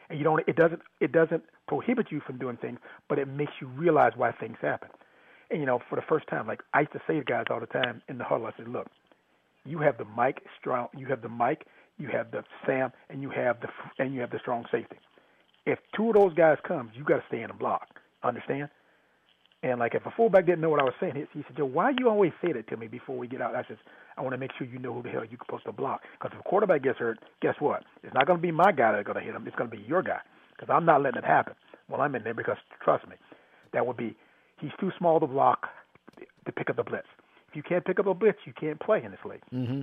And 0.09 0.19
you 0.19 0.25
don't. 0.25 0.43
It 0.47 0.57
doesn't. 0.57 0.83
It 1.01 1.13
doesn't 1.13 1.43
prohibit 1.69 2.07
you 2.11 2.21
from 2.27 2.39
doing 2.39 2.57
things, 2.57 2.79
but 3.09 3.19
it 3.19 3.27
makes 3.29 3.53
you 3.61 3.67
realize 3.69 4.13
why 4.17 4.33
things 4.33 4.57
happen. 4.61 4.89
And 5.51 5.61
you 5.61 5.67
know, 5.67 5.81
for 5.89 5.97
the 5.97 6.05
first 6.09 6.27
time, 6.29 6.47
like 6.47 6.61
I 6.75 6.81
used 6.81 6.93
to 6.93 7.01
say 7.07 7.19
to 7.19 7.25
guys 7.25 7.47
all 7.51 7.61
the 7.61 7.67
time 7.67 8.03
in 8.09 8.19
the 8.19 8.25
huddle, 8.25 8.47
I 8.47 8.53
said, 8.57 8.69
"Look, 8.69 8.89
you 9.65 9.79
have 9.81 9.99
the 9.99 10.05
Mike 10.05 10.43
strong. 10.59 10.89
You 10.97 11.07
have 11.07 11.23
the 11.23 11.29
Mike. 11.29 11.67
You 11.99 12.09
have 12.09 12.31
the 12.31 12.45
Sam, 12.67 12.93
and 13.11 13.23
you 13.23 13.31
have 13.31 13.61
the 13.61 13.69
and 13.99 14.15
you 14.15 14.21
have 14.21 14.31
the 14.31 14.39
strong 14.41 14.65
safety. 14.71 14.97
If 15.67 15.79
two 15.97 16.09
of 16.09 16.15
those 16.15 16.35
guys 16.35 16.59
comes, 16.67 16.93
you 16.95 17.05
got 17.05 17.17
to 17.17 17.25
stay 17.29 17.43
in 17.43 17.49
the 17.49 17.55
block. 17.55 17.89
Understand? 18.23 18.69
And 19.63 19.81
like 19.81 19.95
if 19.95 20.05
a 20.05 20.11
fullback 20.17 20.47
didn't 20.47 20.61
know 20.61 20.69
what 20.69 20.81
I 20.81 20.85
was 20.85 20.95
saying, 21.01 21.15
he, 21.33 21.43
said, 21.43 21.57
"Joe, 21.57 21.65
why 21.65 21.93
you 21.99 22.09
always 22.09 22.33
say 22.45 22.53
that 22.53 22.69
to 22.69 22.77
me 22.77 22.89
before 22.89 23.17
we 23.17 23.27
get 23.27 23.41
out?" 23.41 23.55
I 23.55 23.65
said, 23.67 23.79
"I 24.17 24.23
want 24.23 24.35
to 24.35 24.39
make 24.39 24.51
sure 24.57 24.67
you 24.67 24.79
know 24.79 24.93
who 24.93 25.03
the 25.03 25.09
hell 25.09 25.25
you're 25.25 25.39
supposed 25.45 25.65
to 25.65 25.73
block. 25.73 26.03
Because 26.13 26.35
if 26.35 26.41
a 26.41 26.49
quarterback 26.49 26.83
gets 26.83 26.99
hurt, 26.99 27.19
guess 27.41 27.55
what? 27.59 27.83
It's 28.03 28.15
not 28.15 28.27
going 28.27 28.39
to 28.39 28.43
be 28.43 28.53
my 28.53 28.71
guy 28.71 28.93
that's 28.93 29.07
going 29.07 29.19
to 29.19 29.25
hit 29.25 29.35
him. 29.35 29.47
It's 29.47 29.57
going 29.57 29.71
to 29.71 29.77
be 29.77 29.83
your 29.83 30.03
guy. 30.03 30.21
Because 30.53 30.73
I'm 30.73 30.85
not 30.85 31.03
letting 31.03 31.19
it 31.19 31.25
happen. 31.25 31.55
Well, 31.89 32.01
I'm 32.01 32.15
in 32.15 32.23
there 32.23 32.35
because 32.35 32.57
trust 32.83 33.09
me, 33.09 33.17
that 33.73 33.87
would 33.87 33.97
be 33.97 34.15
he's 34.61 34.73
too 34.79 34.91
small 34.99 35.21
to 35.21 35.27
block 35.27 35.67
to 36.45 36.53
pick 36.53 36.71
up 36.71 36.77
the 36.77 36.85
blitz. 36.85 37.07
If 37.49 37.57
you 37.57 37.63
can't 37.63 37.85
pick 37.85 37.99
up 37.99 38.07
a 38.07 38.15
blitz, 38.15 38.39
you 38.45 38.53
can't 38.53 38.79
play 38.79 39.03
in 39.03 39.11
this 39.11 39.21
league." 39.25 39.43
Mm-hmm. 39.53 39.83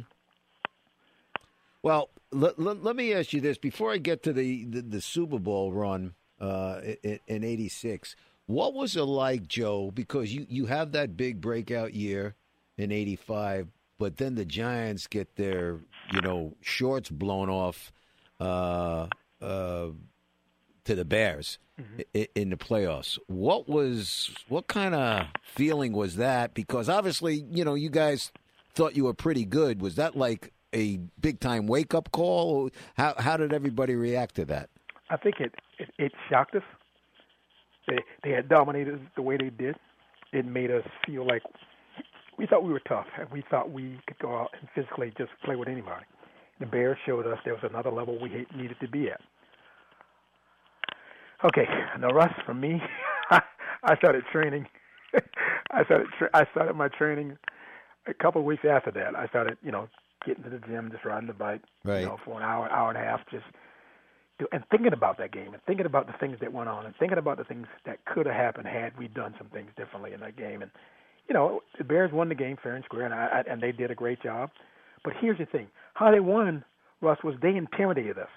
Well, 1.81 2.09
let, 2.31 2.57
let, 2.57 2.81
let, 2.81 2.95
me 2.95 3.13
ask 3.13 3.33
you 3.33 3.41
this 3.41 3.57
before 3.57 3.91
I 3.91 3.97
get 3.97 4.23
to 4.23 4.31
the, 4.31 4.63
the, 4.63 4.81
the 4.81 5.01
Super 5.01 5.37
Bowl 5.37 5.73
run 5.73 6.13
uh, 6.39 6.79
in 7.03 7.43
'86. 7.43 8.15
What 8.45 8.73
was 8.73 8.95
it 8.95 9.03
like, 9.03 9.47
Joe? 9.47 9.91
Because 9.91 10.33
you, 10.33 10.45
you 10.49 10.65
have 10.65 10.91
that 10.91 11.15
big 11.15 11.39
breakout 11.39 11.93
year 11.93 12.35
in 12.77 12.91
'85, 12.91 13.67
but 13.97 14.17
then 14.17 14.35
the 14.35 14.45
Giants 14.45 15.07
get 15.07 15.35
their 15.35 15.79
you 16.11 16.21
know 16.21 16.55
shorts 16.61 17.09
blown 17.09 17.49
off 17.49 17.93
uh, 18.39 19.07
uh, 19.41 19.87
to 20.83 20.95
the 20.95 21.05
Bears 21.05 21.57
mm-hmm. 21.79 22.01
in, 22.13 22.27
in 22.35 22.49
the 22.49 22.57
playoffs. 22.57 23.17
What 23.27 23.69
was 23.69 24.35
what 24.49 24.67
kind 24.67 24.93
of 24.93 25.27
feeling 25.43 25.93
was 25.93 26.17
that? 26.17 26.53
Because 26.53 26.89
obviously, 26.89 27.45
you 27.49 27.63
know, 27.63 27.75
you 27.75 27.89
guys 27.89 28.31
thought 28.75 28.95
you 28.95 29.05
were 29.05 29.13
pretty 29.13 29.45
good. 29.45 29.81
Was 29.81 29.95
that 29.95 30.15
like 30.15 30.51
a 30.73 30.97
big 31.19 31.39
time 31.39 31.67
wake 31.67 31.93
up 31.93 32.11
call? 32.11 32.69
How 32.95 33.15
how 33.17 33.37
did 33.37 33.53
everybody 33.53 33.95
react 33.95 34.35
to 34.35 34.45
that? 34.45 34.69
I 35.09 35.17
think 35.17 35.39
it, 35.39 35.53
it, 35.79 35.89
it 35.97 36.11
shocked 36.29 36.55
us 36.55 36.63
they 37.87 37.99
they 38.23 38.31
had 38.31 38.49
dominated 38.49 38.99
the 39.15 39.21
way 39.21 39.37
they 39.37 39.49
did. 39.49 39.75
It 40.31 40.45
made 40.45 40.71
us 40.71 40.83
feel 41.05 41.25
like 41.27 41.43
we 42.37 42.47
thought 42.47 42.63
we 42.63 42.71
were 42.71 42.81
tough, 42.87 43.05
and 43.19 43.29
we 43.31 43.43
thought 43.49 43.71
we 43.71 43.99
could 44.07 44.17
go 44.19 44.35
out 44.35 44.49
and 44.59 44.67
physically 44.73 45.13
just 45.17 45.31
play 45.43 45.55
with 45.55 45.67
anybody. 45.67 46.05
The 46.59 46.65
Bears 46.65 46.97
showed 47.05 47.27
us 47.27 47.37
there 47.45 47.53
was 47.53 47.63
another 47.69 47.91
level 47.91 48.19
we 48.19 48.45
needed 48.55 48.77
to 48.81 48.87
be 48.87 49.09
at. 49.09 49.21
Okay, 51.43 51.65
now 51.99 52.09
Russ, 52.09 52.31
for 52.45 52.53
me, 52.53 52.81
I 53.83 53.97
started 53.97 54.23
training. 54.31 54.65
I 55.71 55.83
started 55.83 56.07
tra- 56.17 56.29
I 56.33 56.45
started 56.51 56.75
my 56.75 56.87
training 56.87 57.37
a 58.07 58.13
couple 58.13 58.41
of 58.41 58.45
weeks 58.45 58.63
after 58.69 58.91
that. 58.91 59.15
I 59.15 59.27
started, 59.27 59.57
you 59.61 59.71
know, 59.71 59.89
getting 60.25 60.43
to 60.43 60.49
the 60.49 60.59
gym, 60.59 60.89
just 60.91 61.05
riding 61.05 61.27
the 61.27 61.33
bike, 61.33 61.61
right. 61.83 62.01
you 62.01 62.05
know, 62.05 62.17
for 62.23 62.37
an 62.37 62.43
hour, 62.43 62.69
hour 62.71 62.89
and 62.89 62.97
a 62.97 63.01
half, 63.01 63.19
just 63.29 63.45
and 64.51 64.63
thinking 64.71 64.93
about 64.93 65.17
that 65.17 65.31
game 65.31 65.53
and 65.53 65.61
thinking 65.63 65.85
about 65.85 66.07
the 66.07 66.13
things 66.19 66.37
that 66.41 66.51
went 66.51 66.69
on 66.69 66.85
and 66.85 66.95
thinking 66.97 67.17
about 67.17 67.37
the 67.37 67.43
things 67.43 67.67
that 67.85 68.03
could 68.05 68.25
have 68.25 68.35
happened 68.35 68.67
had 68.67 68.97
we 68.97 69.07
done 69.07 69.33
some 69.37 69.47
things 69.47 69.69
differently 69.77 70.13
in 70.13 70.19
that 70.21 70.35
game. 70.35 70.61
And 70.61 70.71
you 71.27 71.33
know, 71.33 71.61
the 71.77 71.83
Bears 71.83 72.11
won 72.11 72.29
the 72.29 72.35
game 72.35 72.57
fair 72.61 72.75
and 72.75 72.83
square, 72.83 73.05
and 73.05 73.13
I, 73.13 73.43
and 73.49 73.61
they 73.61 73.71
did 73.71 73.91
a 73.91 73.95
great 73.95 74.21
job. 74.21 74.49
But 75.03 75.13
here's 75.19 75.37
the 75.37 75.45
thing: 75.45 75.67
how 75.93 76.11
they 76.11 76.19
won, 76.19 76.63
Russ, 77.01 77.19
was 77.23 77.35
they 77.41 77.55
intimidated 77.55 78.17
us 78.17 78.29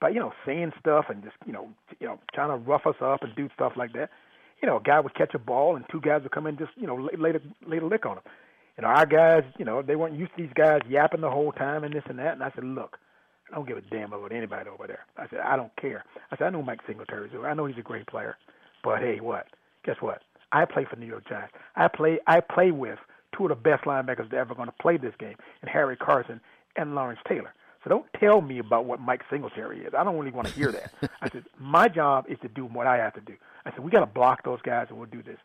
by 0.00 0.10
you 0.10 0.20
know 0.20 0.32
saying 0.44 0.72
stuff 0.78 1.06
and 1.08 1.22
just 1.22 1.36
you 1.46 1.52
know 1.52 1.68
you 2.00 2.06
know 2.06 2.18
trying 2.34 2.50
to 2.50 2.56
rough 2.56 2.86
us 2.86 2.96
up 3.00 3.22
and 3.22 3.34
do 3.36 3.48
stuff 3.54 3.72
like 3.76 3.92
that. 3.94 4.10
You 4.62 4.68
know, 4.68 4.78
a 4.78 4.82
guy 4.82 5.00
would 5.00 5.14
catch 5.14 5.34
a 5.34 5.38
ball 5.38 5.76
and 5.76 5.84
two 5.90 6.00
guys 6.00 6.22
would 6.22 6.32
come 6.32 6.46
in 6.46 6.56
and 6.56 6.58
just 6.58 6.72
you 6.76 6.86
know 6.86 6.96
lay, 6.96 7.32
lay, 7.32 7.38
lay 7.66 7.78
a 7.78 7.84
lick 7.84 8.04
on 8.04 8.18
him. 8.18 8.24
Know, 8.78 8.88
our 8.88 9.06
guys, 9.06 9.44
you 9.58 9.64
know, 9.64 9.80
they 9.80 9.96
weren't 9.96 10.18
used 10.18 10.32
to 10.36 10.42
these 10.42 10.52
guys 10.54 10.80
yapping 10.88 11.22
the 11.22 11.30
whole 11.30 11.52
time 11.52 11.82
and 11.84 11.94
this 11.94 12.02
and 12.08 12.18
that. 12.18 12.34
And 12.34 12.42
I 12.42 12.50
said, 12.54 12.64
look, 12.64 12.98
I 13.50 13.54
don't 13.54 13.68
give 13.68 13.76
a 13.76 13.82
damn 13.82 14.12
about 14.12 14.32
anybody 14.32 14.68
over 14.68 14.86
there. 14.86 15.06
I 15.16 15.28
said, 15.28 15.40
I 15.40 15.56
don't 15.56 15.74
care. 15.76 16.04
I 16.30 16.36
said, 16.36 16.46
I 16.46 16.50
know 16.50 16.62
Mike 16.62 16.80
Singletary's 16.86 17.32
I 17.44 17.54
know 17.54 17.66
he's 17.66 17.78
a 17.78 17.82
great 17.82 18.06
player. 18.06 18.36
But 18.82 19.00
hey, 19.00 19.20
what? 19.20 19.46
Guess 19.84 19.96
what? 20.00 20.22
I 20.52 20.64
play 20.64 20.86
for 20.88 20.96
New 20.96 21.06
York 21.06 21.28
Giants. 21.28 21.54
I 21.74 21.88
play 21.88 22.18
I 22.26 22.40
play 22.40 22.70
with 22.70 22.98
two 23.36 23.44
of 23.44 23.48
the 23.50 23.54
best 23.54 23.84
linebackers 23.84 24.30
that 24.30 24.36
ever 24.36 24.54
going 24.54 24.68
to 24.68 24.74
play 24.80 24.96
this 24.96 25.14
game, 25.18 25.36
and 25.60 25.70
Harry 25.70 25.96
Carson 25.96 26.40
and 26.76 26.94
Lawrence 26.94 27.20
Taylor. 27.28 27.52
So 27.84 27.90
don't 27.90 28.06
tell 28.18 28.40
me 28.40 28.58
about 28.58 28.84
what 28.84 29.00
Mike 29.00 29.22
Singletary 29.30 29.84
is. 29.84 29.94
I 29.96 30.02
don't 30.02 30.18
really 30.18 30.32
want 30.32 30.48
to 30.48 30.54
hear 30.54 30.72
that. 30.72 30.92
I 31.20 31.30
said, 31.30 31.44
my 31.58 31.88
job 31.88 32.26
is 32.28 32.38
to 32.42 32.48
do 32.48 32.64
what 32.64 32.86
I 32.86 32.96
have 32.96 33.14
to 33.14 33.20
do. 33.20 33.34
I 33.64 33.70
said, 33.70 33.80
we 33.80 33.92
got 33.92 34.00
to 34.00 34.06
block 34.06 34.44
those 34.44 34.60
guys 34.62 34.86
and 34.88 34.98
we'll 34.98 35.08
do 35.08 35.22
this. 35.22 35.38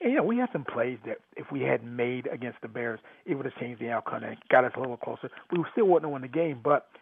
And, 0.00 0.12
you 0.12 0.18
know, 0.18 0.24
we 0.24 0.38
had 0.38 0.48
some 0.52 0.64
plays 0.64 0.98
that 1.04 1.18
if 1.36 1.50
we 1.52 1.62
had 1.62 1.84
made 1.84 2.28
against 2.28 2.62
the 2.62 2.68
Bears, 2.68 3.00
it 3.26 3.34
would 3.34 3.44
have 3.44 3.56
changed 3.56 3.80
the 3.80 3.90
outcome 3.90 4.24
and 4.24 4.36
got 4.48 4.64
us 4.64 4.72
a 4.76 4.80
little 4.80 4.96
closer. 4.96 5.30
We 5.50 5.62
still 5.72 5.86
wouldn't 5.86 6.04
have 6.04 6.12
won 6.12 6.22
the 6.22 6.28
game, 6.28 6.60
but– 6.62 6.88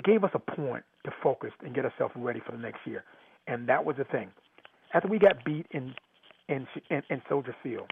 it 0.00 0.06
gave 0.06 0.24
us 0.24 0.30
a 0.32 0.38
point 0.38 0.82
to 1.04 1.10
focus 1.22 1.50
and 1.62 1.74
get 1.74 1.84
ourselves 1.84 2.14
ready 2.16 2.40
for 2.44 2.52
the 2.52 2.58
next 2.58 2.78
year. 2.86 3.04
And 3.46 3.68
that 3.68 3.84
was 3.84 3.96
the 3.98 4.04
thing. 4.04 4.30
After 4.94 5.08
we 5.08 5.18
got 5.18 5.44
beat 5.44 5.66
in 5.72 5.94
in 6.48 6.66
in, 6.88 7.02
in 7.10 7.20
Soldier 7.28 7.54
Field, 7.62 7.90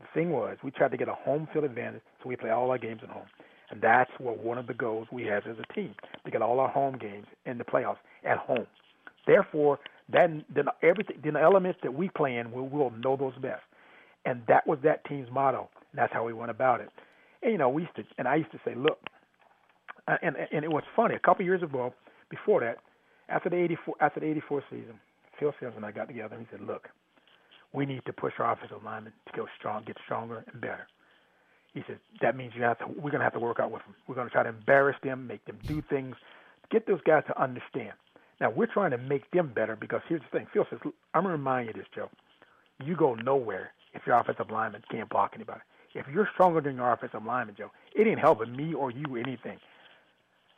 the 0.00 0.06
thing 0.12 0.30
was 0.30 0.58
we 0.64 0.72
tried 0.72 0.90
to 0.90 0.96
get 0.96 1.08
a 1.08 1.14
home 1.14 1.46
field 1.52 1.64
advantage, 1.64 2.02
so 2.20 2.28
we 2.28 2.34
play 2.34 2.50
all 2.50 2.72
our 2.72 2.78
games 2.78 3.02
at 3.04 3.08
home. 3.08 3.28
And 3.70 3.80
that's 3.80 4.10
what 4.18 4.42
one 4.42 4.58
of 4.58 4.66
the 4.66 4.74
goals 4.74 5.06
we 5.12 5.22
had 5.26 5.46
as 5.46 5.56
a 5.60 5.72
team 5.72 5.94
to 6.24 6.30
get 6.32 6.42
all 6.42 6.58
our 6.58 6.68
home 6.68 6.98
games 6.98 7.26
in 7.46 7.56
the 7.58 7.64
playoffs 7.64 7.98
at 8.24 8.38
home. 8.38 8.66
Therefore, 9.24 9.78
then 10.12 10.44
then 10.52 10.64
everything 10.82 11.18
then 11.22 11.34
the 11.34 11.40
elements 11.40 11.78
that 11.84 11.94
we 11.94 12.08
play 12.08 12.36
in, 12.36 12.50
we 12.50 12.62
will 12.62 12.90
know 12.98 13.16
those 13.16 13.34
best. 13.40 13.62
And 14.24 14.42
that 14.48 14.66
was 14.66 14.80
that 14.82 15.04
team's 15.04 15.28
motto. 15.30 15.68
And 15.92 15.98
that's 16.00 16.12
how 16.12 16.24
we 16.24 16.32
went 16.32 16.50
about 16.50 16.80
it. 16.80 16.90
And 17.44 17.52
you 17.52 17.58
know, 17.58 17.68
we 17.68 17.82
used 17.82 17.94
to 17.94 18.02
and 18.18 18.26
I 18.26 18.34
used 18.34 18.50
to 18.50 18.60
say, 18.64 18.74
look, 18.74 18.98
Uh, 20.06 20.16
and 20.22 20.36
and 20.36 20.64
it 20.64 20.70
was 20.70 20.84
funny. 20.94 21.14
A 21.14 21.18
couple 21.18 21.44
years 21.44 21.62
ago, 21.62 21.94
before 22.30 22.60
that, 22.60 22.78
after 23.28 23.48
the 23.48 23.56
'84 23.56 23.94
after 24.00 24.20
the 24.20 24.26
'84 24.26 24.64
season, 24.70 25.00
Phil 25.38 25.54
Simms 25.60 25.74
and 25.76 25.84
I 25.84 25.92
got 25.92 26.08
together 26.08 26.34
and 26.36 26.46
he 26.46 26.56
said, 26.56 26.66
"Look, 26.66 26.88
we 27.72 27.86
need 27.86 28.04
to 28.06 28.12
push 28.12 28.34
our 28.38 28.52
offensive 28.52 28.84
linemen 28.84 29.12
to 29.26 29.32
go 29.36 29.46
strong, 29.58 29.84
get 29.86 29.96
stronger 30.04 30.44
and 30.52 30.60
better." 30.60 30.86
He 31.72 31.82
said 31.86 31.98
that 32.20 32.36
means 32.36 32.52
you 32.54 32.62
have 32.62 32.78
to. 32.78 32.86
We're 32.86 33.10
going 33.10 33.18
to 33.20 33.24
have 33.24 33.32
to 33.32 33.40
work 33.40 33.60
out 33.60 33.70
with 33.70 33.82
them. 33.82 33.94
We're 34.06 34.14
going 34.14 34.28
to 34.28 34.32
try 34.32 34.42
to 34.42 34.50
embarrass 34.50 34.96
them, 35.02 35.26
make 35.26 35.44
them 35.46 35.58
do 35.66 35.82
things, 35.82 36.16
get 36.70 36.86
those 36.86 37.00
guys 37.02 37.24
to 37.28 37.42
understand. 37.42 37.92
Now 38.40 38.50
we're 38.50 38.66
trying 38.72 38.90
to 38.90 38.98
make 38.98 39.30
them 39.30 39.52
better 39.54 39.74
because 39.74 40.02
here's 40.08 40.22
the 40.22 40.38
thing. 40.38 40.46
Phil 40.52 40.66
says, 40.70 40.80
"I'm 41.14 41.24
to 41.24 41.30
remind 41.30 41.68
you 41.68 41.72
this, 41.72 41.86
Joe. 41.94 42.10
You 42.84 42.96
go 42.96 43.14
nowhere 43.14 43.72
if 43.94 44.06
your 44.06 44.18
offensive 44.18 44.50
lineman 44.50 44.82
can't 44.90 45.08
block 45.08 45.32
anybody. 45.34 45.60
If 45.94 46.06
you're 46.12 46.28
stronger 46.34 46.60
than 46.60 46.76
your 46.76 46.92
offensive 46.92 47.24
lineman, 47.24 47.54
Joe, 47.56 47.70
it 47.94 48.06
ain't 48.06 48.18
helping 48.18 48.54
me 48.54 48.74
or 48.74 48.90
you 48.90 49.16
anything. 49.16 49.58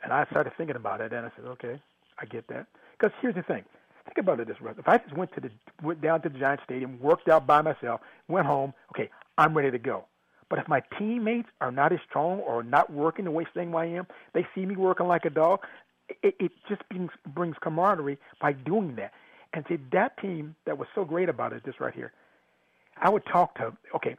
And 0.03 0.13
I 0.13 0.25
started 0.29 0.53
thinking 0.57 0.75
about 0.75 1.01
it, 1.01 1.11
and 1.13 1.25
I 1.25 1.31
said, 1.35 1.45
okay, 1.45 1.79
I 2.19 2.25
get 2.25 2.47
that. 2.47 2.67
Because 2.97 3.15
here's 3.21 3.35
the 3.35 3.43
thing. 3.43 3.63
Think 4.05 4.19
about 4.19 4.39
it 4.39 4.47
this 4.47 4.59
way. 4.61 4.71
If 4.77 4.87
I 4.87 4.97
just 4.97 5.15
went 5.15 5.33
to 5.33 5.41
the 5.41 5.49
went 5.83 6.01
down 6.01 6.21
to 6.21 6.29
the 6.29 6.39
Giant 6.39 6.61
Stadium, 6.63 6.99
worked 6.99 7.27
out 7.27 7.45
by 7.45 7.61
myself, 7.61 7.99
went 8.27 8.47
home, 8.47 8.73
okay, 8.91 9.09
I'm 9.37 9.55
ready 9.55 9.69
to 9.71 9.79
go. 9.79 10.05
But 10.49 10.59
if 10.59 10.67
my 10.67 10.81
teammates 10.97 11.49
are 11.59 11.71
not 11.71 11.91
as 11.91 11.99
strong 12.09 12.39
or 12.39 12.63
not 12.63 12.91
working 12.91 13.25
the 13.25 13.31
way 13.31 13.45
same 13.53 13.71
way 13.71 13.93
I 13.93 13.97
am, 13.97 14.07
they 14.33 14.47
see 14.55 14.65
me 14.65 14.77
working 14.77 15.07
like 15.07 15.25
a 15.25 15.29
dog. 15.29 15.59
It, 16.23 16.35
it 16.39 16.51
just 16.69 16.87
brings 16.89 17.11
brings 17.27 17.57
camaraderie 17.61 18.17
by 18.39 18.53
doing 18.53 18.95
that. 18.95 19.11
And 19.53 19.65
see 19.67 19.77
that 19.91 20.17
team 20.21 20.55
that 20.65 20.77
was 20.77 20.87
so 20.95 21.03
great 21.03 21.27
about 21.27 21.51
it, 21.51 21.63
this 21.65 21.79
right 21.79 21.93
here. 21.93 22.13
I 23.01 23.09
would 23.09 23.25
talk 23.25 23.55
to 23.55 23.73
okay. 23.95 24.15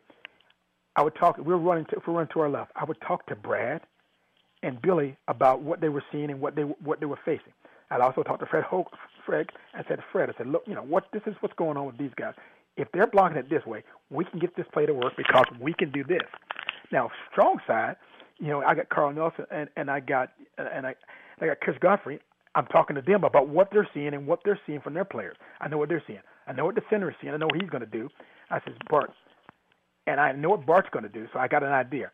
I 0.96 1.02
would 1.02 1.14
talk. 1.14 1.38
We 1.38 1.54
are 1.54 1.58
running 1.58 1.86
to, 1.86 1.96
if 1.96 2.06
we 2.06 2.12
we're 2.12 2.18
running 2.18 2.32
to 2.34 2.40
our 2.40 2.50
left. 2.50 2.72
I 2.76 2.84
would 2.84 3.00
talk 3.00 3.24
to 3.26 3.36
Brad 3.36 3.80
and 4.62 4.80
Billy 4.82 5.16
about 5.28 5.62
what 5.62 5.80
they 5.80 5.88
were 5.88 6.04
seeing 6.10 6.30
and 6.30 6.40
what 6.40 6.56
they 6.56 6.62
what 6.62 7.00
they 7.00 7.06
were 7.06 7.18
facing. 7.24 7.52
I 7.90 7.98
also 7.98 8.22
talked 8.22 8.40
to 8.40 8.46
Fred 8.46 8.64
Hoke, 8.64 8.88
Fred, 9.24 9.46
and 9.74 9.84
said, 9.88 10.00
Fred, 10.12 10.28
I 10.28 10.34
said, 10.36 10.46
look, 10.46 10.62
you 10.66 10.74
know, 10.74 10.82
what 10.82 11.04
this 11.12 11.22
is 11.26 11.34
what's 11.40 11.54
going 11.54 11.76
on 11.78 11.86
with 11.86 11.96
these 11.96 12.12
guys. 12.16 12.34
if 12.78 12.88
they're 12.92 13.06
blocking 13.06 13.36
it 13.36 13.50
this 13.50 13.64
way, 13.66 13.82
we 14.10 14.24
can 14.24 14.38
get 14.38 14.56
this 14.56 14.66
play 14.72 14.86
to 14.86 14.94
work 14.94 15.14
because 15.16 15.44
we 15.60 15.74
can 15.74 15.90
do 15.90 16.04
this. 16.04 16.22
Now, 16.92 17.10
strong 17.32 17.58
side, 17.66 17.96
you 18.38 18.48
know, 18.48 18.62
I 18.62 18.74
got 18.74 18.88
Karl 18.88 19.12
Nelson 19.12 19.44
and 19.50 19.68
and 19.76 19.90
I 19.90 20.00
got 20.00 20.30
and 20.56 20.86
I 20.86 20.94
I 21.40 21.46
got 21.46 21.60
Chris 21.60 21.76
Godfrey. 21.80 22.20
I'm 22.54 22.66
talking 22.66 22.96
to 22.96 23.02
them 23.02 23.24
about 23.24 23.48
what 23.48 23.68
they're 23.70 23.88
seeing 23.92 24.14
and 24.14 24.26
what 24.26 24.40
they're 24.44 24.58
seeing 24.66 24.80
from 24.80 24.94
their 24.94 25.04
players. 25.04 25.36
I 25.60 25.68
know 25.68 25.78
what 25.78 25.88
they're 25.88 26.02
seeing. 26.06 26.20
I 26.46 26.52
know 26.52 26.64
what 26.64 26.76
the 26.76 26.82
center 26.88 27.10
is 27.10 27.16
seeing. 27.20 27.34
I 27.34 27.36
know 27.36 27.46
what 27.46 27.60
he's 27.60 27.70
going 27.70 27.82
to 27.82 27.86
do. 27.86 28.08
I 28.50 28.60
says 28.60 28.74
Bart, 28.88 29.12
and 30.06 30.18
I 30.18 30.32
know 30.32 30.50
what 30.50 30.64
Bart's 30.66 30.88
going 30.90 31.02
to 31.02 31.08
do. 31.10 31.26
So 31.32 31.38
I 31.38 31.46
got 31.48 31.62
an 31.62 31.72
idea. 31.72 32.10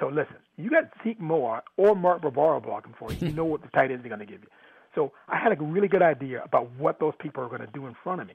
So 0.00 0.08
listen, 0.08 0.36
you 0.56 0.70
got 0.70 0.90
Zeke 1.02 1.20
Mowatt 1.20 1.62
or 1.76 1.94
Mark 1.94 2.22
Bavaro 2.22 2.62
blocking 2.62 2.94
for 2.98 3.12
you. 3.12 3.28
You 3.28 3.32
know 3.36 3.44
what 3.44 3.62
the 3.62 3.68
tight 3.68 3.90
ends 3.90 4.04
are 4.04 4.08
going 4.08 4.20
to 4.20 4.26
give 4.26 4.42
you. 4.42 4.48
So 4.94 5.12
I 5.28 5.38
had 5.38 5.52
a 5.52 5.62
really 5.62 5.88
good 5.88 6.02
idea 6.02 6.42
about 6.44 6.70
what 6.72 6.98
those 7.00 7.14
people 7.20 7.42
are 7.42 7.48
going 7.48 7.60
to 7.60 7.66
do 7.68 7.86
in 7.86 7.94
front 8.02 8.20
of 8.20 8.26
me. 8.26 8.34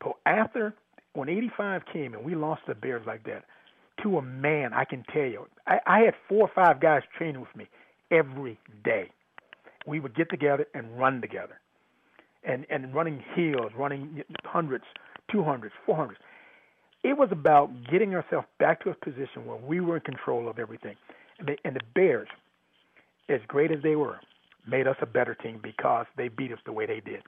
But 0.00 0.14
after 0.26 0.74
when 1.14 1.28
85 1.28 1.82
came 1.92 2.14
and 2.14 2.24
we 2.24 2.34
lost 2.34 2.62
the 2.66 2.74
Bears 2.74 3.06
like 3.06 3.24
that, 3.24 3.44
to 4.02 4.18
a 4.18 4.22
man, 4.22 4.72
I 4.72 4.84
can 4.84 5.04
tell 5.12 5.22
you, 5.22 5.46
I, 5.66 5.78
I 5.86 6.00
had 6.00 6.14
four 6.28 6.42
or 6.42 6.50
five 6.54 6.80
guys 6.80 7.02
training 7.16 7.40
with 7.40 7.54
me 7.56 7.68
every 8.10 8.58
day. 8.84 9.10
We 9.86 10.00
would 10.00 10.14
get 10.14 10.30
together 10.30 10.66
and 10.74 10.98
run 10.98 11.20
together, 11.20 11.60
and 12.42 12.66
and 12.70 12.94
running 12.94 13.22
hills, 13.34 13.70
running 13.76 14.22
hundreds, 14.44 14.84
two 15.30 15.44
hundreds, 15.44 15.74
four 15.84 15.94
hundreds. 15.94 16.20
It 17.04 17.16
was 17.16 17.28
about 17.30 17.70
getting 17.90 18.14
ourselves 18.14 18.46
back 18.58 18.82
to 18.82 18.90
a 18.90 18.94
position 18.94 19.46
where 19.46 19.58
we 19.58 19.80
were 19.80 19.96
in 19.96 20.02
control 20.02 20.48
of 20.48 20.58
everything. 20.58 20.96
And 21.38 21.48
the, 21.48 21.56
and 21.64 21.76
the 21.76 21.80
Bears, 21.94 22.28
as 23.28 23.40
great 23.46 23.70
as 23.70 23.82
they 23.82 23.94
were, 23.94 24.18
made 24.66 24.88
us 24.88 24.96
a 25.02 25.06
better 25.06 25.34
team 25.34 25.60
because 25.62 26.06
they 26.16 26.28
beat 26.28 26.50
us 26.50 26.58
the 26.64 26.72
way 26.72 26.86
they 26.86 27.00
did. 27.00 27.22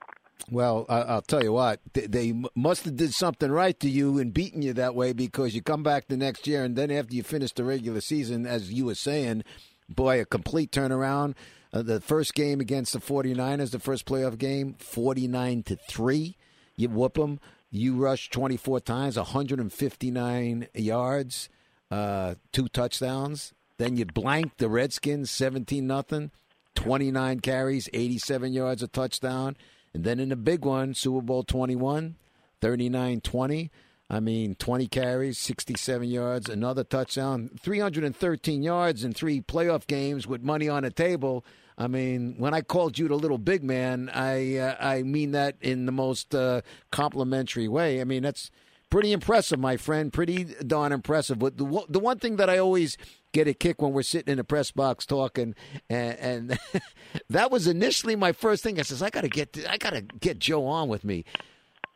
Well, 0.49 0.85
I'll 0.87 1.21
tell 1.21 1.43
you 1.43 1.51
what, 1.51 1.79
they 1.93 2.33
must 2.55 2.85
have 2.85 2.95
did 2.95 3.13
something 3.13 3.51
right 3.51 3.77
to 3.79 3.89
you 3.89 4.17
in 4.17 4.31
beating 4.31 4.61
you 4.61 4.73
that 4.73 4.95
way 4.95 5.11
because 5.11 5.53
you 5.53 5.61
come 5.61 5.83
back 5.83 6.07
the 6.07 6.17
next 6.17 6.47
year 6.47 6.63
and 6.63 6.75
then 6.75 6.91
after 6.91 7.15
you 7.15 7.23
finish 7.23 7.51
the 7.51 7.63
regular 7.63 8.01
season, 8.01 8.45
as 8.45 8.71
you 8.71 8.85
were 8.85 8.95
saying, 8.95 9.43
boy, 9.89 10.21
a 10.21 10.25
complete 10.25 10.71
turnaround. 10.71 11.35
Uh, 11.73 11.81
the 11.81 11.99
first 11.99 12.33
game 12.33 12.61
against 12.61 12.93
the 12.93 12.99
49ers, 12.99 13.71
the 13.71 13.79
first 13.79 14.05
playoff 14.05 14.37
game, 14.37 14.75
49 14.79 15.63
to 15.63 15.75
3. 15.75 16.37
You 16.77 16.89
whoop 16.89 17.15
them. 17.15 17.39
You 17.69 17.95
rushed 17.95 18.31
24 18.31 18.79
times, 18.81 19.17
159 19.17 20.67
yards, 20.73 21.49
uh, 21.91 22.35
two 22.51 22.67
touchdowns. 22.69 23.53
Then 23.77 23.97
you 23.97 24.05
blanked 24.05 24.57
the 24.57 24.69
Redskins 24.69 25.29
17 25.29 25.85
nothing, 25.85 26.31
29 26.75 27.39
carries, 27.41 27.89
87 27.93 28.53
yards, 28.53 28.81
a 28.81 28.87
touchdown. 28.87 29.57
And 29.93 30.03
then 30.03 30.19
in 30.19 30.29
the 30.29 30.35
big 30.35 30.65
one, 30.65 30.93
Super 30.93 31.21
Bowl 31.21 31.43
21, 31.43 32.15
39 32.61 33.21
20. 33.21 33.71
I 34.09 34.21
mean, 34.21 34.55
20 34.55 34.87
carries, 34.87 35.37
67 35.37 36.07
yards, 36.07 36.49
another 36.49 36.85
touchdown, 36.85 37.49
313 37.59 38.63
yards 38.63 39.03
in 39.03 39.13
three 39.13 39.41
playoff 39.41 39.85
games 39.85 40.25
with 40.25 40.41
money 40.41 40.69
on 40.69 40.83
the 40.83 40.91
table. 40.91 41.43
I 41.77 41.87
mean, 41.87 42.35
when 42.37 42.53
I 42.53 42.61
called 42.61 42.97
you 42.97 43.07
the 43.07 43.15
little 43.15 43.37
big 43.37 43.63
man, 43.63 44.09
I 44.11 44.57
uh, 44.57 44.75
I 44.79 45.03
mean 45.03 45.31
that 45.31 45.57
in 45.61 45.85
the 45.85 45.91
most 45.91 46.33
uh, 46.33 46.61
complimentary 46.91 47.67
way. 47.67 48.01
I 48.01 48.03
mean, 48.03 48.23
that's 48.23 48.49
pretty 48.89 49.11
impressive, 49.11 49.59
my 49.59 49.77
friend. 49.77 50.11
Pretty 50.11 50.45
darn 50.65 50.91
impressive. 50.91 51.37
But 51.37 51.57
the 51.57 51.85
the 51.87 51.99
one 51.99 52.17
thing 52.17 52.37
that 52.37 52.49
I 52.49 52.57
always 52.57 52.97
get 53.31 53.47
a 53.47 53.53
kick 53.53 53.79
when 53.79 53.93
we're 53.93 54.01
sitting 54.01 54.31
in 54.31 54.37
the 54.37 54.43
press 54.43 54.71
box 54.71 55.05
talking, 55.05 55.53
and, 55.87 56.17
and 56.17 56.59
that 57.29 57.51
was 57.51 57.67
initially 57.67 58.15
my 58.15 58.31
first 58.31 58.63
thing. 58.63 58.79
I 58.79 58.81
says, 58.81 59.03
I 59.03 59.11
gotta 59.11 59.29
get 59.29 59.55
I 59.69 59.77
gotta 59.77 60.01
get 60.01 60.39
Joe 60.39 60.65
on 60.65 60.87
with 60.89 61.03
me. 61.03 61.25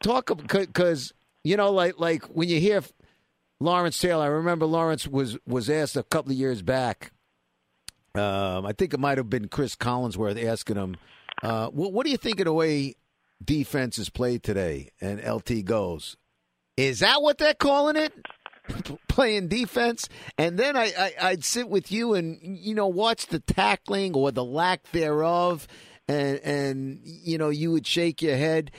Talk 0.03 0.31
because 0.47 1.11
you 1.43 1.57
know, 1.57 1.71
like 1.71 1.99
like 1.99 2.23
when 2.25 2.49
you 2.49 2.59
hear 2.59 2.83
Lawrence 3.59 3.97
Taylor, 3.97 4.25
I 4.25 4.27
remember 4.27 4.67
Lawrence 4.67 5.07
was 5.07 5.39
was 5.47 5.71
asked 5.71 5.95
a 5.95 6.03
couple 6.03 6.31
of 6.33 6.37
years 6.37 6.61
back 6.61 7.11
um, 8.15 8.65
I 8.65 8.73
think 8.73 8.93
it 8.93 8.99
might 8.99 9.17
have 9.17 9.29
been 9.29 9.47
Cris 9.47 9.75
Collinsworth 9.75 10.43
asking 10.43 10.75
him, 10.75 10.97
uh, 11.43 11.67
what, 11.67 11.93
what, 11.93 12.05
do 12.05 12.11
you 12.11 12.17
think 12.17 12.39
of 12.39 12.45
the 12.45 12.53
way 12.53 12.95
defense 13.43 13.97
is 13.97 14.09
played 14.09 14.43
today? 14.43 14.89
And 14.99 15.23
LT 15.23 15.63
goes, 15.63 16.17
Is 16.75 16.99
that 16.99 17.21
what 17.21 17.37
they're 17.37 17.53
calling 17.53 17.95
it? 17.95 18.13
Playing 19.07 19.47
defense? 19.47 20.07
And 20.37 20.59
then 20.59 20.75
I, 20.75 20.91
I, 20.97 21.13
I'd 21.29 21.45
sit 21.45 21.69
with 21.69 21.91
you 21.91 22.13
and, 22.13 22.37
you 22.41 22.75
know, 22.75 22.87
watch 22.87 23.27
the 23.27 23.39
tackling 23.39 24.13
or 24.13 24.31
the 24.31 24.43
lack 24.45 24.91
thereof. 24.91 25.67
And, 26.07 26.39
and, 26.39 26.99
you 27.03 27.37
know, 27.37 27.49
you 27.49 27.71
would 27.71 27.87
shake 27.87 28.21
your 28.21 28.35
head. 28.35 28.71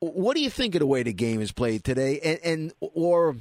What 0.00 0.34
do 0.36 0.42
you 0.42 0.50
think 0.50 0.74
of 0.74 0.80
the 0.80 0.86
way 0.86 1.02
the 1.02 1.12
game 1.12 1.40
is 1.40 1.52
played 1.52 1.84
today? 1.84 2.20
And, 2.20 2.38
and 2.44 2.72
or 2.80 3.36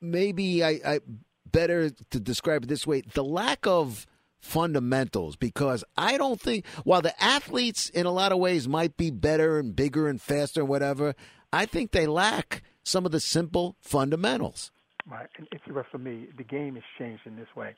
maybe 0.00 0.64
I, 0.64 0.80
I 0.84 1.00
better 1.46 1.90
to 1.90 2.20
describe 2.20 2.64
it 2.64 2.68
this 2.68 2.86
way 2.86 3.02
the 3.14 3.22
lack 3.22 3.66
of 3.66 4.06
fundamentals 4.44 5.36
because 5.36 5.84
I 5.96 6.18
don't 6.18 6.40
think 6.40 6.66
while 6.84 7.02
the 7.02 7.20
athletes 7.22 7.88
in 7.88 8.06
a 8.06 8.10
lot 8.10 8.32
of 8.32 8.38
ways 8.38 8.68
might 8.68 8.96
be 8.96 9.10
better 9.10 9.58
and 9.58 9.74
bigger 9.74 10.08
and 10.08 10.20
faster 10.20 10.60
and 10.60 10.68
whatever, 10.68 11.14
I 11.52 11.66
think 11.66 11.92
they 11.92 12.06
lack 12.06 12.62
some 12.82 13.06
of 13.06 13.12
the 13.12 13.20
simple 13.20 13.76
fundamentals. 13.80 14.70
Right. 15.10 15.28
And 15.38 15.48
if 15.52 15.60
you 15.66 15.82
for 15.90 15.98
me, 15.98 16.28
the 16.36 16.44
game 16.44 16.74
has 16.74 16.84
changed 16.98 17.26
in 17.26 17.36
this 17.36 17.48
way. 17.56 17.74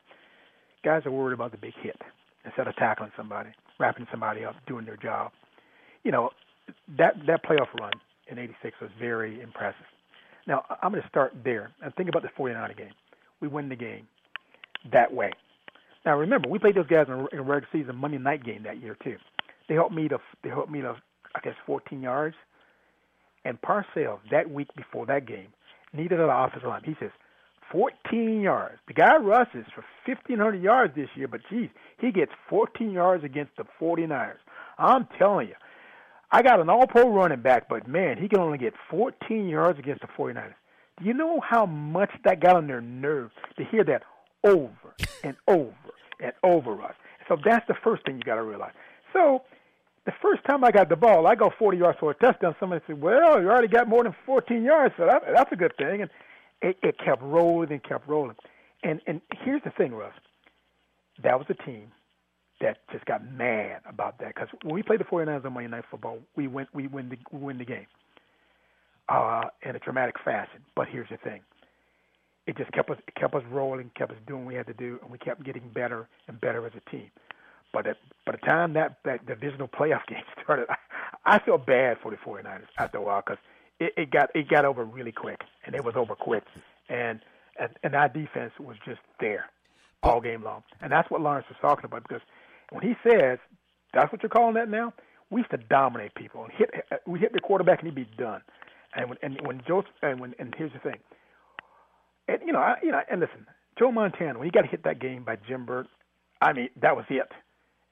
Guys 0.85 1.03
are 1.07 1.11
worried 1.11 1.35
about 1.35 1.53
the 1.53 1.59
big 1.59 1.75
hit 1.83 2.01
instead 2.45 2.69
of 2.69 2.77
tackling 2.77 3.11
somebody, 3.17 3.51
wrapping 3.81 4.07
somebody 4.11 4.45
up, 4.45 4.55
doing 4.67 4.85
their 4.85 4.97
job. 4.97 5.33
You 6.05 6.13
know, 6.13 6.31
that 6.99 7.15
that 7.27 7.45
playoff 7.45 7.73
run 7.81 7.93
in 8.29 8.39
'86 8.39 8.77
was 8.81 8.91
very 8.99 9.41
impressive. 9.41 9.87
Now 10.47 10.65
I'm 10.83 10.93
going 10.93 11.03
to 11.03 11.09
start 11.09 11.35
there 11.45 11.73
and 11.83 11.93
think 11.95 12.09
about 12.09 12.23
the 12.23 12.29
49 12.37 12.75
game. 12.77 12.93
We 13.41 13.49
win 13.49 13.69
the 13.69 13.77
game 13.77 14.07
that 14.93 15.13
way. 15.13 15.33
Now 16.07 16.17
remember, 16.17 16.49
we 16.49 16.61
played 16.61 16.77
those 16.77 16.87
guys 16.87 17.07
in 17.09 17.27
in 17.33 17.41
regular 17.45 17.67
season 17.73 17.97
Monday 17.97 18.19
night 18.19 18.45
game 18.45 18.63
that 18.63 18.81
year 18.81 18.97
too. 19.03 19.17
They 19.69 19.75
helped 19.75 19.93
me 19.93 20.09
to 20.09 20.19
they 20.43 20.49
helped 20.49 20.71
me 20.71 20.81
to 20.81 20.95
I 21.35 21.41
guess 21.43 21.55
14 21.67 22.01
yards. 22.01 22.37
And 23.45 23.61
Parcells 23.61 24.19
that 24.31 24.51
week 24.51 24.69
before 24.77 25.07
that 25.07 25.27
game 25.27 25.49
needed 25.93 26.19
an 26.21 26.31
offensive 26.31 26.69
line. 26.69 26.83
He 26.85 26.97
says 26.99 27.11
14 27.71 28.41
yards. 28.41 28.79
The 28.89 28.95
guy 28.95 29.17
rushes 29.17 29.67
for 29.75 29.85
1,500 30.07 30.63
yards 30.63 30.95
this 30.95 31.09
year, 31.15 31.29
but 31.29 31.41
geez, 31.51 31.69
he 32.01 32.11
gets 32.11 32.33
14 32.49 32.91
yards 32.91 33.25
against 33.25 33.53
the 33.57 33.65
49ers. 33.81 34.39
I'm 34.79 35.07
telling 35.19 35.49
you, 35.49 35.55
I 36.31 36.43
got 36.43 36.61
an 36.61 36.69
all-pro 36.69 37.09
running 37.13 37.41
back, 37.41 37.69
but 37.69 37.87
man, 37.87 38.19
he 38.19 38.29
can 38.29 38.41
only 38.41 38.59
get 38.59 38.75
14 38.91 39.49
yards 39.49 39.79
against 39.79 40.03
the 40.03 40.09
49ers. 40.09 40.55
Do 40.99 41.05
you 41.05 41.15
know 41.15 41.41
how 41.41 41.67
much 41.67 42.11
that 42.25 42.41
got 42.41 42.57
on 42.57 42.67
their 42.67 42.81
nerves 42.81 43.35
to 43.59 43.65
hear 43.65 43.85
that 43.85 44.03
over 44.45 44.95
and 45.23 45.37
over 45.49 45.75
and 46.21 46.33
over 46.43 46.83
us. 46.83 46.95
So 47.29 47.37
that's 47.45 47.67
the 47.67 47.75
first 47.83 48.05
thing 48.05 48.17
you 48.17 48.23
got 48.23 48.37
to 48.37 48.43
realize. 48.43 48.73
So 49.13 49.43
the 50.05 50.13
first 50.23 50.45
time 50.45 50.65
I 50.65 50.71
got 50.71 50.89
the 50.89 50.97
ball, 50.97 51.27
I 51.27 51.35
go 51.35 51.51
40 51.59 51.79
yards 51.79 51.99
for 51.99 52.11
a 52.13 52.15
touchdown. 52.15 52.55
Somebody 52.61 52.83
said, 52.87 53.01
"Well, 53.01 53.41
you 53.43 53.51
already 53.51 53.69
got 53.69 53.89
more 53.89 54.05
than 54.05 54.15
14 54.25 54.63
yards, 54.63 54.95
so 54.97 55.07
that, 55.07 55.23
that's 55.33 55.53
a 55.53 55.57
good 55.57 55.77
thing." 55.77 56.03
And 56.03 56.11
it, 56.63 56.79
it 56.83 56.97
kept 57.05 57.23
rolling 57.23 57.73
and 57.73 57.83
kept 57.83 58.09
rolling. 58.09 58.37
And 58.83 59.01
and 59.07 59.21
here's 59.45 59.63
the 59.65 59.71
thing, 59.71 59.93
Russ. 59.93 60.15
That 61.23 61.39
was 61.39 61.47
a 61.49 61.55
team 61.55 61.93
that 62.61 62.79
just 62.93 63.05
got 63.05 63.23
mad 63.33 63.81
about 63.89 64.19
that 64.19 64.35
because 64.35 64.49
when 64.63 64.75
we 64.75 64.83
played 64.83 65.01
the 65.01 65.05
49ers 65.05 65.45
on 65.45 65.53
Monday 65.53 65.69
Night 65.69 65.85
Football, 65.91 66.19
we 66.37 66.47
went 66.47 66.69
we 66.73 66.87
win 66.87 67.09
the 67.09 67.19
we 67.33 67.41
win 67.41 67.59
the 67.59 67.65
game 67.65 67.87
uh, 69.09 69.45
in 69.63 69.77
a 69.77 69.79
dramatic 69.79 70.17
fashion. 70.25 70.61
But 70.75 70.89
here's 70.89 71.09
the 71.09 71.17
thing: 71.17 71.41
it 72.47 72.57
just 72.57 72.73
kept 72.73 72.91
us 72.91 72.99
kept 73.19 73.35
us 73.35 73.43
rolling, 73.51 73.91
kept 73.97 74.13
us 74.13 74.19
doing 74.27 74.45
what 74.45 74.49
we 74.49 74.55
had 74.55 74.67
to 74.67 74.75
do, 74.75 74.99
and 75.03 75.11
we 75.11 75.19
kept 75.19 75.45
getting 75.45 75.69
better 75.75 76.09
and 76.29 76.41
better 76.41 76.65
as 76.67 76.73
a 76.77 76.91
team. 76.91 77.11
But 77.73 77.87
at, 77.87 77.97
by 78.25 78.33
the 78.33 78.39
time 78.39 78.73
that 78.75 78.99
that 79.05 79.27
divisional 79.27 79.69
playoff 79.69 80.07
game 80.09 80.23
started, 80.43 80.67
I, 80.71 80.77
I 81.25 81.39
felt 81.41 81.67
bad 81.67 81.99
for 82.03 82.11
the 82.11 82.17
49ers 82.17 82.63
after 82.79 82.99
a 82.99 83.03
while 83.03 83.23
because 83.25 83.39
it, 83.81 83.93
it 83.97 84.11
got 84.11 84.31
it 84.35 84.49
got 84.49 84.65
over 84.65 84.85
really 84.85 85.13
quick, 85.13 85.41
and 85.65 85.75
it 85.75 85.85
was 85.85 85.97
over 85.97 86.15
quick, 86.15 86.45
and 86.89 87.21
and, 87.59 87.71
and 87.83 87.95
our 87.95 88.09
defense 88.09 88.53
was 88.61 88.77
just 88.85 89.01
there 89.21 89.47
all 90.03 90.21
game 90.21 90.43
long, 90.43 90.63
and 90.81 90.93
that's 90.93 91.11
what 91.11 91.21
Lawrence 91.21 91.47
was 91.49 91.59
talking 91.61 91.85
about 91.85 92.05
because 92.07 92.23
when 92.71 92.83
he 92.83 92.95
says 93.03 93.39
that's 93.93 94.13
what 94.13 94.23
you're 94.23 94.31
calling 94.31 94.55
that 94.55 94.69
now, 94.69 94.93
we 95.31 95.41
used 95.41 95.51
to 95.51 95.57
dominate 95.57 96.15
people 96.15 96.45
and 96.45 96.53
hit 96.53 96.71
we 97.07 97.19
hit 97.19 97.33
the 97.33 97.41
quarterback 97.41 97.81
and 97.81 97.89
he'd 97.89 97.97
be 97.97 98.09
done, 98.17 98.41
and 98.95 99.09
when 99.09 99.19
and 99.23 99.41
when 99.45 99.63
Joe 99.67 99.83
and 100.03 100.21
when 100.21 100.35
and 100.39 100.55
here's 100.57 100.73
the 100.73 100.79
thing 100.79 100.99
and 102.29 102.39
you 102.45 102.53
know, 102.53 102.59
I, 102.59 102.77
you 102.83 102.93
know, 102.93 103.01
and 103.11 103.21
listen, 103.21 103.47
Joe 103.79 103.93
Montana 103.93 104.39
when 104.39 104.47
he 104.47 104.51
got 104.51 104.67
hit 104.67 104.85
that 104.85 105.01
game 105.01 105.25
by 105.25 105.37
Jim 105.49 105.67
Burt, 105.67 105.87
I 106.41 106.53
mean, 106.53 106.71
that 106.81 106.97
was 106.97 107.05
it. 107.09 107.31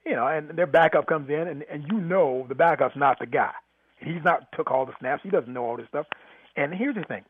You 0.04 0.14
know, 0.14 0.26
and 0.26 0.50
their 0.50 0.66
backup 0.66 1.06
comes 1.06 1.30
in, 1.30 1.48
and 1.48 1.64
and 1.70 1.84
you 1.90 2.00
know 2.00 2.46
the 2.48 2.54
backup's 2.54 2.96
not 2.96 3.18
the 3.18 3.26
guy. 3.26 3.52
He's 3.98 4.22
not 4.22 4.52
took 4.52 4.70
all 4.70 4.84
the 4.84 4.92
snaps. 5.00 5.22
He 5.22 5.30
doesn't 5.30 5.52
know 5.52 5.64
all 5.64 5.76
this 5.76 5.88
stuff. 5.88 6.06
And 6.56 6.74
here's 6.74 6.94
the 6.94 7.04
thing: 7.04 7.24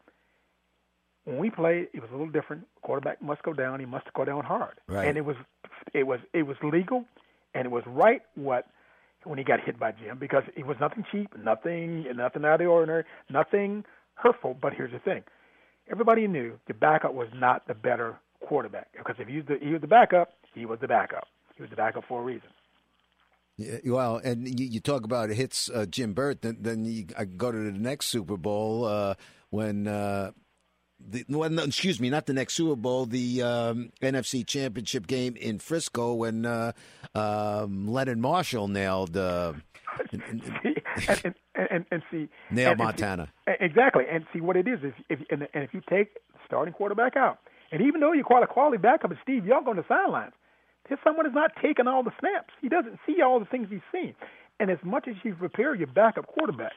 when 1.25 1.39
we 1.39 1.51
played, 1.51 1.89
it 1.93 2.01
was 2.01 2.11
a 2.11 2.15
little 2.15 2.31
different. 2.31 2.67
Quarterback 2.83 3.23
must 3.23 3.43
go 3.43 3.53
down. 3.53 3.81
He 3.81 3.87
must 3.87 4.13
go 4.15 4.25
down 4.25 4.45
hard. 4.45 4.81
Right. 4.89 5.07
And 5.07 5.17
it 5.17 5.25
was, 5.25 5.37
it 5.93 6.05
was, 6.05 6.21
it 6.33 6.43
was 6.43 6.57
legal, 6.63 7.05
and 7.55 7.67
it 7.67 7.71
was 7.71 7.85
right. 7.87 8.23
What 8.35 8.67
when 9.25 9.39
he 9.39 9.45
got 9.45 9.61
hit 9.61 9.79
by 9.79 9.93
Jim 9.93 10.19
because 10.19 10.43
it 10.57 10.67
was 10.67 10.77
nothing 10.81 11.05
cheap, 11.11 11.29
nothing, 11.43 12.07
nothing 12.15 12.45
out 12.45 12.55
of 12.55 12.59
the 12.59 12.67
ordinary, 12.67 13.05
nothing 13.31 13.85
hurtful. 14.15 14.57
But 14.61 14.75
here's 14.75 14.93
the 14.93 14.99
thing: 14.99 15.23
everybody 15.91 16.27
knew 16.27 16.59
the 16.67 16.75
backup 16.75 17.15
was 17.15 17.29
not 17.35 17.67
the 17.67 17.75
better 17.75 18.17
quarterback 18.41 18.89
because 18.93 19.17
if 19.19 19.29
he 19.29 19.37
was 19.37 19.47
the, 19.47 19.59
he 19.61 19.73
was 19.73 19.81
the 19.81 19.87
backup, 19.87 20.31
he 20.55 20.67
was 20.67 20.79
the 20.81 20.89
backup. 20.89 21.27
He 21.57 21.63
was 21.63 21.71
the 21.71 21.77
backup 21.77 22.05
for 22.09 22.21
a 22.21 22.25
reason. 22.25 22.49
Yeah, 23.57 23.79
well, 23.87 24.17
and 24.17 24.59
you, 24.59 24.67
you 24.67 24.81
talk 24.81 25.05
about 25.05 25.31
it 25.31 25.37
hits 25.37 25.71
uh, 25.71 25.87
Jim 25.87 26.13
Burt, 26.13 26.43
then, 26.43 26.59
then 26.61 26.85
you 26.85 27.07
I 27.17 27.25
go 27.25 27.53
to 27.53 27.59
the 27.59 27.79
next 27.79 28.07
Super 28.07 28.37
Bowl 28.37 28.85
uh, 28.85 29.15
when. 29.51 29.87
Uh, 29.87 30.33
the, 31.07 31.25
well, 31.29 31.51
no, 31.51 31.65
excuse 31.65 32.01
me, 32.01 32.09
not 32.09 32.25
the 32.25 32.33
next 32.33 32.55
Super 32.55 32.77
Bowl, 32.77 33.05
the 33.05 33.43
um, 33.43 33.91
NFC 34.01 34.47
Championship 34.47 35.07
game 35.07 35.37
in 35.37 35.59
Frisco 35.59 36.15
when 36.15 36.47
uh, 36.47 36.73
um, 37.15 37.87
Leonard 37.89 38.19
Marshall 38.19 38.69
nailed. 38.69 39.17
Uh, 39.17 39.53
and, 41.09 41.35
and, 41.55 41.69
and, 41.71 41.85
and, 41.91 42.03
see, 42.11 42.29
nailed 42.51 42.79
Montana. 42.79 43.33
See, 43.47 43.53
exactly, 43.61 44.05
and 44.11 44.25
see 44.33 44.41
what 44.41 44.57
it 44.57 44.69
is. 44.69 44.81
If, 44.83 44.95
if 45.09 45.19
and, 45.31 45.49
and 45.55 45.65
if 45.65 45.75
you 45.75 45.83
take 45.89 46.17
starting 46.47 46.75
quarterback 46.75 47.17
out, 47.17 47.39
and 47.73 47.83
even 47.83 48.01
though 48.01 48.13
you 48.13 48.25
call 48.25 48.43
a 48.43 48.47
quality 48.47 48.79
backup, 48.79 49.13
is 49.13 49.19
Steve 49.23 49.47
Young 49.47 49.67
on 49.67 49.77
the 49.77 49.85
sidelines, 49.89 50.33
if 50.91 50.99
someone 51.03 51.27
is 51.27 51.33
not 51.35 51.53
taking 51.63 51.87
all 51.87 52.03
the 52.03 52.13
snaps. 52.21 52.53
He 52.61 52.69
doesn't 52.69 52.99
see 53.07 53.23
all 53.23 53.41
the 53.41 53.47
things 53.47 53.69
he's 53.71 53.81
seen. 53.93 54.15
And 54.61 54.71
as 54.71 54.79
much 54.85 55.09
as 55.09 55.17
you 55.25 55.35
prepare 55.35 55.75
your 55.75 55.87
backup 55.89 56.27
quarterback, 56.27 56.73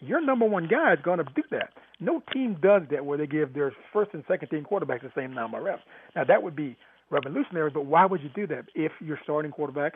your 0.00 0.24
number 0.24 0.46
one 0.46 0.66
guy 0.66 0.94
is 0.94 0.98
going 1.02 1.18
to 1.18 1.24
do 1.24 1.42
that. 1.50 1.70
No 1.98 2.22
team 2.32 2.56
does 2.62 2.82
that 2.90 3.04
where 3.04 3.18
they 3.18 3.26
give 3.26 3.52
their 3.52 3.72
first 3.92 4.12
and 4.14 4.24
second 4.26 4.48
team 4.48 4.66
quarterbacks 4.70 5.02
the 5.02 5.12
same 5.14 5.34
number 5.34 5.58
of 5.58 5.64
reps. 5.64 5.82
Now 6.16 6.24
that 6.24 6.42
would 6.42 6.56
be 6.56 6.76
revolutionary, 7.10 7.70
but 7.70 7.84
why 7.84 8.06
would 8.06 8.22
you 8.22 8.30
do 8.34 8.46
that 8.46 8.64
if 8.74 8.92
you're 9.00 9.20
starting 9.22 9.50
quarterback 9.50 9.94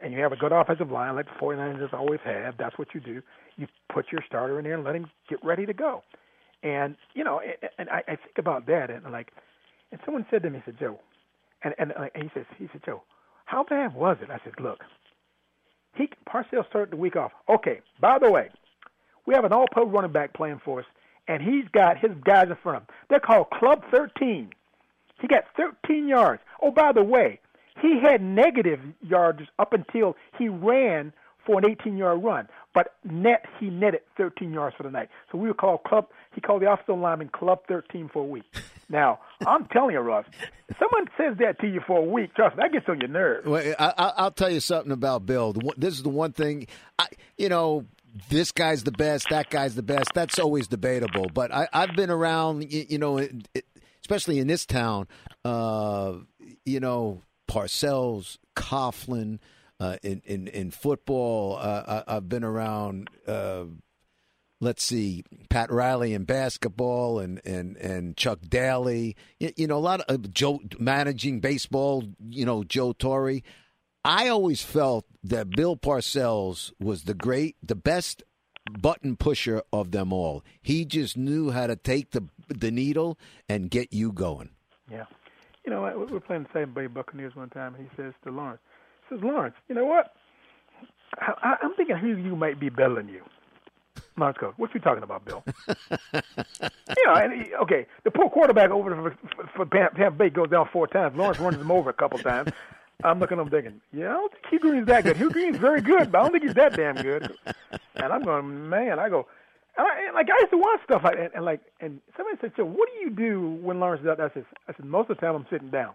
and 0.00 0.12
you 0.12 0.20
have 0.20 0.32
a 0.32 0.36
good 0.36 0.52
offensive 0.52 0.90
line 0.90 1.14
like 1.14 1.26
the 1.26 1.44
49ers 1.44 1.92
always 1.92 2.20
have? 2.24 2.56
That's 2.58 2.78
what 2.78 2.88
you 2.94 3.00
do. 3.00 3.22
You 3.56 3.66
put 3.92 4.06
your 4.10 4.22
starter 4.26 4.58
in 4.58 4.64
there 4.64 4.74
and 4.74 4.84
let 4.84 4.96
him 4.96 5.06
get 5.28 5.44
ready 5.44 5.66
to 5.66 5.72
go. 5.72 6.02
And 6.62 6.96
you 7.14 7.24
know, 7.24 7.40
and 7.78 7.88
I, 7.88 8.02
think 8.06 8.38
about 8.38 8.66
that, 8.66 8.90
and 8.90 9.10
like, 9.10 9.32
and 9.92 10.00
someone 10.04 10.26
said 10.30 10.42
to 10.42 10.50
me, 10.50 10.58
he 10.58 10.62
said, 10.72 10.78
Joe, 10.78 10.98
and 11.64 11.74
and, 11.78 11.92
and 12.14 12.22
he 12.22 12.30
says, 12.34 12.44
he 12.58 12.68
said, 12.72 12.82
Joe, 12.84 13.02
how 13.46 13.64
bad 13.64 13.94
was 13.94 14.18
it? 14.22 14.30
I 14.30 14.38
said, 14.44 14.52
look, 14.60 14.80
he 15.96 16.08
Parcells 16.28 16.68
started 16.68 16.92
the 16.92 16.96
week 16.96 17.16
off. 17.16 17.32
Okay, 17.48 17.80
by 17.98 18.18
the 18.18 18.30
way, 18.30 18.50
we 19.26 19.34
have 19.34 19.44
an 19.44 19.52
all-pro 19.52 19.86
running 19.86 20.12
back 20.12 20.34
playing 20.34 20.60
for 20.64 20.80
us, 20.80 20.86
and 21.28 21.42
he's 21.42 21.64
got 21.72 21.98
his 21.98 22.10
guys 22.24 22.48
in 22.50 22.56
front 22.62 22.76
of 22.76 22.82
him. 22.82 22.88
They're 23.08 23.20
called 23.20 23.48
Club 23.50 23.82
13. 23.90 24.50
He 25.20 25.28
got 25.28 25.44
13 25.56 26.08
yards. 26.08 26.42
Oh, 26.62 26.70
by 26.70 26.92
the 26.92 27.02
way, 27.02 27.40
he 27.80 28.00
had 28.00 28.22
negative 28.22 28.80
yards 29.00 29.42
up 29.58 29.72
until 29.72 30.16
he 30.38 30.48
ran 30.48 31.12
for 31.46 31.58
an 31.58 31.64
18-yard 31.64 32.22
run, 32.22 32.48
but 32.74 32.94
net 33.04 33.46
he 33.58 33.70
netted 33.70 34.00
13 34.16 34.52
yards 34.52 34.76
for 34.76 34.82
the 34.82 34.90
night. 34.90 35.08
So 35.30 35.38
we 35.38 35.48
would 35.48 35.56
call 35.56 35.78
club. 35.78 36.08
He 36.34 36.40
called 36.40 36.62
the 36.62 36.70
offensive 36.70 36.98
lineman 36.98 37.30
Club 37.30 37.60
13 37.66 38.10
for 38.12 38.22
a 38.22 38.26
week. 38.26 38.44
Now 38.88 39.20
I'm 39.46 39.66
telling 39.66 39.94
you, 39.94 40.00
Russ, 40.00 40.26
someone 40.78 41.08
says 41.16 41.38
that 41.38 41.60
to 41.60 41.68
you 41.68 41.80
for 41.86 41.98
a 41.98 42.04
week, 42.04 42.34
trust 42.34 42.56
me, 42.56 42.62
that 42.62 42.72
gets 42.72 42.88
on 42.88 43.00
your 43.00 43.08
nerves. 43.08 43.46
Well, 43.46 43.74
I, 43.78 44.24
will 44.24 44.30
tell 44.32 44.50
you 44.50 44.60
something 44.60 44.92
about 44.92 45.26
Bill. 45.26 45.54
This 45.76 45.94
is 45.94 46.02
the 46.02 46.08
one 46.08 46.32
thing, 46.32 46.66
I, 46.98 47.06
you 47.38 47.48
know, 47.48 47.86
this 48.28 48.52
guy's 48.52 48.82
the 48.82 48.92
best, 48.92 49.28
that 49.30 49.50
guy's 49.50 49.74
the 49.74 49.82
best. 49.82 50.10
That's 50.14 50.38
always 50.38 50.66
debatable. 50.66 51.30
But 51.32 51.52
I, 51.52 51.68
have 51.72 51.94
been 51.96 52.10
around, 52.10 52.72
you, 52.72 52.98
know, 52.98 53.24
especially 54.02 54.40
in 54.40 54.48
this 54.48 54.66
town, 54.66 55.06
uh, 55.44 56.14
you 56.64 56.80
know, 56.80 57.22
Parcells, 57.50 58.38
Coughlin, 58.54 59.40
uh, 59.80 59.96
in, 60.02 60.22
in, 60.24 60.46
in 60.46 60.70
football. 60.70 61.56
Uh, 61.56 62.04
I, 62.06 62.14
have 62.14 62.28
been 62.28 62.44
around, 62.44 63.10
uh, 63.26 63.64
let's 64.60 64.84
see, 64.84 65.24
Pat 65.48 65.72
Riley 65.72 66.14
in 66.14 66.24
basketball 66.24 67.18
and, 67.18 67.40
and, 67.44 67.76
and 67.78 68.16
Chuck 68.16 68.38
Daly. 68.48 69.16
You, 69.40 69.52
you 69.56 69.66
know, 69.66 69.78
a 69.78 69.80
lot 69.80 70.00
of 70.02 70.32
Joe 70.32 70.60
managing 70.78 71.40
baseball, 71.40 72.04
you 72.28 72.46
know, 72.46 72.62
Joe 72.62 72.92
Torre. 72.92 73.40
I 74.04 74.28
always 74.28 74.62
felt 74.62 75.06
that 75.24 75.50
Bill 75.50 75.76
Parcells 75.76 76.72
was 76.78 77.02
the 77.02 77.14
great, 77.14 77.56
the 77.62 77.74
best 77.74 78.22
button 78.70 79.16
pusher 79.16 79.62
of 79.72 79.90
them 79.90 80.12
all. 80.12 80.44
He 80.62 80.84
just 80.84 81.16
knew 81.16 81.50
how 81.50 81.66
to 81.66 81.74
take 81.76 82.12
the 82.12 82.28
the 82.48 82.70
needle 82.70 83.18
and 83.48 83.70
get 83.70 83.92
you 83.92 84.12
going. 84.12 84.50
Yeah, 84.90 85.06
you 85.64 85.70
know, 85.70 85.82
we 85.96 86.12
were 86.12 86.20
playing 86.20 86.44
the 86.44 86.48
same 86.52 86.72
Bay 86.72 86.86
Buccaneers 86.86 87.36
one 87.36 87.50
time. 87.50 87.74
And 87.74 87.88
he 87.88 87.96
says 87.96 88.12
to 88.24 88.30
Lawrence, 88.30 88.60
he 89.08 89.16
says, 89.16 89.24
Lawrence, 89.24 89.54
you 89.68 89.74
know 89.74 89.84
what? 89.84 90.12
I, 91.18 91.56
I'm 91.62 91.74
thinking 91.74 91.96
who 91.96 92.16
you 92.16 92.36
might 92.36 92.60
be 92.60 92.68
better 92.68 92.94
than 92.94 93.08
you. 93.08 93.22
Lawrence 94.16 94.38
goes, 94.38 94.54
what 94.56 94.72
you 94.74 94.80
talking 94.80 95.02
about, 95.02 95.24
Bill? 95.24 95.42
you 96.14 97.06
know, 97.06 97.14
and 97.14 97.32
he, 97.32 97.54
okay, 97.54 97.86
the 98.04 98.10
poor 98.10 98.28
quarterback 98.28 98.70
over 98.70 98.94
for, 98.94 99.16
for, 99.36 99.66
for 99.66 99.66
Tampa 99.66 100.10
Bay 100.10 100.30
goes 100.30 100.48
down 100.50 100.68
four 100.72 100.86
times. 100.86 101.16
Lawrence 101.16 101.38
runs 101.38 101.56
him 101.56 101.70
over 101.70 101.90
a 101.90 101.94
couple 101.94 102.18
times. 102.18 102.50
I'm 103.02 103.18
looking 103.18 103.38
at 103.38 103.42
him 103.42 103.50
thinking, 103.50 103.80
yeah, 103.92 104.10
I 104.10 104.12
don't 104.12 104.32
think 104.32 104.46
Hugh 104.50 104.58
Green's 104.58 104.86
that 104.86 105.04
good. 105.04 105.16
Hugh 105.16 105.30
Green's 105.30 105.56
very 105.56 105.80
good, 105.80 106.12
but 106.12 106.18
I 106.18 106.22
don't 106.22 106.32
think 106.32 106.44
he's 106.44 106.54
that 106.54 106.76
damn 106.76 106.96
good. 106.96 107.34
And 107.94 108.12
I'm 108.12 108.22
going, 108.22 108.68
man, 108.68 108.98
I 108.98 109.08
go, 109.08 109.26
and, 109.76 109.86
I, 109.86 110.12
like 110.14 110.28
I 110.28 110.40
used 110.40 110.50
to 110.50 110.58
watch 110.58 110.80
stuff 110.84 111.02
like 111.04 111.16
and, 111.18 111.30
and 111.34 111.44
like 111.44 111.60
and 111.80 112.00
somebody 112.16 112.38
said, 112.40 112.52
so 112.56 112.64
what 112.64 112.88
do 112.92 113.00
you 113.00 113.10
do 113.10 113.58
when 113.62 113.80
Lawrence 113.80 114.02
is 114.02 114.08
out? 114.08 114.20
I 114.20 114.32
said, 114.34 114.44
I 114.68 114.72
said 114.74 114.84
most 114.84 115.10
of 115.10 115.16
the 115.16 115.20
time 115.20 115.34
I'm 115.34 115.46
sitting 115.50 115.70
down. 115.70 115.94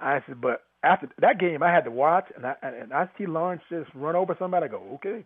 I 0.00 0.22
said, 0.26 0.40
but 0.40 0.62
after 0.82 1.08
that 1.18 1.40
game, 1.40 1.62
I 1.62 1.72
had 1.72 1.84
to 1.84 1.90
watch, 1.90 2.26
and 2.36 2.46
I 2.46 2.54
and 2.62 2.92
I 2.92 3.08
see 3.18 3.26
Lawrence 3.26 3.62
just 3.68 3.90
run 3.94 4.14
over 4.14 4.36
somebody. 4.38 4.66
I 4.66 4.68
go, 4.68 4.82
okay. 4.94 5.24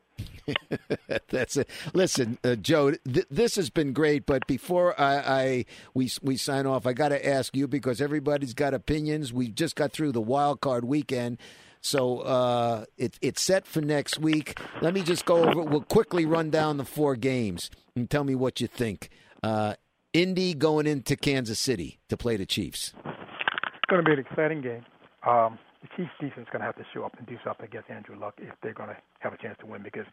That's 1.29 1.59
it. 1.59 1.69
Listen, 1.93 2.39
uh, 2.43 2.57
Joe, 2.57 2.93
th- 2.93 3.27
this 3.31 3.57
has 3.57 3.69
been 3.69 3.93
great, 3.93 4.25
but 4.25 4.47
before 4.47 4.99
I, 4.99 5.17
I 5.19 5.65
we 5.95 6.11
we 6.23 6.37
sign 6.37 6.67
off, 6.67 6.87
I 6.87 6.95
got 6.95 7.11
to 7.11 7.27
ask 7.27 7.55
you 7.55 7.69
because 7.69 8.01
everybody's 8.01 8.55
got 8.55 8.73
opinions. 8.73 9.33
We 9.33 9.49
just 9.49 9.77
got 9.77 9.93
through 9.93 10.13
the 10.13 10.23
wild 10.23 10.61
card 10.61 10.85
weekend. 10.85 11.39
So 11.83 12.21
uh, 12.21 12.85
it, 12.97 13.19
it's 13.21 13.43
set 13.43 13.67
for 13.67 13.81
next 13.81 14.19
week. 14.19 14.59
Let 14.81 14.95
me 14.95 15.03
just 15.03 15.25
go 15.25 15.49
over. 15.49 15.63
We'll 15.63 15.83
quickly 15.83 16.25
run 16.25 16.49
down 16.49 16.77
the 16.77 16.85
four 16.85 17.17
games 17.17 17.71
and 17.97 18.09
tell 18.09 18.25
me 18.25 18.37
what 18.37 18.61
you 18.61 18.69
think. 18.69 19.11
Uh, 19.43 19.75
Indy 20.13 20.55
going 20.55 20.87
into 20.87 21.17
Kansas 21.17 21.59
City 21.59 21.99
to 22.09 22.17
play 22.17 22.37
the 22.37 22.47
Chiefs. 22.47 22.93
It's 23.05 23.91
going 23.91 24.05
to 24.05 24.09
be 24.09 24.13
an 24.13 24.21
exciting 24.21 24.63
game. 24.63 24.85
Um, 25.27 25.59
the 25.83 25.89
Chiefs 25.97 26.13
defense 26.21 26.47
is 26.47 26.53
going 26.53 26.61
to 26.61 26.67
have 26.67 26.77
to 26.77 26.85
show 26.95 27.05
up 27.05 27.19
and 27.19 27.27
do 27.27 27.37
something 27.45 27.67
against 27.67 27.91
Andrew 27.91 28.17
Luck 28.19 28.35
if 28.39 28.55
they're 28.63 28.75
going 28.75 28.91
to 28.91 28.97
have 29.19 29.33
a 29.33 29.39
chance 29.39 29.57
to 29.61 29.67
win 29.67 29.83
because 29.83 30.07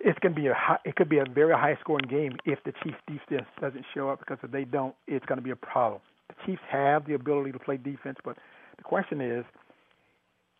it's 0.00 0.18
going 0.18 0.34
to 0.34 0.40
be 0.40 0.48
a 0.48 0.54
high, 0.54 0.78
it 0.84 0.96
could 0.96 1.08
be 1.08 1.18
a 1.18 1.24
very 1.24 1.54
high 1.54 1.78
scoring 1.80 2.06
game 2.10 2.36
if 2.44 2.58
the 2.64 2.72
Chiefs 2.82 2.98
defense 3.06 3.46
doesn't 3.60 3.84
show 3.94 4.10
up 4.10 4.18
because 4.18 4.38
if 4.42 4.50
they 4.50 4.64
don't, 4.64 4.94
it's 5.06 5.24
going 5.26 5.38
to 5.38 5.44
be 5.44 5.52
a 5.52 5.56
problem. 5.56 6.00
The 6.28 6.34
Chiefs 6.44 6.62
have 6.68 7.06
the 7.06 7.14
ability 7.14 7.52
to 7.52 7.58
play 7.60 7.76
defense, 7.76 8.18
but 8.24 8.36
the 8.76 8.82
question 8.82 9.20
is, 9.20 9.44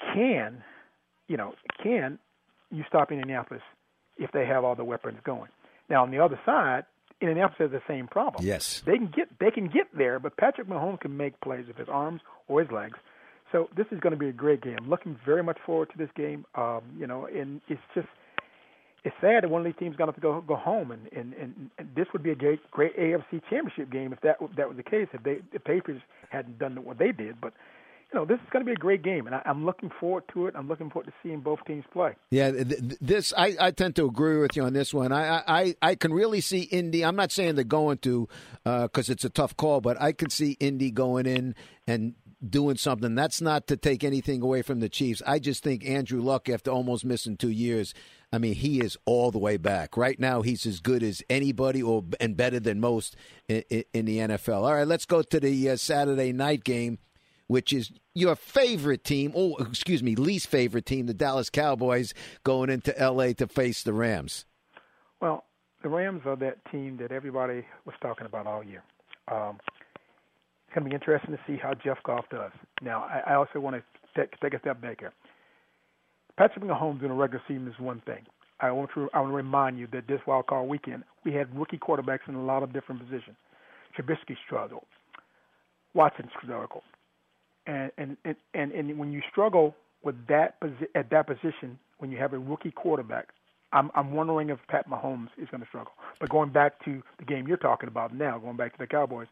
can 0.01 0.63
you 1.29 1.37
know 1.37 1.55
can 1.83 2.19
you 2.71 2.85
stop 2.89 3.13
Indianapolis 3.13 3.63
if 4.17 4.31
they 4.33 4.47
have 4.47 4.65
all 4.65 4.75
the 4.75 4.85
weapons 4.85 5.19
going? 5.25 5.51
Now 5.89 6.03
on 6.03 6.11
the 6.11 6.19
other 6.19 6.39
side, 6.45 6.85
Indianapolis 7.21 7.59
has 7.59 7.71
the 7.71 7.83
same 7.89 8.07
problem. 8.07 8.45
Yes, 8.45 8.83
they 8.85 8.97
can 8.97 9.13
get 9.15 9.29
they 9.39 9.51
can 9.51 9.69
get 9.69 9.87
there, 9.97 10.19
but 10.19 10.37
Patrick 10.37 10.69
Mahomes 10.69 11.01
can 11.01 11.17
make 11.17 11.41
plays 11.41 11.67
with 11.67 11.77
his 11.77 11.89
arms 11.89 12.21
or 12.49 12.61
his 12.61 12.71
legs. 12.71 12.99
So 13.53 13.69
this 13.77 13.87
is 13.93 14.01
going 14.01 14.13
to 14.13 14.19
be 14.19 14.29
a 14.29 14.33
great 14.33 14.61
game. 14.61 14.79
Looking 14.89 15.17
very 15.25 15.43
much 15.43 15.59
forward 15.65 15.91
to 15.93 15.99
this 15.99 16.11
game. 16.17 16.45
Um, 16.57 16.83
you 16.99 17.07
know, 17.07 17.27
and 17.27 17.61
it's 17.69 17.81
just 17.95 18.09
it's 19.05 19.15
sad 19.21 19.45
that 19.45 19.51
one 19.51 19.61
of 19.61 19.65
these 19.65 19.79
teams 19.79 19.97
going 19.97 20.09
to 20.09 20.13
have 20.13 20.17
to 20.17 20.21
go 20.21 20.41
go 20.41 20.57
home, 20.57 20.91
and, 20.91 21.09
and 21.13 21.33
and 21.35 21.71
and 21.79 21.89
this 21.95 22.07
would 22.13 22.23
be 22.23 22.33
a 22.33 22.35
great 22.35 22.59
great 22.71 22.97
AFC 22.99 23.41
Championship 23.49 23.91
game 23.91 24.13
if 24.13 24.21
that 24.23 24.37
if 24.41 24.55
that 24.57 24.69
was 24.69 24.77
the 24.77 24.83
case. 24.83 25.07
If 25.13 25.23
they 25.23 25.39
the 25.53 25.61
Patriots 25.61 26.05
hadn't 26.31 26.59
done 26.59 26.75
what 26.85 26.99
they 26.99 27.13
did, 27.13 27.41
but 27.41 27.53
you 28.13 28.21
know, 28.21 28.25
this 28.25 28.37
is 28.37 28.47
going 28.51 28.65
to 28.65 28.67
be 28.67 28.73
a 28.73 28.77
great 28.77 29.03
game, 29.03 29.27
and 29.27 29.35
I, 29.35 29.43
am 29.47 29.65
looking 29.65 29.91
forward 29.99 30.25
to 30.33 30.47
it. 30.47 30.55
I'm 30.57 30.69
looking 30.69 30.91
forward 30.91 31.07
to 31.07 31.13
seeing 31.23 31.41
both 31.41 31.59
teams 31.67 31.85
play. 31.93 32.13
Yeah, 32.31 32.53
this 33.01 33.35
I, 33.37 33.57
I 33.61 33.71
tend 33.73 33.97
to 33.97 34.07
agree 34.07 34.39
with 34.39 34.55
you 34.55 34.63
on 34.63 34.75
this 34.75 34.95
one. 34.95 35.13
I 35.13 35.43
I, 35.47 35.75
I 35.83 35.95
can 35.97 36.13
really 36.13 36.41
see 36.41 36.63
Indy. 36.63 37.05
I'm 37.05 37.17
not 37.17 37.33
saying 37.33 37.57
they're 37.57 37.65
going 37.65 37.99
to 37.99 38.29
because 38.63 39.11
uh, 39.11 39.13
it's 39.13 39.25
a 39.25 39.31
tough 39.31 39.57
call, 39.57 39.81
but 39.81 40.01
I 40.01 40.13
can 40.13 40.31
see 40.31 40.53
Indy 40.61 40.93
going 40.93 41.27
in 41.27 41.57
and 41.87 42.15
doing 42.49 42.77
something. 42.77 43.17
That's 43.17 43.41
not 43.41 43.67
to 43.69 43.77
take 43.77 44.05
anything 44.05 44.41
away 44.41 44.63
from 44.63 44.79
the 44.79 44.89
Chiefs. 44.89 45.21
I 45.27 45.41
just 45.41 45.65
think 45.65 45.85
Andrew 45.85 46.21
Luck, 46.21 46.49
after 46.49 46.71
almost 46.71 47.05
missing 47.05 47.37
two 47.37 47.51
years, 47.51 47.93
I 48.33 48.39
mean, 48.39 48.55
he 48.55 48.81
is 48.81 48.97
all 49.05 49.33
the 49.33 49.39
way 49.39 49.57
back. 49.57 49.97
Right 49.97 50.19
now, 50.21 50.43
he's 50.43 50.65
as 50.65 50.79
good 50.79 51.03
as 51.03 51.23
anybody, 51.29 51.83
or 51.83 52.05
and 52.21 52.37
better 52.37 52.61
than 52.61 52.79
most 52.79 53.17
in, 53.49 53.65
in 53.93 54.05
the 54.05 54.19
NFL. 54.19 54.63
All 54.63 54.75
right, 54.75 54.87
let's 54.87 55.07
go 55.07 55.23
to 55.23 55.41
the 55.41 55.71
uh, 55.71 55.77
Saturday 55.77 56.33
night 56.33 56.63
game 56.63 56.99
which 57.47 57.73
is 57.73 57.93
your 58.15 58.35
favorite 58.35 59.05
team, 59.05 59.33
oh, 59.37 59.57
excuse 59.57 60.03
me, 60.03 60.17
least 60.17 60.49
favorite 60.49 60.87
team, 60.87 61.07
the 61.07 61.15
Dallas 61.15 61.51
Cowboys, 61.51 62.15
going 62.45 62.71
into 62.71 62.99
L.A. 62.99 63.35
to 63.35 63.47
face 63.47 63.83
the 63.83 63.93
Rams? 63.93 64.45
Well, 65.21 65.45
the 65.83 65.89
Rams 65.89 66.23
are 66.27 66.37
that 66.37 66.59
team 66.71 66.97
that 67.01 67.13
everybody 67.13 67.65
was 67.85 67.95
talking 68.01 68.27
about 68.27 68.47
all 68.47 68.65
year. 68.65 68.83
Um, 69.29 69.59
it's 70.67 70.75
going 70.75 70.85
to 70.85 70.91
be 70.91 70.95
interesting 70.95 71.33
to 71.33 71.41
see 71.47 71.57
how 71.61 71.75
Jeff 71.75 71.99
Goff 72.05 72.25
does. 72.31 72.53
Now, 72.83 73.05
I, 73.05 73.33
I 73.33 73.35
also 73.35 73.61
want 73.61 73.77
to 73.77 73.83
take, 74.21 74.39
take 74.41 74.55
a 74.55 74.61
step 74.61 74.81
back 74.81 75.01
here. 75.01 75.13
Patrick 76.37 76.65
Mahomes 76.65 77.03
in 77.03 77.11
a 77.11 77.15
regular 77.15 77.43
season 77.49 77.69
is 77.69 77.79
one 77.79 78.03
thing. 78.05 78.27
I 78.61 78.71
want 78.71 78.91
to 78.95 79.09
I 79.13 79.21
want 79.21 79.33
to 79.33 79.37
remind 79.37 79.79
you 79.79 79.87
that 79.93 80.07
this 80.07 80.21
wild 80.27 80.47
card 80.47 80.69
weekend 80.69 81.05
we 81.25 81.33
had 81.33 81.55
rookie 81.57 81.79
quarterbacks 81.79 82.27
in 82.29 82.35
a 82.35 82.45
lot 82.45 82.63
of 82.63 82.73
different 82.73 83.03
positions. 83.03 83.37
Trubisky 83.97 84.37
struggled, 84.47 84.85
Watson 85.95 86.29
struggled, 86.43 86.83
and 87.67 87.91
and 87.99 88.17
and 88.55 88.73
and, 88.73 88.99
when 88.99 89.13
you 89.13 89.23
struggle 89.31 89.75
with 90.03 90.15
that 90.29 90.61
posi- 90.61 90.89
at 90.95 91.11
that 91.11 91.27
position 91.27 91.79
when 91.99 92.11
you 92.11 92.19
have 92.19 92.33
a 92.33 92.39
rookie 92.39 92.71
quarterback, 92.71 93.29
I'm 93.73 93.91
I'm 93.95 94.13
wondering 94.13 94.51
if 94.51 94.59
Pat 94.69 94.89
Mahomes 94.89 95.29
is 95.39 95.49
going 95.51 95.63
to 95.63 95.69
struggle. 95.69 95.93
But 96.21 96.31
going 96.31 96.51
back 96.51 96.85
to 96.85 97.03
the 97.19 97.25
game 97.25 97.47
you're 97.47 97.57
talking 97.57 97.89
about 97.89 98.15
now, 98.15 98.39
going 98.39 98.57
back 98.57 98.73
to 98.73 98.79
the 98.79 98.87
Cowboys, 98.87 99.29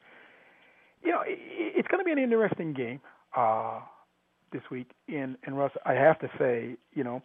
you 1.03 1.11
know, 1.11 1.21
it, 1.23 1.39
it's 1.77 1.89
going 1.89 2.01
to 2.01 2.05
be 2.05 2.13
an 2.13 2.19
interesting 2.19 2.73
game 2.73 3.01
uh, 3.37 3.81
this 4.53 4.63
week. 4.71 4.91
And 5.09 5.37
and 5.45 5.57
Russ, 5.57 5.73
I 5.85 5.95
have 5.95 6.19
to 6.21 6.31
say, 6.39 6.77
you 6.95 7.05
know, 7.05 7.23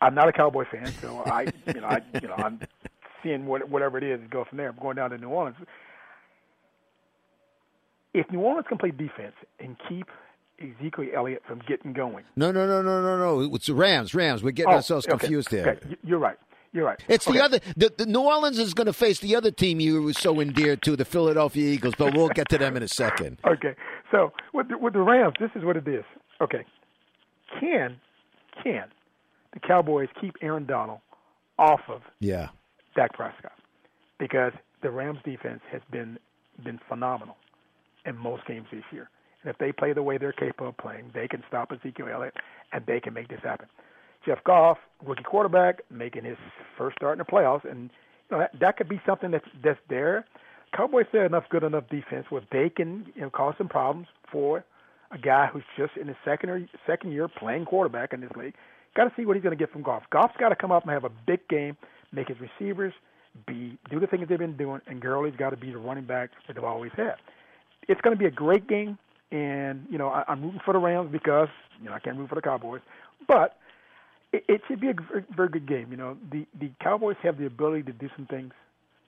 I'm 0.00 0.14
not 0.14 0.28
a 0.28 0.32
Cowboy 0.32 0.64
fan, 0.70 0.86
so 1.00 1.22
I, 1.24 1.46
you 1.66 1.80
know, 1.80 1.86
I, 1.86 2.02
you 2.20 2.28
know, 2.28 2.34
I'm 2.34 2.60
seeing 3.22 3.46
what, 3.46 3.68
whatever 3.68 3.98
it 3.98 4.04
is 4.04 4.20
go 4.30 4.44
from 4.44 4.58
there. 4.58 4.68
I'm 4.68 4.76
going 4.76 4.96
down 4.96 5.10
to 5.10 5.18
New 5.18 5.28
Orleans. 5.28 5.56
If 8.14 8.30
New 8.30 8.40
Orleans 8.40 8.66
can 8.68 8.78
play 8.78 8.90
defense 8.90 9.34
and 9.58 9.76
keep 9.88 10.06
Ezekiel 10.60 11.08
Elliott 11.14 11.42
from 11.46 11.60
getting 11.66 11.92
going. 11.92 12.24
No, 12.36 12.52
no, 12.52 12.66
no, 12.66 12.80
no, 12.80 13.02
no, 13.02 13.18
no. 13.18 13.54
It's 13.54 13.66
the 13.66 13.74
Rams. 13.74 14.14
Rams. 14.14 14.42
We're 14.42 14.52
getting 14.52 14.72
oh, 14.72 14.76
ourselves 14.76 15.06
okay, 15.06 15.18
confused 15.18 15.48
okay. 15.52 15.78
here. 15.86 15.98
You're 16.02 16.18
right. 16.18 16.38
You're 16.72 16.86
right. 16.86 17.00
It's 17.08 17.26
okay. 17.26 17.38
the 17.38 17.44
other. 17.44 17.60
The, 17.76 17.92
the 17.96 18.06
New 18.06 18.20
Orleans 18.20 18.58
is 18.58 18.74
going 18.74 18.86
to 18.86 18.92
face 18.92 19.20
the 19.20 19.36
other 19.36 19.50
team 19.50 19.80
you 19.80 20.02
were 20.02 20.12
so 20.12 20.40
endeared 20.40 20.82
to, 20.82 20.96
the 20.96 21.04
Philadelphia 21.04 21.72
Eagles. 21.72 21.94
But 21.96 22.14
we'll 22.14 22.28
get 22.28 22.48
to 22.50 22.58
them 22.58 22.76
in 22.76 22.82
a 22.82 22.88
second. 22.88 23.38
Okay. 23.46 23.74
So 24.10 24.32
with 24.52 24.68
the, 24.68 24.78
with 24.78 24.92
the 24.92 25.00
Rams, 25.00 25.34
this 25.40 25.50
is 25.56 25.64
what 25.64 25.76
it 25.76 25.88
is. 25.88 26.04
Okay. 26.40 26.64
Can 27.58 27.96
can 28.62 28.84
the 29.52 29.60
Cowboys 29.60 30.08
keep 30.20 30.34
Aaron 30.40 30.66
Donald 30.66 31.00
off 31.58 31.80
of 31.88 32.02
Yeah. 32.20 32.48
Dak 32.94 33.12
Prescott? 33.12 33.52
Because 34.18 34.52
the 34.82 34.90
Rams 34.90 35.18
defense 35.24 35.60
has 35.72 35.82
been 35.90 36.18
been 36.62 36.78
phenomenal 36.88 37.36
in 38.06 38.16
most 38.16 38.46
games 38.46 38.66
this 38.72 38.84
year. 38.90 39.10
And 39.42 39.50
if 39.50 39.58
they 39.58 39.72
play 39.72 39.92
the 39.92 40.02
way 40.02 40.18
they're 40.18 40.32
capable 40.32 40.68
of 40.68 40.76
playing, 40.78 41.10
they 41.14 41.28
can 41.28 41.42
stop 41.48 41.70
Ezekiel 41.72 42.08
Elliott 42.12 42.34
and 42.72 42.84
they 42.86 43.00
can 43.00 43.12
make 43.12 43.28
this 43.28 43.40
happen. 43.42 43.68
Jeff 44.24 44.42
Goff, 44.44 44.78
rookie 45.04 45.22
quarterback, 45.22 45.82
making 45.90 46.24
his 46.24 46.38
first 46.78 46.96
start 46.96 47.14
in 47.14 47.18
the 47.18 47.24
playoffs, 47.24 47.70
and 47.70 47.90
you 48.30 48.36
know 48.36 48.38
that, 48.38 48.58
that 48.58 48.76
could 48.76 48.88
be 48.88 49.00
something 49.04 49.30
that's 49.30 49.48
that's 49.62 49.78
there. 49.88 50.24
Cowboys 50.74 51.06
have 51.12 51.26
enough 51.26 51.44
good 51.50 51.62
enough 51.62 51.84
defense 51.90 52.26
where 52.30 52.42
they 52.50 52.70
can 52.70 53.06
you 53.14 53.22
know 53.22 53.30
cause 53.30 53.54
some 53.58 53.68
problems 53.68 54.08
for 54.32 54.64
a 55.10 55.18
guy 55.18 55.46
who's 55.46 55.62
just 55.76 55.96
in 55.96 56.08
his 56.08 56.16
second 56.24 56.50
or 56.50 56.66
second 56.86 57.12
year 57.12 57.28
playing 57.28 57.66
quarterback 57.66 58.12
in 58.12 58.20
this 58.20 58.30
league. 58.36 58.54
Got 58.96 59.04
to 59.04 59.12
see 59.16 59.26
what 59.26 59.36
he's 59.36 59.42
going 59.42 59.56
to 59.56 59.62
get 59.62 59.72
from 59.72 59.82
Goff. 59.82 60.04
Goff's 60.10 60.36
got 60.38 60.50
to 60.50 60.56
come 60.56 60.72
up 60.72 60.84
and 60.84 60.92
have 60.92 61.04
a 61.04 61.10
big 61.26 61.46
game, 61.48 61.76
make 62.12 62.28
his 62.28 62.38
receivers 62.40 62.94
be 63.46 63.76
do 63.90 64.00
the 64.00 64.06
things 64.06 64.28
they've 64.28 64.38
been 64.38 64.56
doing, 64.56 64.80
and 64.86 65.00
Gurley's 65.00 65.36
got 65.36 65.50
to 65.50 65.56
be 65.56 65.70
the 65.70 65.78
running 65.78 66.04
back 66.04 66.30
that 66.46 66.54
they've 66.54 66.64
always 66.64 66.92
had. 66.96 67.16
It's 67.88 68.00
going 68.00 68.16
to 68.16 68.18
be 68.18 68.26
a 68.26 68.30
great 68.30 68.66
game, 68.68 68.98
and 69.30 69.86
you 69.90 69.98
know 69.98 70.08
I, 70.08 70.24
I'm 70.28 70.42
rooting 70.42 70.60
for 70.64 70.72
the 70.72 70.78
Rams 70.78 71.10
because 71.12 71.48
you 71.80 71.86
know 71.86 71.92
I 71.92 71.98
can't 71.98 72.16
root 72.16 72.28
for 72.28 72.34
the 72.34 72.42
Cowboys, 72.42 72.80
but 73.26 73.56
it, 74.32 74.44
it 74.48 74.60
should 74.68 74.80
be 74.80 74.88
a 74.88 74.94
very, 74.94 75.24
very 75.34 75.48
good 75.48 75.68
game. 75.68 75.88
You 75.90 75.96
know 75.96 76.16
the 76.30 76.46
the 76.58 76.70
Cowboys 76.82 77.16
have 77.22 77.38
the 77.38 77.46
ability 77.46 77.82
to 77.84 77.92
do 77.92 78.08
some 78.16 78.26
things 78.26 78.52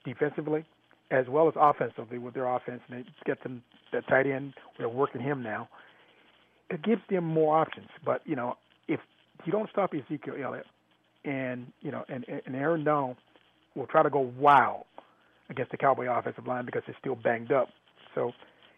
defensively 0.05 0.65
as 1.11 1.27
well 1.29 1.47
as 1.49 1.55
offensively 1.57 2.19
with 2.19 2.35
their 2.35 2.47
offense, 2.47 2.81
and 2.89 2.99
they 2.99 3.09
get 3.25 3.43
them 3.43 3.63
that 3.93 4.07
tight 4.09 4.27
end. 4.27 4.55
They're 4.77 4.89
working 4.89 5.21
him 5.21 5.43
now. 5.43 5.69
It 6.69 6.83
gives 6.83 7.03
them 7.09 7.25
more 7.25 7.57
options, 7.57 7.89
but 8.05 8.23
you 8.25 8.37
know 8.37 8.57
if 8.89 9.01
you 9.45 9.53
don't 9.53 9.71
stop 9.71 9.93
Ezekiel 9.95 10.35
Elliott, 10.43 10.67
and 11.25 11.73
you 11.81 11.91
know 11.91 12.05
and 12.09 12.25
and 12.29 12.57
Aaron 12.57 12.85
Donald 12.85 13.17
will 13.75 13.87
try 13.87 14.03
to 14.03 14.11
go 14.11 14.33
wild 14.39 14.85
against 15.51 15.71
the 15.71 15.77
Cowboy 15.77 16.07
offensive 16.11 16.47
line 16.47 16.67
because 16.67 16.83
they're 16.87 16.97
still 16.99 17.15
banged 17.15 17.53
up. 17.53 17.69
So 18.15 18.33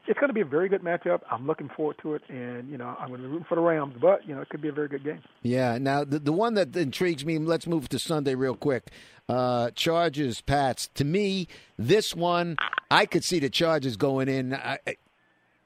it's 0.09 0.19
going 0.19 0.29
to 0.29 0.35
be 0.35 0.41
a 0.41 0.47
very 0.47 0.69
good 0.69 0.83
matchup. 0.83 1.21
I'm 1.31 1.47
looking 1.47 1.69
forward 1.77 1.97
to 2.03 2.15
it, 2.15 2.23
and 2.29 2.69
you 2.69 2.79
know 2.79 2.97
I'm 2.99 3.09
going 3.09 3.21
to 3.21 3.27
be 3.27 3.33
rooting 3.33 3.47
for 3.49 3.55
the 3.55 3.61
Rams, 3.61 3.95
but 4.01 4.27
you 4.27 4.35
know 4.35 4.41
it 4.41 4.49
could 4.49 4.63
be 4.63 4.69
a 4.69 4.73
very 4.73 4.89
good 4.89 5.05
game. 5.05 5.21
Yeah. 5.43 5.79
Now 5.79 6.05
the 6.05 6.19
the 6.19 6.33
one 6.33 6.55
that 6.55 6.75
intrigues 6.75 7.25
me. 7.25 7.39
Let's 7.39 7.67
move 7.67 7.89
to 7.91 7.99
Sunday 7.99 8.35
real 8.35 8.57
quick. 8.57 8.91
Uh, 9.29 9.71
Chargers, 9.73 10.41
Pats. 10.41 10.89
To 10.95 11.05
me, 11.05 11.49
this 11.77 12.17
one 12.17 12.57
I 12.91 13.05
could 13.05 13.23
see 13.23 13.39
the 13.39 13.51
Chargers 13.51 13.97
going 13.97 14.29
in. 14.29 14.55
I, 14.55 14.79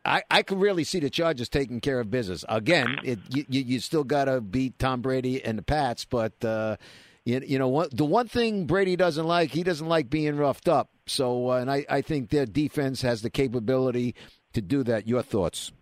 I, 0.04 0.22
I 0.30 0.42
could 0.42 0.60
really 0.60 0.82
see 0.82 0.98
the 0.98 1.10
Chargers 1.10 1.48
taking 1.48 1.80
care 1.80 2.00
of 2.00 2.10
business. 2.10 2.44
Again, 2.48 2.98
it, 3.04 3.20
you, 3.28 3.44
you 3.48 3.78
still 3.78 4.02
got 4.02 4.24
to 4.24 4.40
beat 4.40 4.78
Tom 4.80 5.00
Brady 5.00 5.44
and 5.44 5.56
the 5.56 5.62
Pats, 5.62 6.04
but 6.04 6.44
uh, 6.44 6.76
you, 7.24 7.40
you 7.46 7.58
know 7.58 7.68
what? 7.68 7.96
The 7.96 8.04
one 8.04 8.28
thing 8.28 8.66
Brady 8.66 8.96
doesn't 8.96 9.26
like, 9.26 9.50
he 9.50 9.62
doesn't 9.62 9.86
like 9.86 10.10
being 10.10 10.36
roughed 10.36 10.68
up. 10.68 10.90
So, 11.06 11.50
uh, 11.50 11.58
and 11.58 11.70
I, 11.70 11.84
I 11.88 12.00
think 12.02 12.30
their 12.30 12.46
defense 12.46 13.02
has 13.02 13.22
the 13.22 13.30
capability 13.30 14.14
to 14.54 14.60
do 14.60 14.82
that. 14.84 15.06
Your 15.06 15.22
thoughts? 15.22 15.72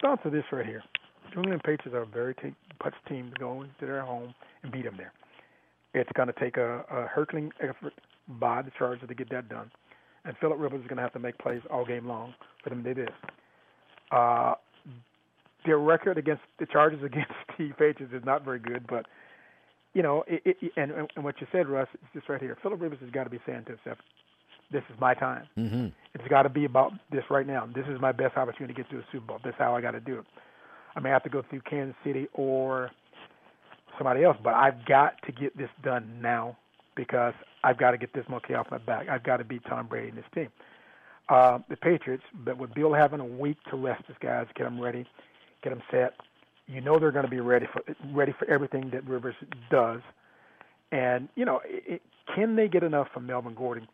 Thoughts 0.00 0.22
of 0.24 0.32
this 0.32 0.44
right 0.52 0.66
here. 0.66 0.82
New 1.34 1.42
England 1.42 1.62
Patriots 1.64 1.94
are 1.94 2.02
a 2.02 2.06
very 2.06 2.34
t- 2.34 2.54
touch 2.82 2.94
team 3.08 3.30
to 3.34 3.38
go 3.38 3.62
into 3.62 3.72
their 3.80 4.02
home 4.02 4.34
and 4.62 4.72
beat 4.72 4.84
them 4.84 4.94
there. 4.96 5.12
It's 5.92 6.10
going 6.14 6.28
to 6.28 6.34
take 6.40 6.56
a, 6.56 6.84
a 6.90 7.06
Herculean 7.06 7.52
effort 7.60 7.92
by 8.28 8.62
the 8.62 8.70
Chargers 8.78 9.06
to 9.06 9.14
get 9.14 9.30
that 9.30 9.48
done. 9.48 9.70
And 10.24 10.34
Philip 10.40 10.58
Rivers 10.58 10.80
is 10.80 10.86
going 10.86 10.96
to 10.96 11.02
have 11.02 11.12
to 11.12 11.18
make 11.18 11.38
plays 11.38 11.60
all 11.70 11.84
game 11.84 12.06
long 12.06 12.34
for 12.62 12.70
them 12.70 12.82
to 12.82 12.94
do 12.94 13.04
this. 13.04 13.14
Uh, 14.10 14.54
their 15.64 15.78
record 15.78 16.16
against 16.16 16.42
the 16.58 16.66
Chargers 16.66 17.02
against 17.04 17.32
the 17.58 17.68
Patriots 17.78 18.14
is 18.14 18.24
not 18.24 18.44
very 18.44 18.58
good, 18.58 18.86
but 18.88 19.06
you 19.96 20.02
know, 20.02 20.24
it, 20.26 20.42
it, 20.44 20.72
and, 20.76 20.92
and 20.92 21.24
what 21.24 21.40
you 21.40 21.46
said, 21.50 21.68
Russ, 21.68 21.88
is 21.94 22.00
just 22.12 22.28
right 22.28 22.38
here. 22.38 22.58
Philip 22.62 22.82
Rivers 22.82 22.98
has 23.00 23.08
got 23.08 23.24
to 23.24 23.30
be 23.30 23.40
saying 23.46 23.64
to 23.64 23.76
himself, 23.76 23.96
"This 24.70 24.82
is 24.92 25.00
my 25.00 25.14
time. 25.14 25.48
Mm-hmm. 25.56 25.86
It's 26.12 26.28
got 26.28 26.42
to 26.42 26.50
be 26.50 26.66
about 26.66 26.92
this 27.10 27.24
right 27.30 27.46
now. 27.46 27.66
This 27.74 27.86
is 27.88 27.98
my 27.98 28.12
best 28.12 28.36
opportunity 28.36 28.74
to 28.74 28.82
get 28.82 28.90
to 28.90 28.98
a 28.98 29.04
Super 29.10 29.28
Bowl. 29.28 29.38
This 29.42 29.54
is 29.54 29.58
how 29.58 29.74
I 29.74 29.80
got 29.80 29.92
to 29.92 30.00
do 30.00 30.18
it. 30.18 30.26
I 30.96 31.00
may 31.00 31.08
have 31.08 31.22
to 31.22 31.30
go 31.30 31.42
through 31.48 31.62
Kansas 31.62 31.96
City 32.04 32.28
or 32.34 32.90
somebody 33.96 34.22
else, 34.22 34.36
but 34.44 34.52
I've 34.52 34.84
got 34.84 35.14
to 35.24 35.32
get 35.32 35.56
this 35.56 35.70
done 35.82 36.20
now 36.20 36.58
because 36.94 37.32
I've 37.64 37.78
got 37.78 37.92
to 37.92 37.96
get 37.96 38.12
this 38.12 38.26
monkey 38.28 38.52
off 38.52 38.66
my 38.70 38.76
back. 38.76 39.08
I've 39.08 39.24
got 39.24 39.38
to 39.38 39.44
beat 39.44 39.62
Tom 39.66 39.86
Brady 39.86 40.08
and 40.08 40.18
his 40.18 40.26
team." 40.34 40.48
Uh, 41.30 41.58
the 41.70 41.76
Patriots, 41.78 42.22
but 42.44 42.58
with 42.58 42.74
Bill 42.74 42.92
having 42.92 43.20
a 43.20 43.24
week 43.24 43.56
to 43.70 43.76
rest 43.76 44.04
his 44.06 44.16
guys, 44.20 44.46
get 44.54 44.64
them 44.64 44.78
ready, 44.78 45.06
get 45.64 45.70
them 45.70 45.82
set, 45.90 46.12
you 46.66 46.80
know 46.80 46.98
they're 46.98 47.12
going 47.12 47.24
to 47.24 47.30
be 47.30 47.40
ready 47.40 47.66
for 47.72 47.82
ready 48.12 48.34
for 48.38 48.48
everything 48.48 48.90
that 48.90 49.06
Rivers 49.06 49.34
does. 49.70 50.00
And 50.92 51.28
you 51.34 51.44
know, 51.44 51.60
it, 51.64 52.02
can 52.34 52.56
they 52.56 52.68
get 52.68 52.82
enough 52.82 53.08
from 53.12 53.26
Melvin 53.26 53.54
Gordon 53.54 53.88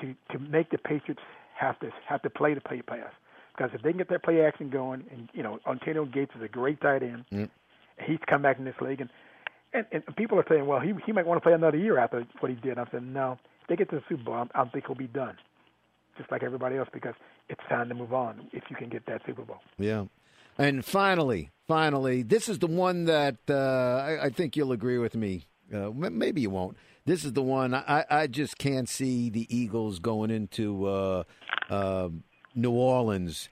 to 0.00 0.14
to 0.32 0.38
make 0.38 0.70
the 0.70 0.78
Patriots 0.78 1.22
have 1.58 1.78
to 1.80 1.90
have 2.08 2.22
to 2.22 2.30
play 2.30 2.54
the 2.54 2.60
play 2.60 2.82
pass? 2.82 3.12
Because 3.56 3.70
if 3.74 3.82
they 3.82 3.90
can 3.90 3.98
get 3.98 4.08
that 4.08 4.22
play 4.22 4.44
action 4.44 4.70
going, 4.70 5.04
and 5.10 5.28
you 5.32 5.42
know, 5.42 5.58
Antonio 5.68 6.04
Gates 6.06 6.32
is 6.36 6.42
a 6.42 6.48
great 6.48 6.80
tight 6.80 7.02
end. 7.02 7.24
Mm. 7.32 7.50
He's 8.06 8.18
come 8.26 8.42
back 8.42 8.58
in 8.58 8.64
this 8.64 8.74
league, 8.80 9.00
and, 9.00 9.10
and 9.74 9.86
and 9.92 10.16
people 10.16 10.38
are 10.38 10.46
saying, 10.48 10.66
well, 10.66 10.80
he 10.80 10.92
he 11.04 11.12
might 11.12 11.26
want 11.26 11.36
to 11.36 11.42
play 11.42 11.52
another 11.52 11.76
year 11.76 11.98
after 11.98 12.24
what 12.40 12.50
he 12.50 12.56
did. 12.56 12.78
I'm 12.78 12.86
saying, 12.90 13.12
no, 13.12 13.38
if 13.60 13.68
they 13.68 13.76
get 13.76 13.90
to 13.90 13.96
the 13.96 14.02
Super 14.08 14.24
Bowl, 14.24 14.34
I 14.54 14.58
don't 14.58 14.72
think 14.72 14.86
he'll 14.86 14.96
be 14.96 15.06
done 15.06 15.36
just 16.18 16.30
like 16.30 16.42
everybody 16.42 16.76
else, 16.76 16.88
because 16.92 17.14
it's 17.48 17.60
time 17.68 17.88
to 17.88 17.94
move 17.94 18.12
on 18.12 18.48
if 18.52 18.64
you 18.68 18.76
can 18.76 18.88
get 18.88 19.06
that 19.06 19.22
Super 19.26 19.42
Bowl. 19.42 19.58
Yeah. 19.78 20.04
And 20.58 20.84
finally, 20.84 21.50
finally, 21.66 22.22
this 22.22 22.48
is 22.48 22.58
the 22.58 22.66
one 22.66 23.04
that 23.06 23.36
uh, 23.48 23.54
I, 23.54 24.26
I, 24.26 24.30
think 24.30 24.56
you'll 24.56 24.72
agree 24.72 24.98
with 24.98 25.14
me. 25.14 25.46
Uh, 25.72 25.90
maybe 25.90 26.42
you 26.42 26.50
won't. 26.50 26.76
This 27.04 27.24
is 27.24 27.32
the 27.32 27.42
one 27.42 27.74
I, 27.74 28.04
I 28.08 28.26
just 28.26 28.58
can't 28.58 28.88
see 28.88 29.30
the 29.30 29.46
Eagles 29.54 29.98
going 29.98 30.30
into 30.30 30.86
uh, 30.86 32.08
New 32.54 32.70
Orleans 32.70 33.48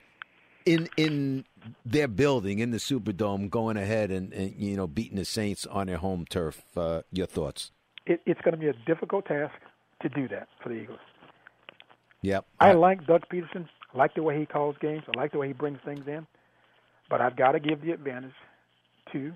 in 0.66 0.88
in 0.96 1.44
their 1.84 2.08
building 2.08 2.58
in 2.58 2.70
the 2.70 2.78
Superdome, 2.78 3.50
going 3.50 3.76
ahead 3.76 4.10
and, 4.10 4.32
and 4.32 4.54
you 4.56 4.76
know 4.76 4.86
beating 4.86 5.16
the 5.16 5.24
Saints 5.24 5.66
on 5.66 5.86
their 5.86 5.96
home 5.96 6.24
turf. 6.28 6.62
Uh, 6.76 7.02
your 7.12 7.26
thoughts? 7.26 7.72
It, 8.06 8.20
it's 8.26 8.40
going 8.42 8.52
to 8.52 8.58
be 8.58 8.68
a 8.68 8.74
difficult 8.86 9.26
task 9.26 9.54
to 10.02 10.08
do 10.08 10.28
that 10.28 10.48
for 10.62 10.70
the 10.70 10.76
Eagles. 10.76 10.98
Yep. 12.22 12.46
I 12.58 12.72
like 12.72 13.06
Doug 13.06 13.22
Pederson. 13.32 13.68
I 13.94 13.98
like 13.98 14.14
the 14.14 14.22
way 14.22 14.38
he 14.38 14.46
calls 14.46 14.76
games. 14.80 15.02
I 15.14 15.18
like 15.18 15.32
the 15.32 15.38
way 15.38 15.48
he 15.48 15.52
brings 15.52 15.78
things 15.84 16.06
in. 16.06 16.26
But 17.10 17.20
I've 17.20 17.36
got 17.36 17.52
to 17.52 17.60
give 17.60 17.82
the 17.82 17.90
advantage 17.90 18.32
to. 19.12 19.32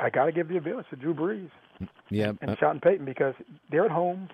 I 0.00 0.10
got 0.10 0.26
to 0.26 0.32
give 0.32 0.48
the 0.48 0.56
advantage 0.56 0.86
to 0.90 0.96
Drew 0.96 1.14
Brees 1.14 1.50
yeah, 2.10 2.32
and 2.40 2.50
uh, 2.50 2.56
Sean 2.58 2.80
Payton 2.80 3.04
because 3.04 3.34
they're 3.70 3.84
at 3.84 3.90
home. 3.90 4.28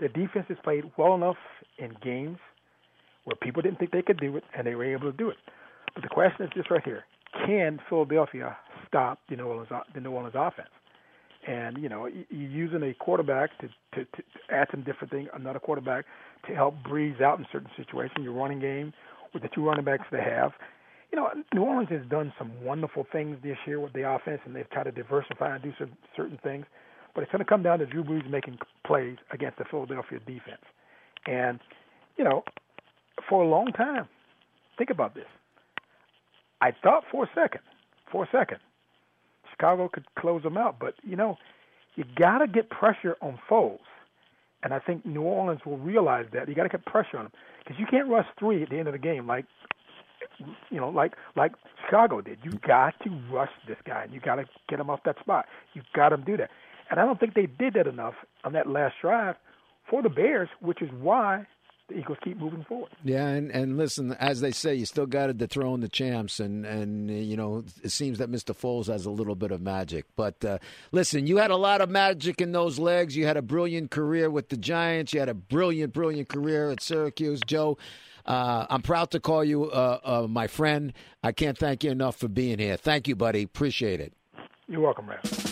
Their 0.00 0.08
defense 0.08 0.46
has 0.48 0.58
played 0.62 0.84
well 0.96 1.14
enough 1.14 1.36
in 1.78 1.96
games 2.02 2.38
where 3.24 3.36
people 3.36 3.62
didn't 3.62 3.78
think 3.78 3.90
they 3.90 4.02
could 4.02 4.20
do 4.20 4.36
it, 4.36 4.44
and 4.56 4.66
they 4.66 4.74
were 4.74 4.84
able 4.84 5.10
to 5.10 5.16
do 5.16 5.28
it. 5.28 5.36
But 5.94 6.02
the 6.02 6.08
question 6.08 6.46
is 6.46 6.52
just 6.54 6.70
right 6.70 6.84
here: 6.84 7.04
Can 7.46 7.80
Philadelphia 7.88 8.56
stop 8.86 9.20
the 9.28 9.36
New 9.36 9.44
Orleans 9.44 9.68
the 9.94 10.00
New 10.00 10.12
Orleans 10.12 10.34
offense? 10.36 10.68
And 11.46 11.78
you 11.78 11.88
know, 11.88 12.06
you're 12.06 12.50
using 12.50 12.82
a 12.82 12.94
quarterback 12.94 13.50
to, 13.60 13.68
to, 13.94 14.04
to 14.04 14.22
add 14.50 14.68
some 14.70 14.82
different 14.82 15.10
thing, 15.10 15.28
another 15.34 15.58
quarterback 15.58 16.04
to 16.46 16.54
help 16.54 16.74
Brees 16.86 17.20
out 17.22 17.38
in 17.38 17.46
certain 17.50 17.70
situations. 17.76 18.18
Your 18.22 18.34
running 18.34 18.60
game 18.60 18.92
with 19.32 19.42
the 19.42 19.48
two 19.54 19.64
running 19.64 19.84
backs 19.84 20.04
they 20.10 20.22
have, 20.22 20.52
you 21.10 21.16
know, 21.16 21.28
New 21.54 21.62
Orleans 21.62 21.88
has 21.90 22.02
done 22.10 22.32
some 22.38 22.52
wonderful 22.62 23.06
things 23.10 23.38
this 23.42 23.56
year 23.66 23.80
with 23.80 23.92
the 23.92 24.08
offense, 24.08 24.40
and 24.44 24.54
they've 24.54 24.68
tried 24.70 24.84
to 24.84 24.92
diversify 24.92 25.54
and 25.54 25.62
do 25.62 25.72
some 25.78 25.90
certain 26.16 26.38
things. 26.42 26.66
But 27.14 27.22
it's 27.22 27.32
going 27.32 27.44
to 27.44 27.48
come 27.48 27.62
down 27.62 27.78
to 27.78 27.86
Drew 27.86 28.04
Brees 28.04 28.28
making 28.28 28.58
plays 28.86 29.16
against 29.32 29.58
the 29.58 29.64
Philadelphia 29.64 30.18
defense. 30.20 30.62
And, 31.26 31.58
you 32.16 32.24
know, 32.24 32.44
for 33.28 33.42
a 33.42 33.48
long 33.48 33.72
time, 33.72 34.06
think 34.76 34.90
about 34.90 35.14
this. 35.14 35.26
I 36.60 36.72
thought 36.82 37.04
for 37.10 37.24
a 37.24 37.30
second, 37.34 37.60
for 38.12 38.24
a 38.24 38.28
second, 38.30 38.58
Chicago 39.50 39.88
could 39.92 40.04
close 40.18 40.42
them 40.42 40.56
out. 40.56 40.76
But, 40.78 40.94
you 41.02 41.16
know, 41.16 41.38
you 41.96 42.04
got 42.16 42.38
to 42.38 42.46
get 42.46 42.68
pressure 42.70 43.16
on 43.22 43.38
Foles. 43.50 43.78
And 44.62 44.74
I 44.74 44.78
think 44.78 45.06
New 45.06 45.22
Orleans 45.22 45.60
will 45.64 45.78
realize 45.78 46.26
that. 46.32 46.48
You 46.48 46.54
got 46.54 46.64
to 46.64 46.68
get 46.68 46.84
pressure 46.84 47.16
on 47.16 47.24
them 47.24 47.32
because 47.58 47.78
you 47.78 47.86
can't 47.86 48.08
rush 48.08 48.26
three 48.38 48.62
at 48.62 48.70
the 48.70 48.78
end 48.78 48.88
of 48.88 48.92
the 48.92 48.98
game 48.98 49.26
like 49.26 49.46
you 50.70 50.80
know, 50.80 50.88
like 50.88 51.14
like 51.36 51.52
Chicago 51.84 52.20
did. 52.20 52.38
You 52.42 52.52
got 52.66 52.94
to 53.04 53.10
rush 53.32 53.50
this 53.66 53.78
guy. 53.86 54.04
And 54.04 54.12
you 54.12 54.20
got 54.20 54.36
to 54.36 54.44
get 54.68 54.80
him 54.80 54.90
off 54.90 55.00
that 55.04 55.18
spot. 55.20 55.46
You 55.74 55.82
got 55.94 56.10
to 56.10 56.16
do 56.16 56.36
that. 56.36 56.50
And 56.90 56.98
I 56.98 57.04
don't 57.04 57.20
think 57.20 57.34
they 57.34 57.46
did 57.46 57.74
that 57.74 57.86
enough 57.86 58.14
on 58.44 58.52
that 58.54 58.68
last 58.68 58.94
drive 59.00 59.36
for 59.90 60.02
the 60.02 60.08
Bears, 60.08 60.48
which 60.60 60.80
is 60.82 60.90
why 61.00 61.46
the 61.88 61.98
Eagles 61.98 62.18
keep 62.22 62.38
moving 62.38 62.64
forward. 62.68 62.90
Yeah, 63.02 63.26
and, 63.28 63.50
and 63.50 63.78
listen, 63.78 64.12
as 64.12 64.40
they 64.40 64.50
say, 64.50 64.74
you 64.74 64.84
still 64.84 65.06
got 65.06 65.28
to 65.28 65.32
dethrone 65.32 65.80
the 65.80 65.88
champs, 65.88 66.38
and 66.38 66.66
and 66.66 67.10
you 67.10 67.36
know 67.36 67.64
it 67.82 67.90
seems 67.90 68.18
that 68.18 68.30
Mr. 68.30 68.54
Foles 68.54 68.86
has 68.86 69.06
a 69.06 69.10
little 69.10 69.34
bit 69.34 69.50
of 69.50 69.62
magic. 69.62 70.04
But 70.14 70.44
uh, 70.44 70.58
listen, 70.92 71.26
you 71.26 71.38
had 71.38 71.50
a 71.50 71.56
lot 71.56 71.80
of 71.80 71.88
magic 71.88 72.40
in 72.40 72.52
those 72.52 72.78
legs. 72.78 73.16
You 73.16 73.26
had 73.26 73.36
a 73.36 73.42
brilliant 73.42 73.90
career 73.90 74.30
with 74.30 74.50
the 74.50 74.56
Giants. 74.56 75.12
You 75.14 75.20
had 75.20 75.30
a 75.30 75.34
brilliant, 75.34 75.92
brilliant 75.94 76.28
career 76.28 76.70
at 76.70 76.82
Syracuse, 76.82 77.40
Joe. 77.46 77.78
Uh, 78.28 78.66
I'm 78.68 78.82
proud 78.82 79.10
to 79.12 79.20
call 79.20 79.42
you 79.42 79.70
uh, 79.70 79.98
uh, 80.04 80.26
my 80.28 80.46
friend. 80.46 80.92
I 81.22 81.32
can't 81.32 81.56
thank 81.56 81.82
you 81.82 81.90
enough 81.90 82.16
for 82.16 82.28
being 82.28 82.58
here. 82.58 82.76
Thank 82.76 83.08
you, 83.08 83.16
buddy. 83.16 83.42
Appreciate 83.42 84.00
it. 84.00 84.12
You're 84.68 84.82
welcome, 84.82 85.08
Ralph. 85.08 85.47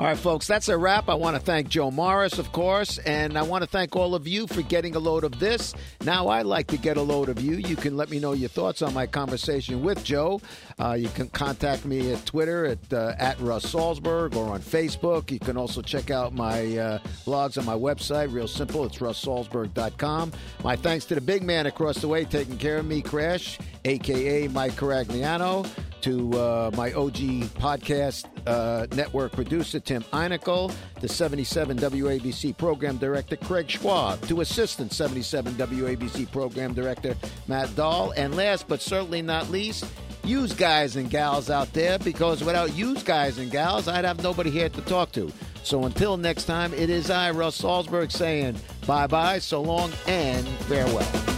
All 0.00 0.06
right, 0.06 0.16
folks, 0.16 0.46
that's 0.46 0.68
a 0.68 0.78
wrap. 0.78 1.08
I 1.08 1.14
want 1.14 1.34
to 1.34 1.42
thank 1.42 1.68
Joe 1.68 1.90
Morris, 1.90 2.38
of 2.38 2.52
course, 2.52 2.98
and 2.98 3.36
I 3.36 3.42
want 3.42 3.64
to 3.64 3.68
thank 3.68 3.96
all 3.96 4.14
of 4.14 4.28
you 4.28 4.46
for 4.46 4.62
getting 4.62 4.94
a 4.94 5.00
load 5.00 5.24
of 5.24 5.40
this. 5.40 5.74
Now 6.04 6.28
I'd 6.28 6.46
like 6.46 6.68
to 6.68 6.76
get 6.76 6.96
a 6.96 7.02
load 7.02 7.28
of 7.28 7.40
you. 7.40 7.56
You 7.56 7.74
can 7.74 7.96
let 7.96 8.08
me 8.08 8.20
know 8.20 8.32
your 8.32 8.48
thoughts 8.48 8.80
on 8.80 8.94
my 8.94 9.08
conversation 9.08 9.82
with 9.82 10.04
Joe. 10.04 10.40
Uh, 10.78 10.92
you 10.92 11.08
can 11.08 11.26
contact 11.30 11.84
me 11.84 12.12
at 12.12 12.24
Twitter 12.24 12.66
at 12.66 12.92
uh, 12.92 13.14
at 13.18 13.40
Russ 13.40 13.66
Salzberg 13.66 14.36
or 14.36 14.50
on 14.50 14.60
Facebook. 14.60 15.32
You 15.32 15.40
can 15.40 15.56
also 15.56 15.82
check 15.82 16.12
out 16.12 16.32
my 16.32 16.60
uh, 16.78 16.98
blogs 17.26 17.58
on 17.58 17.64
my 17.64 17.74
website. 17.74 18.32
Real 18.32 18.46
simple, 18.46 18.84
it's 18.84 18.98
russsalzberg.com. 18.98 20.30
My 20.62 20.76
thanks 20.76 21.06
to 21.06 21.16
the 21.16 21.20
big 21.20 21.42
man 21.42 21.66
across 21.66 21.98
the 21.98 22.06
way 22.06 22.24
taking 22.24 22.56
care 22.56 22.76
of 22.76 22.86
me, 22.86 23.02
Crash, 23.02 23.58
aka 23.84 24.46
Mike 24.46 24.74
Caragliano 24.74 25.68
to 26.02 26.32
uh, 26.34 26.70
my 26.74 26.92
OG 26.92 27.16
podcast 27.58 28.26
uh, 28.46 28.86
network 28.94 29.32
producer, 29.32 29.80
Tim 29.80 30.02
Einikel, 30.12 30.72
to 31.00 31.08
77 31.08 31.78
WABC 31.78 32.56
program 32.56 32.96
director, 32.98 33.36
Craig 33.36 33.68
Schwab, 33.70 34.20
to 34.28 34.40
assistant 34.40 34.92
77 34.92 35.54
WABC 35.54 36.30
program 36.30 36.74
director, 36.74 37.14
Matt 37.46 37.74
Dahl, 37.76 38.12
and 38.16 38.36
last 38.36 38.68
but 38.68 38.80
certainly 38.80 39.22
not 39.22 39.50
least, 39.50 39.84
use 40.24 40.52
guys 40.52 40.96
and 40.96 41.10
gals 41.10 41.50
out 41.50 41.72
there 41.72 41.98
because 41.98 42.44
without 42.44 42.74
use 42.74 43.02
guys 43.02 43.38
and 43.38 43.50
gals, 43.50 43.88
I'd 43.88 44.04
have 44.04 44.22
nobody 44.22 44.50
here 44.50 44.68
to 44.68 44.80
talk 44.82 45.12
to. 45.12 45.32
So 45.62 45.84
until 45.84 46.16
next 46.16 46.44
time, 46.44 46.72
it 46.74 46.90
is 46.90 47.10
I, 47.10 47.30
Russ 47.30 47.60
Salzberg, 47.60 48.12
saying 48.12 48.56
bye 48.86 49.06
bye, 49.06 49.38
so 49.38 49.60
long, 49.60 49.92
and 50.06 50.46
farewell. 50.66 51.37